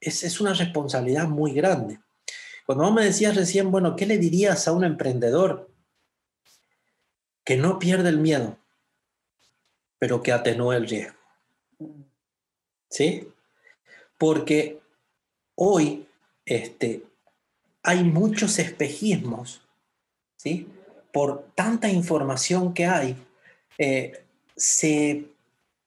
es, 0.00 0.22
es 0.22 0.40
una 0.40 0.52
responsabilidad 0.52 1.26
muy 1.26 1.52
grande. 1.52 1.98
Cuando 2.66 2.84
vos 2.84 2.94
me 2.94 3.04
decías 3.04 3.34
recién, 3.34 3.70
bueno, 3.70 3.96
¿qué 3.96 4.06
le 4.06 4.18
dirías 4.18 4.68
a 4.68 4.72
un 4.72 4.84
emprendedor 4.84 5.71
que 7.44 7.56
no 7.56 7.78
pierde 7.78 8.08
el 8.08 8.18
miedo, 8.18 8.56
pero 9.98 10.22
que 10.22 10.32
atenúe 10.32 10.72
el 10.72 10.88
riesgo. 10.88 11.18
¿Sí? 12.88 13.28
Porque 14.18 14.80
hoy 15.54 16.06
este, 16.44 17.02
hay 17.82 18.04
muchos 18.04 18.58
espejismos, 18.58 19.62
¿sí? 20.36 20.68
Por 21.12 21.48
tanta 21.54 21.88
información 21.88 22.74
que 22.74 22.86
hay, 22.86 23.16
eh, 23.78 24.24
se, 24.56 25.26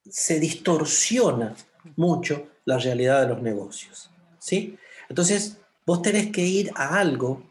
se 0.09 0.39
distorsiona 0.39 1.55
mucho 1.95 2.47
la 2.65 2.77
realidad 2.77 3.21
de 3.21 3.27
los 3.29 3.41
negocios, 3.41 4.09
¿sí? 4.39 4.77
Entonces, 5.07 5.57
vos 5.85 6.01
tenés 6.01 6.31
que 6.31 6.41
ir 6.41 6.71
a 6.75 6.99
algo 6.99 7.43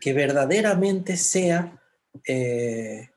que, 0.00 0.12
verdaderamente 0.14 1.16
sea 1.16 1.78
eh, 2.24 3.10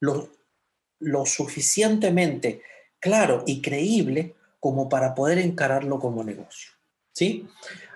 lo, 0.00 1.26
suficientemente 1.26 2.62
claro 2.98 3.44
y 3.46 3.62
creíble 3.62 4.34
como 4.58 4.88
para 4.88 5.14
poder 5.14 5.38
encararlo 5.38 5.98
como 5.98 6.24
negocio. 6.24 6.72
¿sí? 7.12 7.46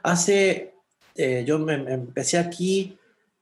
Hace, 0.03 0.75
eh, 1.15 1.45
yo 1.47 1.59
me, 1.59 1.75
empecé 1.75 2.39
aquí 2.39 2.99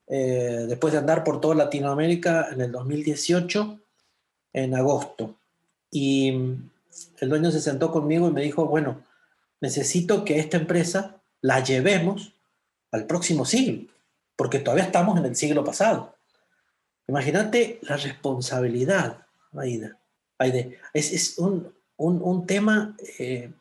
eh, 0.07 0.65
después 0.67 0.93
de 0.93 0.99
andar 0.99 1.23
por 1.23 1.39
toda 1.39 1.55
Latinoamérica 1.55 2.49
en 2.51 2.61
el 2.61 2.71
2018, 2.71 3.79
en 4.53 4.75
agosto, 4.75 5.35
y 5.89 6.29
el 7.19 7.29
dueño 7.29 7.51
se 7.51 7.61
sentó 7.61 7.91
conmigo 7.91 8.27
y 8.27 8.31
me 8.31 8.41
dijo, 8.41 8.65
bueno, 8.65 9.01
necesito 9.61 10.25
que 10.25 10.39
esta 10.39 10.57
empresa 10.57 11.21
la 11.41 11.63
llevemos 11.63 12.33
al 12.91 13.05
próximo 13.05 13.45
siglo, 13.45 13.89
porque 14.35 14.59
todavía 14.59 14.85
estamos 14.85 15.17
en 15.17 15.25
el 15.25 15.35
siglo 15.35 15.63
pasado. 15.63 16.15
Imagínate 17.07 17.79
la 17.83 17.97
responsabilidad, 17.97 19.25
Aida. 19.53 19.99
Es, 20.93 21.11
es 21.13 21.37
un, 21.37 21.73
un, 21.97 22.45
tema 22.45 22.95
eh, 23.19 23.51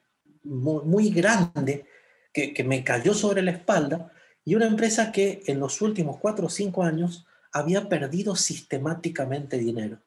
muy, 0.42 1.10
grande 1.10 1.86
que, 2.32 2.52
que, 2.52 2.64
me 2.64 2.82
cayó 2.82 3.14
sobre 3.14 3.42
la 3.42 3.52
espalda 3.52 4.12
y 4.44 4.54
una 4.54 4.66
empresa 4.66 5.12
que 5.12 5.42
en 5.46 5.60
los 5.60 5.80
últimos 5.82 6.18
cuatro 6.18 6.46
o 6.46 6.50
cinco 6.50 6.82
años 6.82 7.26
había 7.52 7.88
perdido 7.88 8.34
sistemáticamente 8.34 9.58
dinero. 9.58 9.98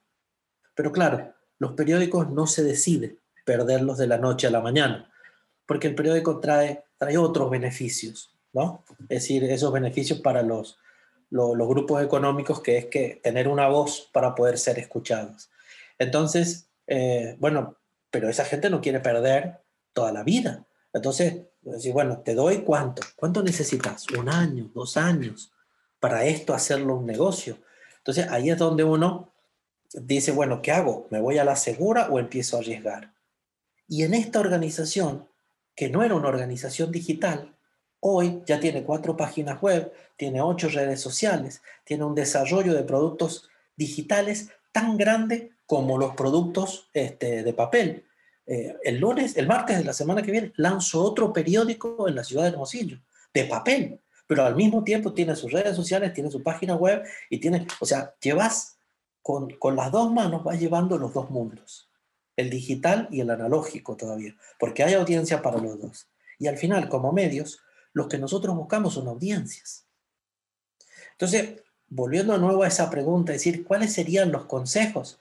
Pero 0.73 0.91
claro, 0.91 1.33
los 1.59 1.73
periódicos 1.73 2.29
no 2.29 2.47
se 2.47 2.63
deciden 2.63 3.19
perderlos 3.45 3.97
de 3.97 4.07
la 4.07 4.17
noche 4.17 4.47
a 4.47 4.51
la 4.51 4.61
mañana, 4.61 5.09
porque 5.65 5.87
el 5.87 5.95
periódico 5.95 6.39
trae, 6.39 6.83
trae 6.97 7.17
otros 7.17 7.49
beneficios, 7.49 8.35
¿no? 8.51 8.83
Es 9.07 9.21
decir, 9.21 9.43
esos 9.45 9.71
beneficios 9.71 10.19
para 10.19 10.41
los, 10.41 10.77
los 11.29 11.67
grupos 11.67 12.03
económicos, 12.03 12.61
que 12.61 12.77
es 12.77 12.85
que 12.85 13.19
tener 13.23 13.47
una 13.47 13.67
voz 13.67 14.09
para 14.13 14.35
poder 14.35 14.57
ser 14.57 14.79
escuchados. 14.79 15.49
Entonces, 15.97 16.69
eh, 16.87 17.35
bueno, 17.39 17.77
pero 18.11 18.29
esa 18.29 18.45
gente 18.45 18.69
no 18.69 18.81
quiere 18.81 18.99
perder 18.99 19.59
toda 19.93 20.11
la 20.11 20.23
vida. 20.23 20.65
Entonces, 20.93 21.47
bueno, 21.93 22.19
te 22.19 22.35
doy 22.35 22.59
cuánto. 22.59 23.01
¿Cuánto 23.15 23.43
necesitas? 23.43 24.05
Un 24.11 24.29
año, 24.29 24.69
dos 24.73 24.97
años 24.97 25.51
para 25.99 26.25
esto 26.25 26.53
hacerlo 26.53 26.97
un 26.97 27.05
negocio. 27.05 27.57
Entonces, 27.97 28.27
ahí 28.29 28.49
es 28.49 28.57
donde 28.57 28.83
uno 28.83 29.33
dice, 29.93 30.31
bueno, 30.31 30.61
¿qué 30.61 30.71
hago? 30.71 31.07
¿Me 31.09 31.19
voy 31.19 31.37
a 31.39 31.43
la 31.43 31.55
segura 31.55 32.09
o 32.09 32.19
empiezo 32.19 32.57
a 32.57 32.59
arriesgar? 32.59 33.13
Y 33.87 34.03
en 34.03 34.13
esta 34.13 34.39
organización, 34.39 35.27
que 35.75 35.89
no 35.89 36.03
era 36.03 36.15
una 36.15 36.27
organización 36.27 36.91
digital, 36.91 37.54
hoy 37.99 38.41
ya 38.45 38.59
tiene 38.59 38.83
cuatro 38.83 39.17
páginas 39.17 39.61
web, 39.61 39.91
tiene 40.17 40.41
ocho 40.41 40.69
redes 40.69 41.01
sociales, 41.01 41.61
tiene 41.83 42.03
un 42.03 42.15
desarrollo 42.15 42.73
de 42.73 42.83
productos 42.83 43.49
digitales 43.75 44.49
tan 44.71 44.97
grande 44.97 45.51
como 45.65 45.97
los 45.97 46.15
productos 46.15 46.89
este, 46.93 47.43
de 47.43 47.53
papel. 47.53 48.05
Eh, 48.45 48.75
el 48.83 48.99
lunes, 48.99 49.37
el 49.37 49.47
martes 49.47 49.77
de 49.77 49.83
la 49.83 49.93
semana 49.93 50.21
que 50.21 50.31
viene, 50.31 50.53
lanzo 50.57 51.01
otro 51.01 51.33
periódico 51.33 52.07
en 52.07 52.15
la 52.15 52.23
ciudad 52.23 52.43
de 52.43 52.49
Hermosillo, 52.49 52.99
de 53.33 53.45
papel, 53.45 54.01
pero 54.27 54.43
al 54.45 54.55
mismo 54.55 54.83
tiempo 54.83 55.13
tiene 55.13 55.35
sus 55.35 55.51
redes 55.51 55.75
sociales, 55.75 56.13
tiene 56.13 56.29
su 56.29 56.43
página 56.43 56.75
web 56.75 57.03
y 57.29 57.39
tiene, 57.39 57.65
o 57.79 57.85
sea, 57.85 58.13
llevas 58.21 58.77
con, 59.21 59.49
con 59.57 59.75
las 59.75 59.91
dos 59.91 60.11
manos, 60.11 60.43
vas 60.43 60.59
llevando 60.59 60.97
los 60.97 61.13
dos 61.13 61.29
mundos, 61.31 61.89
el 62.35 62.49
digital 62.49 63.07
y 63.11 63.21
el 63.21 63.29
analógico 63.31 63.97
todavía, 63.97 64.35
porque 64.59 64.83
hay 64.83 64.93
audiencia 64.93 65.41
para 65.41 65.57
los 65.57 65.79
dos. 65.79 66.07
Y 66.37 66.47
al 66.47 66.57
final, 66.57 66.89
como 66.89 67.11
medios, 67.11 67.59
los 67.95 68.07
que 68.07 68.17
nosotros 68.19 68.55
buscamos 68.55 68.93
son 68.93 69.07
audiencias. 69.07 69.87
Entonces, 71.13 71.63
volviendo 71.87 72.33
de 72.33 72.39
nuevo 72.39 72.63
a 72.63 72.67
esa 72.67 72.89
pregunta, 72.89 73.31
decir, 73.31 73.63
¿cuáles 73.63 73.93
serían 73.93 74.33
los 74.33 74.45
consejos? 74.45 75.17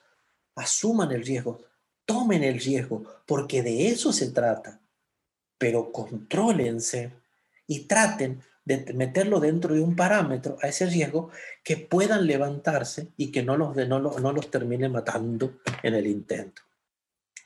Asuman 0.55 1.11
el 1.13 1.25
riesgo, 1.25 1.61
tomen 2.05 2.43
el 2.43 2.59
riesgo, 2.59 3.03
porque 3.25 3.63
de 3.63 3.87
eso 3.87 4.11
se 4.11 4.29
trata. 4.31 4.81
Pero 5.57 5.93
contrólense 5.93 7.13
y 7.65 7.85
traten 7.85 8.43
de 8.65 8.93
meterlo 8.93 9.39
dentro 9.39 9.73
de 9.73 9.79
un 9.79 9.95
parámetro 9.95 10.57
a 10.61 10.67
ese 10.67 10.87
riesgo 10.87 11.31
que 11.63 11.77
puedan 11.77 12.27
levantarse 12.27 13.07
y 13.15 13.31
que 13.31 13.41
no 13.41 13.55
los, 13.55 13.73
no, 13.87 13.99
no 13.99 14.31
los 14.33 14.51
termine 14.51 14.89
matando 14.89 15.59
en 15.81 15.93
el 15.93 16.07
intento. 16.07 16.61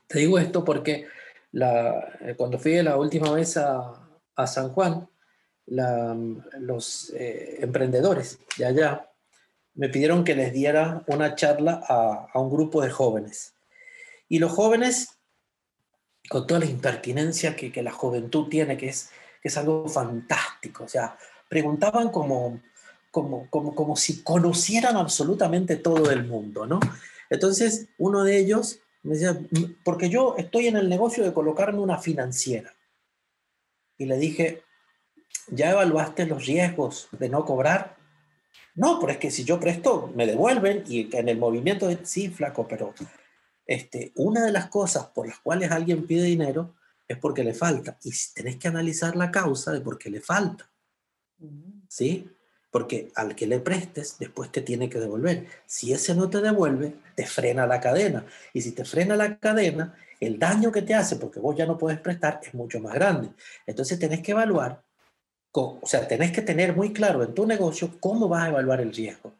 Te 0.07 0.17
digo 0.19 0.39
esto 0.39 0.65
porque 0.65 1.05
eh, 1.53 2.33
cuando 2.35 2.57
fui 2.57 2.81
la 2.81 2.97
última 2.97 3.31
vez 3.31 3.57
a 3.57 4.47
San 4.47 4.69
Juan, 4.69 5.07
la, 5.69 6.15
los 6.59 7.11
eh, 7.15 7.57
emprendedores 7.61 8.39
de 8.57 8.65
allá 8.65 9.09
me 9.75 9.89
pidieron 9.89 10.23
que 10.23 10.35
les 10.35 10.51
diera 10.51 11.03
una 11.07 11.35
charla 11.35 11.81
a, 11.87 12.39
un 12.39 12.49
grupo 12.49 12.81
de 12.81 12.89
jóvenes. 12.89 13.53
Y 14.27 14.39
los 14.39 14.51
jóvenes, 14.51 15.19
con 16.29 16.45
toda 16.45 16.59
la 16.59 16.65
impertinencia 16.65 17.55
que, 17.55 17.71
que 17.71 17.81
la 17.81 17.91
juventud 17.91 18.49
tiene, 18.49 18.77
que 18.77 18.89
es 18.89 19.09
que 19.41 19.47
es 19.47 19.57
algo 19.57 19.87
fantástico. 19.87 20.83
O 20.83 20.87
sea, 20.87 21.17
preguntaban 21.47 22.09
como, 22.09 22.61
como, 23.11 23.49
como, 23.49 23.73
como 23.73 23.95
si 23.95 24.21
conocieran 24.23 24.97
absolutamente 24.97 25.77
todo 25.77 26.11
el 26.11 26.25
mundo, 26.25 26.65
¿no? 26.65 26.79
Entonces, 27.29 27.87
uno 27.97 28.23
de 28.23 28.37
ellos 28.37 28.79
me 29.03 29.13
decía, 29.13 29.39
porque 29.83 30.09
yo 30.09 30.35
estoy 30.37 30.67
en 30.67 30.77
el 30.77 30.89
negocio 30.89 31.23
de 31.23 31.33
colocarme 31.33 31.79
una 31.79 31.99
financiera. 31.99 32.73
Y 33.97 34.05
le 34.05 34.17
dije, 34.17 34.63
¿ya 35.47 35.71
evaluaste 35.71 36.25
los 36.25 36.45
riesgos 36.45 37.09
de 37.11 37.29
no 37.29 37.45
cobrar? 37.45 37.97
No, 38.75 38.99
pero 38.99 39.11
es 39.11 39.17
que 39.17 39.31
si 39.31 39.43
yo 39.43 39.59
presto, 39.59 40.11
me 40.15 40.25
devuelven 40.25 40.83
y 40.87 41.15
en 41.15 41.29
el 41.29 41.37
movimiento 41.37 41.87
de, 41.87 41.99
sí, 42.05 42.29
flaco, 42.29 42.67
pero 42.67 42.93
este, 43.65 44.11
una 44.15 44.45
de 44.45 44.51
las 44.51 44.69
cosas 44.69 45.07
por 45.07 45.27
las 45.27 45.39
cuales 45.39 45.71
alguien 45.71 46.07
pide 46.07 46.23
dinero 46.23 46.75
es 47.07 47.17
porque 47.17 47.43
le 47.43 47.53
falta. 47.53 47.97
Y 48.03 48.11
tenés 48.33 48.57
que 48.57 48.67
analizar 48.67 49.15
la 49.15 49.31
causa 49.31 49.71
de 49.71 49.81
por 49.81 49.97
qué 49.97 50.09
le 50.09 50.21
falta. 50.21 50.69
¿Sí? 51.87 52.29
Porque 52.71 53.11
al 53.15 53.35
que 53.35 53.47
le 53.47 53.59
prestes, 53.59 54.17
después 54.19 54.51
te 54.51 54.61
tiene 54.61 54.89
que 54.89 54.99
devolver. 54.99 55.47
Si 55.65 55.91
ese 55.91 56.13
no 56.15 56.29
te 56.29 56.39
devuelve, 56.39 56.95
te 57.15 57.25
frena 57.25 57.67
la 57.67 57.79
cadena. 57.79 58.25
Y 58.53 58.61
si 58.61 58.71
te 58.71 58.85
frena 58.85 59.15
la 59.15 59.39
cadena, 59.39 59.95
el 60.19 60.37
daño 60.37 60.71
que 60.71 60.81
te 60.81 60.93
hace 60.93 61.15
porque 61.15 61.39
vos 61.39 61.55
ya 61.55 61.65
no 61.65 61.77
puedes 61.77 61.99
prestar 61.99 62.39
es 62.43 62.53
mucho 62.53 62.79
más 62.79 62.93
grande. 62.93 63.29
Entonces 63.65 63.97
tenés 63.99 64.21
que 64.21 64.31
evaluar, 64.31 64.83
o 65.51 65.81
sea, 65.83 66.07
tenés 66.07 66.31
que 66.31 66.41
tener 66.41 66.75
muy 66.75 66.93
claro 66.93 67.23
en 67.23 67.33
tu 67.33 67.45
negocio 67.45 67.91
cómo 67.99 68.27
vas 68.27 68.43
a 68.43 68.49
evaluar 68.49 68.81
el 68.81 68.93
riesgo. 68.93 69.33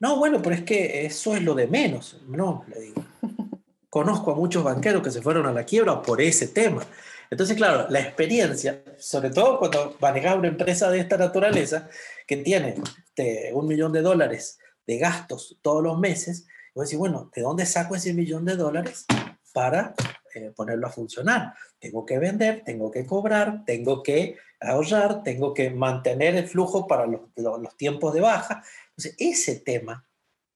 No, 0.00 0.16
bueno, 0.16 0.42
pero 0.42 0.56
es 0.56 0.62
que 0.62 1.06
eso 1.06 1.36
es 1.36 1.42
lo 1.42 1.54
de 1.54 1.68
menos. 1.68 2.20
No, 2.26 2.64
le 2.68 2.80
digo. 2.80 3.04
Conozco 3.88 4.32
a 4.32 4.34
muchos 4.34 4.64
banqueros 4.64 5.02
que 5.02 5.12
se 5.12 5.22
fueron 5.22 5.46
a 5.46 5.52
la 5.52 5.64
quiebra 5.64 6.02
por 6.02 6.20
ese 6.20 6.48
tema. 6.48 6.84
Entonces, 7.30 7.56
claro, 7.56 7.86
la 7.88 8.00
experiencia, 8.00 8.82
sobre 8.98 9.30
todo 9.30 9.58
cuando 9.58 9.96
manejas 10.00 10.36
una 10.36 10.48
empresa 10.48 10.90
de 10.90 11.00
esta 11.00 11.16
naturaleza, 11.16 11.88
que 12.26 12.38
tiene 12.38 12.74
este, 13.06 13.52
un 13.54 13.66
millón 13.66 13.92
de 13.92 14.02
dólares 14.02 14.58
de 14.86 14.98
gastos 14.98 15.58
todos 15.62 15.82
los 15.82 15.98
meses, 15.98 16.46
vos 16.74 16.86
decís, 16.86 16.98
bueno, 16.98 17.30
¿de 17.34 17.42
dónde 17.42 17.64
saco 17.64 17.94
ese 17.94 18.12
millón 18.12 18.44
de 18.44 18.56
dólares 18.56 19.06
para 19.54 19.94
eh, 20.34 20.52
ponerlo 20.54 20.86
a 20.86 20.90
funcionar? 20.90 21.54
Tengo 21.78 22.04
que 22.04 22.18
vender, 22.18 22.62
tengo 22.64 22.90
que 22.90 23.06
cobrar, 23.06 23.64
tengo 23.64 24.02
que 24.02 24.36
ahorrar, 24.60 25.22
tengo 25.22 25.54
que 25.54 25.70
mantener 25.70 26.36
el 26.36 26.48
flujo 26.48 26.86
para 26.86 27.06
los, 27.06 27.20
los 27.36 27.76
tiempos 27.76 28.14
de 28.14 28.20
baja. 28.20 28.62
Entonces, 28.90 29.14
ese 29.18 29.56
tema 29.60 30.06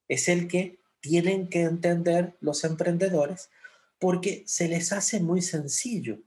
es 0.09 0.29
el 0.29 0.49
que 0.49 0.79
tienen 1.01 1.49
que 1.49 1.63
entender 1.63 2.37
los 2.41 2.65
emprendedores 2.65 3.51
porque 3.99 4.45
se 4.47 4.69
les 4.69 4.93
hace 4.93 5.21
muy 5.21 5.43
sencillo. 5.43 6.19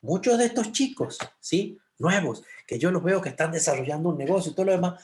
Muchos 0.00 0.38
de 0.38 0.46
estos 0.46 0.72
chicos, 0.72 1.18
¿sí? 1.40 1.78
Nuevos, 1.98 2.42
que 2.66 2.78
yo 2.78 2.90
los 2.90 3.02
veo 3.02 3.20
que 3.20 3.28
están 3.30 3.52
desarrollando 3.52 4.10
un 4.10 4.18
negocio 4.18 4.52
y 4.52 4.54
todo 4.54 4.66
lo 4.66 4.72
demás, 4.72 5.02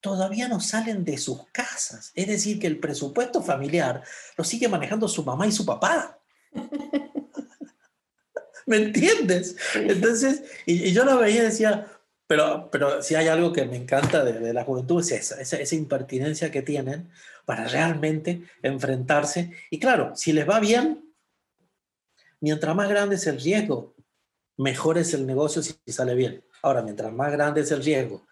todavía 0.00 0.48
no 0.48 0.60
salen 0.60 1.04
de 1.04 1.18
sus 1.18 1.46
casas. 1.52 2.12
Es 2.14 2.26
decir, 2.26 2.58
que 2.58 2.66
el 2.66 2.80
presupuesto 2.80 3.42
familiar 3.42 4.02
lo 4.36 4.44
sigue 4.44 4.68
manejando 4.68 5.08
su 5.08 5.24
mamá 5.24 5.46
y 5.46 5.52
su 5.52 5.66
papá. 5.66 6.21
¿Me 8.66 8.76
entiendes? 8.76 9.56
Entonces, 9.74 10.42
y, 10.66 10.92
yo 10.92 11.04
lo 11.04 11.18
veía 11.18 11.42
y 11.42 11.46
decía, 11.46 11.86
pero, 12.26 12.70
pero 12.70 13.02
si 13.02 13.14
hay 13.14 13.28
algo 13.28 13.52
que 13.52 13.66
me 13.66 13.76
encanta 13.76 14.24
de, 14.24 14.52
la 14.52 14.64
juventud 14.64 15.00
es 15.00 15.12
esa, 15.12 15.40
esa, 15.40 15.58
esa 15.58 15.74
impertinencia 15.74 16.50
que 16.50 16.62
tienen, 16.62 17.10
para 17.44 17.66
realmente 17.66 18.44
enfrentarse. 18.62 19.52
Y 19.70 19.78
claro, 19.78 20.14
si 20.14 20.32
les 20.32 20.48
va 20.48 20.60
bien, 20.60 21.12
mientras 22.40 22.74
más 22.74 22.88
grande 22.88 23.16
es 23.16 23.26
el 23.26 23.40
riesgo, 23.40 23.94
mejor 24.56 24.98
es 24.98 25.14
el 25.14 25.26
negocio 25.26 25.62
si 25.62 25.74
sale 25.88 26.14
bien. 26.14 26.44
Ahora, 26.62 26.82
mientras 26.82 27.12
más 27.12 27.32
grande 27.32 27.62
es 27.62 27.70
el 27.72 27.82
riesgo, 27.82 28.26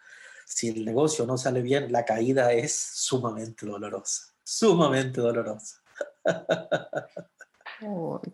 si 0.46 0.68
el 0.68 0.84
negocio 0.84 1.26
no 1.26 1.36
sale 1.36 1.62
bien, 1.62 1.92
la 1.92 2.04
caída 2.04 2.52
es 2.52 2.74
sumamente 2.74 3.66
dolorosa, 3.66 4.32
sumamente 4.42 5.20
dolorosa. 5.20 5.82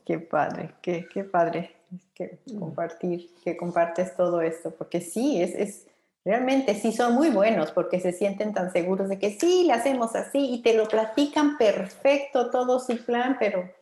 qué 0.05 0.19
padre, 0.19 0.75
qué, 0.83 1.07
qué 1.13 1.25
padre 1.25 1.77
que 2.15 2.39
compartir, 2.59 3.31
que 3.45 3.57
compartes 3.57 4.17
todo 4.17 4.41
esto, 4.41 4.75
porque 4.75 5.01
sí, 5.01 5.41
es, 5.41 5.55
es 5.55 5.87
Realmente 6.27 6.75
sí 6.75 6.91
son 6.91 7.15
muy 7.15 7.31
buenos 7.31 7.71
porque 7.71 8.01
se 8.01 8.11
sienten 8.11 8.53
tan 8.53 8.73
seguros 8.73 9.09
de 9.09 9.17
que 9.17 9.39
sí, 9.39 9.63
le 9.65 9.75
hacemos 9.75 10.17
así 10.17 10.55
y 10.55 10.61
te 10.61 10.75
lo 10.75 10.89
platican 10.89 11.57
perfecto 11.57 12.51
todo 12.51 12.81
su 12.81 12.97
plan, 13.05 13.37
pero 13.39 13.73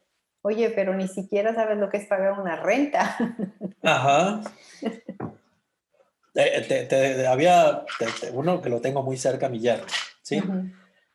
oye, 0.43 0.69
pero 0.69 0.95
ni 0.95 1.09
siquiera 1.09 1.55
sabes 1.55 1.79
lo 1.79 1.89
que 1.89 1.97
es 1.97 2.07
pagar 2.07 2.39
una 2.39 2.57
renta. 2.57 3.17
Ajá. 3.83 4.43
te, 6.35 7.27
había 7.27 7.87
uno 8.35 8.61
que 8.61 8.69
lo 8.69 8.83
tengo 8.83 9.03
muy 9.03 9.17
cerca, 9.17 9.49
mi 9.49 9.61
yerno, 9.61 9.87
¿sí? 10.21 10.43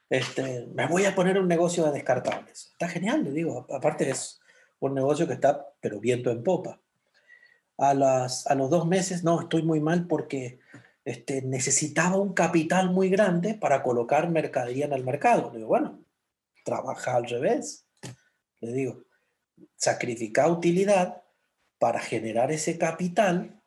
este, 0.09 0.67
me 0.73 0.87
voy 0.87 1.05
a 1.05 1.13
poner 1.13 1.37
un 1.37 1.47
negocio 1.47 1.85
de 1.85 1.91
descartables. 1.91 2.69
Está 2.71 2.87
genial, 2.87 3.23
le 3.23 3.29
digo. 3.29 3.67
Aparte 3.71 4.09
es 4.09 4.38
un 4.79 4.93
negocio 4.93 5.27
que 5.27 5.33
está, 5.33 5.73
pero 5.81 5.99
viento 5.99 6.31
en 6.31 6.43
popa. 6.43 6.79
A, 7.77 7.93
las, 7.93 8.47
a 8.47 8.55
los 8.55 8.69
dos 8.69 8.87
meses, 8.87 9.23
no, 9.23 9.41
estoy 9.41 9.63
muy 9.63 9.79
mal 9.79 10.07
porque 10.07 10.59
este, 11.05 11.41
necesitaba 11.41 12.17
un 12.17 12.33
capital 12.33 12.89
muy 12.91 13.09
grande 13.09 13.53
para 13.53 13.81
colocar 13.83 14.29
mercadería 14.29 14.85
en 14.85 14.93
el 14.93 15.03
mercado. 15.03 15.49
Le 15.51 15.57
digo, 15.57 15.69
bueno, 15.69 16.03
trabaja 16.63 17.15
al 17.15 17.27
revés. 17.27 17.87
Le 18.59 18.73
digo, 18.73 19.03
sacrifica 19.75 20.47
utilidad 20.47 21.23
para 21.77 21.99
generar 21.99 22.51
ese 22.51 22.77
capital 22.77 23.61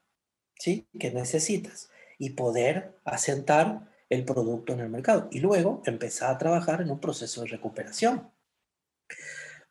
¿sí? 0.58 0.86
que 0.98 1.10
necesitas 1.10 1.90
y 2.18 2.30
poder 2.30 2.94
asentar 3.04 3.90
el 4.10 4.24
producto 4.24 4.74
en 4.74 4.80
el 4.80 4.90
mercado. 4.90 5.28
Y 5.30 5.40
luego 5.40 5.82
empezar 5.86 6.30
a 6.34 6.38
trabajar 6.38 6.82
en 6.82 6.90
un 6.90 7.00
proceso 7.00 7.40
de 7.42 7.48
recuperación. 7.48 8.30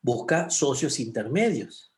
Busca 0.02 0.50
socios 0.50 1.00
intermedios. 1.00 1.92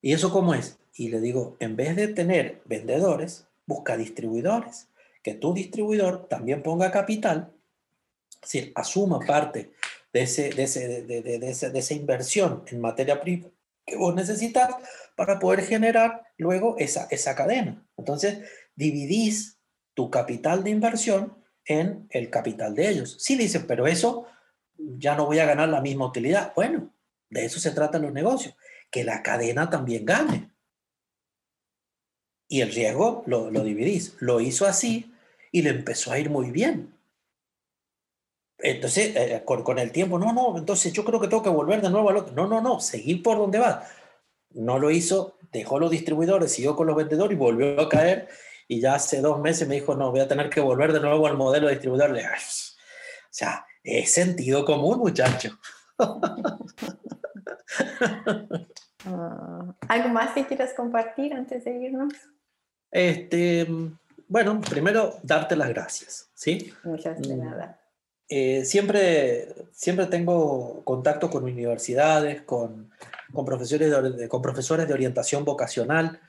¿Y 0.00 0.12
eso 0.12 0.30
cómo 0.30 0.54
es? 0.54 0.78
Y 0.94 1.08
le 1.08 1.20
digo, 1.20 1.56
en 1.60 1.76
vez 1.76 1.96
de 1.96 2.08
tener 2.08 2.62
vendedores, 2.64 3.46
busca 3.66 3.96
distribuidores, 3.96 4.88
que 5.22 5.34
tu 5.34 5.52
distribuidor 5.52 6.28
también 6.28 6.62
ponga 6.62 6.90
capital, 6.90 7.52
es 8.30 8.40
decir, 8.40 8.72
asuma 8.74 9.18
parte 9.20 9.72
de, 10.12 10.22
ese, 10.22 10.50
de, 10.50 10.62
ese, 10.62 11.02
de, 11.02 11.22
de, 11.22 11.38
de 11.38 11.78
esa 11.78 11.94
inversión 11.94 12.62
en 12.68 12.80
materia 12.80 13.20
prima 13.20 13.48
que 13.86 13.96
vos 13.96 14.14
necesitas 14.14 14.74
para 15.14 15.38
poder 15.38 15.62
generar 15.62 16.22
luego 16.36 16.76
esa, 16.78 17.06
esa 17.10 17.34
cadena. 17.34 17.86
Entonces, 17.96 18.40
dividís 18.74 19.58
tu 19.94 20.10
capital 20.10 20.64
de 20.64 20.70
inversión 20.70 21.38
en 21.64 22.06
el 22.10 22.28
capital 22.28 22.74
de 22.74 22.88
ellos. 22.88 23.16
Sí 23.20 23.36
dicen, 23.36 23.66
pero 23.66 23.86
eso 23.86 24.26
ya 24.78 25.14
no 25.16 25.26
voy 25.26 25.38
a 25.38 25.46
ganar 25.46 25.68
la 25.68 25.80
misma 25.80 26.06
utilidad. 26.06 26.52
Bueno, 26.54 26.90
de 27.30 27.44
eso 27.44 27.60
se 27.60 27.70
tratan 27.70 28.02
los 28.02 28.12
negocios, 28.12 28.54
que 28.90 29.04
la 29.04 29.22
cadena 29.22 29.70
también 29.70 30.04
gane. 30.04 30.50
Y 32.48 32.60
el 32.60 32.72
riesgo 32.72 33.24
lo, 33.26 33.50
lo 33.50 33.64
dividís. 33.64 34.16
Lo 34.20 34.40
hizo 34.40 34.66
así 34.66 35.12
y 35.50 35.62
le 35.62 35.70
empezó 35.70 36.12
a 36.12 36.18
ir 36.18 36.30
muy 36.30 36.50
bien. 36.50 36.96
Entonces, 38.58 39.14
eh, 39.16 39.42
con, 39.44 39.78
el 39.78 39.92
tiempo, 39.92 40.18
no, 40.18 40.32
no, 40.32 40.56
entonces 40.56 40.92
yo 40.92 41.04
creo 41.04 41.20
que 41.20 41.28
tengo 41.28 41.42
que 41.42 41.50
volver 41.50 41.82
de 41.82 41.90
nuevo 41.90 42.08
al 42.08 42.16
otro. 42.18 42.34
No, 42.34 42.46
no, 42.46 42.60
no, 42.60 42.80
seguir 42.80 43.22
por 43.22 43.36
donde 43.36 43.58
va. 43.58 43.86
No 44.50 44.78
lo 44.78 44.90
hizo, 44.90 45.38
dejó 45.52 45.78
los 45.78 45.90
distribuidores, 45.90 46.52
siguió 46.52 46.74
con 46.74 46.86
los 46.86 46.96
vendedores 46.96 47.36
y 47.36 47.38
volvió 47.38 47.80
a 47.80 47.88
caer. 47.88 48.28
Y 48.68 48.80
ya 48.80 48.94
hace 48.94 49.20
dos 49.20 49.40
meses 49.40 49.68
me 49.68 49.74
dijo, 49.74 49.94
no, 49.94 50.10
voy 50.10 50.20
a 50.20 50.28
tener 50.28 50.48
que 50.50 50.60
volver 50.60 50.92
de 50.92 51.00
nuevo 51.00 51.26
al 51.26 51.36
modelo 51.36 51.66
de 51.66 51.74
distribuidor. 51.74 52.12
o 52.12 52.16
sea, 53.30 53.66
es 53.86 54.12
sentido 54.12 54.64
común, 54.64 54.98
muchacho. 54.98 55.58
Ah, 59.08 59.72
¿Algo 59.86 60.08
más 60.08 60.32
que 60.32 60.44
quieras 60.46 60.74
compartir 60.74 61.32
antes 61.32 61.64
de 61.64 61.70
irnos? 61.78 62.12
Este, 62.90 63.64
bueno, 64.26 64.60
primero, 64.60 65.16
darte 65.22 65.54
las 65.54 65.68
gracias, 65.68 66.28
¿sí? 66.34 66.72
Muchas 66.82 67.20
de 67.20 67.36
mm. 67.36 67.38
nada. 67.38 67.80
Eh, 68.28 68.64
siempre, 68.64 69.54
siempre 69.70 70.06
tengo 70.06 70.82
contacto 70.82 71.30
con 71.30 71.44
universidades, 71.44 72.42
con, 72.42 72.90
con 73.32 73.44
profesores, 73.44 74.16
de, 74.16 74.28
con 74.28 74.42
profesores 74.42 74.88
de 74.88 74.94
orientación 74.94 75.44
vocacional 75.44 76.20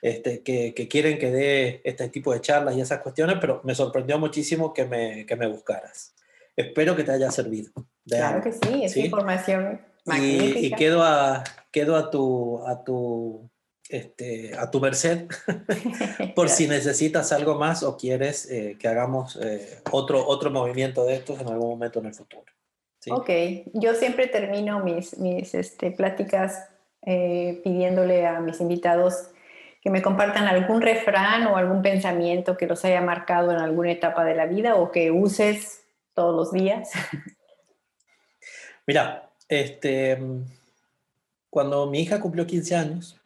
este, 0.00 0.42
que, 0.42 0.72
que, 0.72 0.88
quieren 0.88 1.18
que 1.18 1.30
dé 1.30 1.82
este 1.84 2.08
tipo 2.08 2.32
de 2.32 2.40
charlas 2.40 2.74
y 2.76 2.80
esas 2.80 3.00
cuestiones, 3.00 3.36
pero 3.40 3.60
me 3.64 3.74
sorprendió 3.74 4.18
muchísimo 4.18 4.72
que 4.72 4.86
me, 4.86 5.26
que 5.26 5.36
me 5.36 5.46
buscaras. 5.46 6.14
Espero 6.56 6.96
que 6.96 7.04
te 7.04 7.12
haya 7.12 7.30
servido. 7.30 7.72
Claro 8.06 8.42
que 8.42 8.52
sí, 8.52 8.84
es 8.84 8.96
información 8.96 9.80
magnífica. 10.04 10.58
Y, 10.58 10.66
y, 10.66 10.70
quedo, 10.72 11.02
a, 11.02 11.44
quedo 11.70 11.96
a, 11.96 12.10
tu, 12.10 12.66
a, 12.66 12.84
tu, 12.84 13.50
este, 13.88 14.52
a 14.58 14.70
tu 14.70 14.80
merced 14.80 15.28
por 16.34 16.48
si 16.48 16.68
necesitas 16.68 17.32
algo 17.32 17.54
más 17.54 17.82
o 17.82 17.96
quieres 17.96 18.50
eh, 18.50 18.76
que 18.78 18.88
hagamos 18.88 19.38
eh, 19.42 19.80
otro, 19.90 20.26
otro 20.26 20.50
movimiento 20.50 21.04
de 21.04 21.14
estos 21.14 21.40
en 21.40 21.48
algún 21.48 21.70
momento 21.70 22.00
en 22.00 22.06
el 22.06 22.14
futuro. 22.14 22.44
Ok, 23.10 23.30
yo 23.74 23.94
siempre 23.94 24.28
termino 24.28 24.78
mis, 24.84 25.18
mis 25.18 25.54
este, 25.54 25.90
pláticas 25.90 26.68
eh, 27.04 27.60
pidiéndole 27.64 28.26
a 28.26 28.40
mis 28.40 28.60
invitados 28.60 29.28
que 29.80 29.90
me 29.90 30.02
compartan 30.02 30.46
algún 30.46 30.80
refrán 30.80 31.48
o 31.48 31.56
algún 31.56 31.82
pensamiento 31.82 32.56
que 32.56 32.68
los 32.68 32.84
haya 32.84 33.00
marcado 33.00 33.50
en 33.50 33.58
alguna 33.58 33.90
etapa 33.90 34.24
de 34.24 34.36
la 34.36 34.46
vida 34.46 34.76
o 34.76 34.92
que 34.92 35.10
uses 35.10 35.81
todos 36.14 36.34
los 36.34 36.52
días. 36.52 36.90
Mira, 38.86 39.30
este, 39.48 40.18
cuando 41.50 41.86
mi 41.86 42.00
hija 42.00 42.20
cumplió 42.20 42.46
15 42.46 42.74
años, 42.76 43.20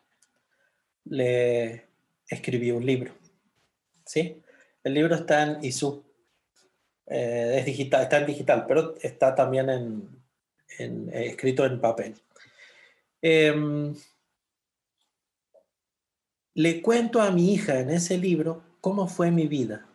le 1.05 1.87
escribí 2.29 2.71
un 2.71 2.85
libro. 2.85 3.15
¿sí? 4.05 4.43
El 4.83 4.95
libro 4.95 5.15
está 5.15 5.43
en 5.43 5.65
ISU. 5.65 6.05
Eh, 7.07 7.57
es 7.59 7.67
digital, 7.67 8.03
está 8.03 8.19
en 8.19 8.27
digital, 8.27 8.65
pero 8.67 8.95
está 9.01 9.35
también 9.35 9.71
en, 9.71 10.21
eh, 10.79 11.27
escrito 11.27 11.65
en 11.65 11.81
papel. 11.81 12.21
Em, 13.23 13.95
le 16.55 16.83
cuento 16.83 17.21
a 17.21 17.31
mi 17.31 17.55
hija 17.55 17.79
en 17.79 17.91
ese 17.91 18.19
libro 18.19 18.63
cómo 18.81 19.09
fue 19.09 19.31
mi 19.31 19.47
vida 19.47 19.87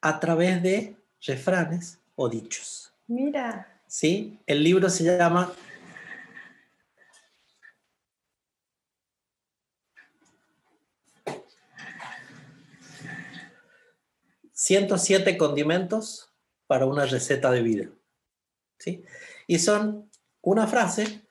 a 0.00 0.20
través 0.20 0.62
de 0.62 0.96
refranes 1.20 2.01
o 2.14 2.28
dichos. 2.28 2.92
Mira. 3.06 3.80
¿Sí? 3.86 4.38
El 4.46 4.64
libro 4.64 4.88
se 4.88 5.04
llama 5.04 5.52
107 14.52 15.36
condimentos 15.36 16.30
para 16.66 16.86
una 16.86 17.04
receta 17.04 17.50
de 17.50 17.62
vida. 17.62 17.88
¿Sí? 18.78 19.04
Y 19.46 19.58
son 19.58 20.10
una 20.40 20.66
frase 20.66 21.22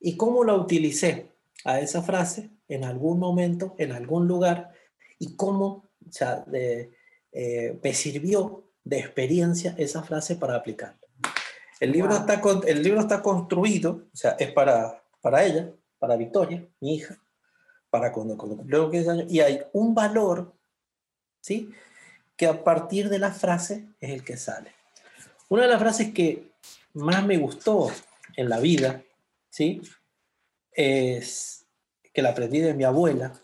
y 0.00 0.16
cómo 0.16 0.44
la 0.44 0.54
utilicé 0.54 1.32
a 1.64 1.80
esa 1.80 2.02
frase 2.02 2.50
en 2.68 2.84
algún 2.84 3.18
momento, 3.18 3.74
en 3.78 3.92
algún 3.92 4.28
lugar, 4.28 4.72
y 5.18 5.34
cómo 5.36 5.86
o 6.06 6.12
sea, 6.12 6.44
eh, 6.52 7.78
me 7.82 7.94
sirvió 7.94 8.65
de 8.86 9.00
experiencia 9.00 9.74
esa 9.76 10.02
frase 10.02 10.36
para 10.36 10.54
aplicarla. 10.54 10.98
El 11.80 11.92
libro, 11.92 12.16
está, 12.16 12.40
el 12.66 12.82
libro 12.82 13.00
está 13.00 13.20
construido, 13.20 14.06
o 14.10 14.16
sea, 14.16 14.30
es 14.38 14.50
para, 14.52 15.02
para 15.20 15.44
ella, 15.44 15.70
para 15.98 16.16
Victoria, 16.16 16.66
mi 16.80 16.94
hija, 16.94 17.18
para 17.90 18.10
cuando, 18.12 18.38
cuando 18.38 18.56
cumplió 18.56 18.90
15 18.90 19.10
años, 19.10 19.26
y 19.28 19.40
hay 19.40 19.62
un 19.74 19.94
valor 19.94 20.56
¿sí? 21.46 21.70
Que 22.36 22.46
a 22.46 22.64
partir 22.64 23.08
de 23.08 23.20
la 23.20 23.30
frase 23.30 23.86
es 24.00 24.10
el 24.10 24.24
que 24.24 24.36
sale. 24.36 24.72
Una 25.48 25.62
de 25.62 25.68
las 25.68 25.78
frases 25.78 26.12
que 26.12 26.50
más 26.92 27.24
me 27.24 27.36
gustó 27.36 27.88
en 28.36 28.48
la 28.48 28.58
vida, 28.58 29.04
¿sí? 29.48 29.80
Es 30.72 31.66
que 32.12 32.22
la 32.22 32.30
aprendí 32.30 32.58
de 32.58 32.74
mi 32.74 32.82
abuela, 32.82 33.40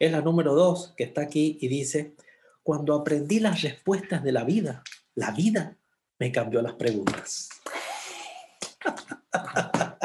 es 0.00 0.10
la 0.10 0.20
número 0.20 0.54
dos 0.54 0.94
que 0.96 1.04
está 1.04 1.20
aquí 1.20 1.58
y 1.60 1.68
dice, 1.68 2.16
cuando 2.64 2.94
aprendí 2.94 3.38
las 3.38 3.62
respuestas 3.62 4.24
de 4.24 4.32
la 4.32 4.42
vida, 4.42 4.82
la 5.14 5.30
vida 5.30 5.76
me 6.18 6.32
cambió 6.32 6.60
las 6.60 6.72
preguntas. 6.72 7.50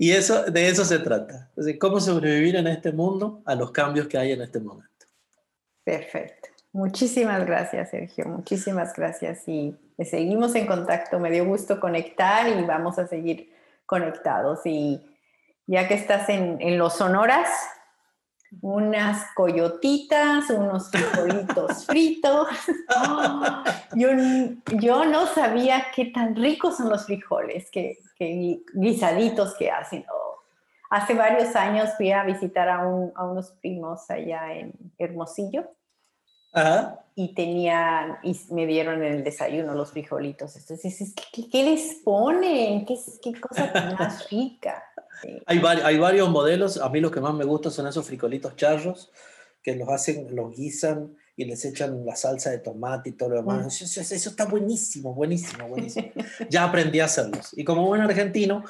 Y 0.00 0.12
eso, 0.12 0.44
de 0.44 0.68
eso 0.68 0.84
se 0.84 1.00
trata. 1.00 1.50
cómo 1.80 1.98
sobrevivir 1.98 2.54
en 2.54 2.68
este 2.68 2.92
mundo 2.92 3.42
a 3.44 3.56
los 3.56 3.72
cambios 3.72 4.06
que 4.06 4.16
hay 4.16 4.30
en 4.30 4.42
este 4.42 4.60
momento. 4.60 5.06
Perfecto. 5.82 6.50
Muchísimas 6.70 7.44
gracias, 7.44 7.90
Sergio. 7.90 8.26
Muchísimas 8.26 8.94
gracias. 8.94 9.48
Y 9.48 9.74
seguimos 9.98 10.54
en 10.54 10.66
contacto. 10.66 11.18
Me 11.18 11.32
dio 11.32 11.44
gusto 11.44 11.80
conectar 11.80 12.46
y 12.46 12.62
vamos 12.62 13.00
a 13.00 13.08
seguir 13.08 13.52
conectados. 13.86 14.60
Y 14.66 15.00
ya 15.66 15.88
que 15.88 15.94
estás 15.94 16.28
en, 16.28 16.58
en 16.60 16.78
los 16.78 16.96
Sonoras, 16.98 17.48
unas 18.60 19.32
coyotitas, 19.34 20.50
unos 20.50 20.90
frijolitos 20.90 21.86
fritos. 21.86 22.48
yo, 23.94 24.08
yo, 24.80 25.04
no 25.04 25.26
sabía 25.26 25.86
qué 25.94 26.06
tan 26.06 26.34
ricos 26.34 26.76
son 26.76 26.88
los 26.88 27.06
frijoles, 27.06 27.70
que, 27.70 27.98
guisaditos 28.74 29.54
que 29.56 29.70
hacen. 29.70 30.04
hace 30.90 31.14
varios 31.14 31.54
años 31.54 31.90
fui 31.96 32.10
a 32.10 32.24
visitar 32.24 32.68
a, 32.68 32.86
unos 32.86 33.52
primos 33.60 34.10
allá 34.10 34.54
en 34.54 34.72
Hermosillo. 34.98 35.70
Y 37.14 37.34
tenían, 37.34 38.18
y 38.22 38.38
me 38.50 38.64
dieron 38.66 39.02
en 39.02 39.12
el 39.14 39.24
desayuno 39.24 39.74
los 39.74 39.90
frijolitos. 39.90 40.54
Entonces, 40.56 41.14
¿qué, 41.32 41.64
les 41.64 41.96
ponen? 42.04 42.86
¿Qué, 42.86 42.96
qué 43.20 43.40
cosa 43.40 43.72
tan 43.72 43.94
más 43.96 44.28
rica? 44.30 44.84
Hay, 45.46 45.60
hay, 45.64 45.98
varios 45.98 46.30
modelos, 46.30 46.76
a 46.76 46.88
mí 46.90 47.00
lo 47.00 47.10
que 47.10 47.20
más 47.20 47.34
me 47.34 47.44
gusta 47.44 47.70
son 47.70 47.88
esos 47.88 48.06
frijolitos 48.06 48.54
charros, 48.54 49.10
que 49.62 49.74
los 49.74 49.88
hacen, 49.88 50.34
los 50.34 50.54
guisan 50.54 51.16
y 51.36 51.44
les 51.44 51.64
echan 51.64 52.04
la 52.04 52.14
salsa 52.14 52.50
de 52.50 52.58
tomate 52.58 53.10
y 53.10 53.12
todo 53.12 53.30
lo 53.30 53.36
demás. 53.36 53.64
Mm. 53.64 53.84
Eso, 53.84 54.00
eso, 54.00 54.30
está 54.30 54.44
buenísimo, 54.44 55.14
buenísimo, 55.14 55.68
buenísimo. 55.68 56.10
ya 56.48 56.64
aprendí 56.64 57.00
a 57.00 57.06
hacerlos. 57.06 57.50
Y 57.56 57.64
como 57.64 57.86
buen 57.86 58.00
argentino, 58.00 58.64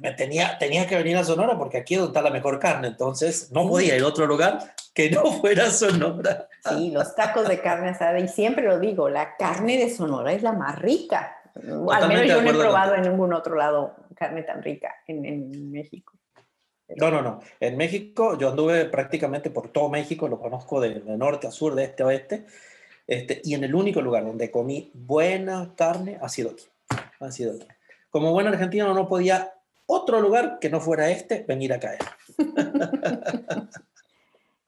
me 0.00 0.12
tenía, 0.12 0.58
tenía 0.58 0.86
que 0.86 0.96
venir 0.96 1.16
a 1.16 1.24
Sonora 1.24 1.58
porque 1.58 1.78
aquí 1.78 1.94
es 1.94 2.00
donde 2.00 2.18
está 2.18 2.22
la 2.22 2.34
mejor 2.34 2.58
carne, 2.58 2.88
entonces 2.88 3.50
no 3.52 3.68
podía 3.68 3.96
ir 3.96 4.02
a 4.02 4.06
otro 4.06 4.26
lugar 4.26 4.74
que 4.94 5.10
no 5.10 5.24
fuera 5.40 5.70
Sonora. 5.70 6.48
Sí, 6.68 6.90
los 6.90 7.14
tacos 7.14 7.48
de 7.48 7.60
carne 7.60 7.90
asada, 7.90 8.18
y 8.18 8.28
siempre 8.28 8.64
lo 8.64 8.78
digo, 8.78 9.08
la 9.08 9.36
carne 9.36 9.78
de 9.78 9.90
Sonora 9.90 10.32
es 10.32 10.42
la 10.42 10.52
más 10.52 10.78
rica. 10.78 11.36
Al 11.54 12.08
menos 12.08 12.26
yo 12.26 12.42
no 12.42 12.50
he 12.50 12.54
probado 12.54 12.94
en 12.94 13.02
ningún 13.02 13.32
otro 13.32 13.56
lado 13.56 13.94
carne 14.14 14.42
tan 14.42 14.62
rica 14.62 14.94
en, 15.06 15.24
en 15.24 15.70
México. 15.70 16.12
No, 16.96 17.10
no, 17.10 17.22
no. 17.22 17.40
En 17.60 17.76
México 17.76 18.36
yo 18.38 18.50
anduve 18.50 18.84
prácticamente 18.86 19.50
por 19.50 19.68
todo 19.68 19.88
México, 19.88 20.28
lo 20.28 20.40
conozco 20.40 20.80
de, 20.80 21.00
norte 21.04 21.46
a 21.46 21.50
sur, 21.50 21.74
de 21.74 21.84
este 21.84 22.02
a 22.02 22.06
oeste, 22.06 22.46
este, 23.06 23.40
y 23.44 23.54
en 23.54 23.64
el 23.64 23.74
único 23.74 24.00
lugar 24.00 24.24
donde 24.24 24.50
comí 24.50 24.90
buena 24.94 25.72
carne 25.76 26.18
ha 26.20 26.28
sido 26.28 26.50
aquí. 26.50 26.66
Ha 27.20 27.30
sido 27.30 27.54
aquí. 27.54 27.66
Como 28.08 28.32
buen 28.32 28.46
argentino 28.46 28.92
no 28.92 29.08
podía 29.08 29.52
otro 29.90 30.20
lugar 30.20 30.58
que 30.60 30.70
no 30.70 30.80
fuera 30.80 31.10
este 31.10 31.44
venir 31.46 31.72
a 31.72 31.80
caer. 31.80 32.00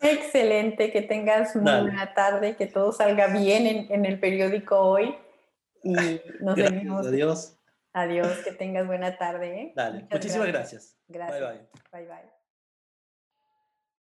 Excelente, 0.01 0.91
que 0.91 1.03
tengas 1.03 1.55
una 1.55 1.81
buena 1.81 2.13
tarde, 2.13 2.57
que 2.57 2.67
todo 2.67 2.93
salga 2.93 3.29
bien 3.29 3.67
en, 3.67 3.93
en 3.93 4.05
el 4.05 4.19
periódico 4.19 4.77
hoy 4.79 5.15
y 5.85 6.21
nos 6.41 6.57
vemos. 6.57 7.07
Adiós. 7.07 7.57
Adiós, 7.93 8.39
que 8.45 8.53
tengas 8.53 8.87
buena 8.87 9.17
tarde. 9.17 9.61
¿eh? 9.61 9.73
Dale, 9.77 10.07
muchísimas 10.11 10.49
gracias. 10.49 10.97
Gracias. 11.09 11.41
Bye 11.41 11.49
bye. 11.49 11.69
Bye 11.93 12.07
bye. 12.07 12.42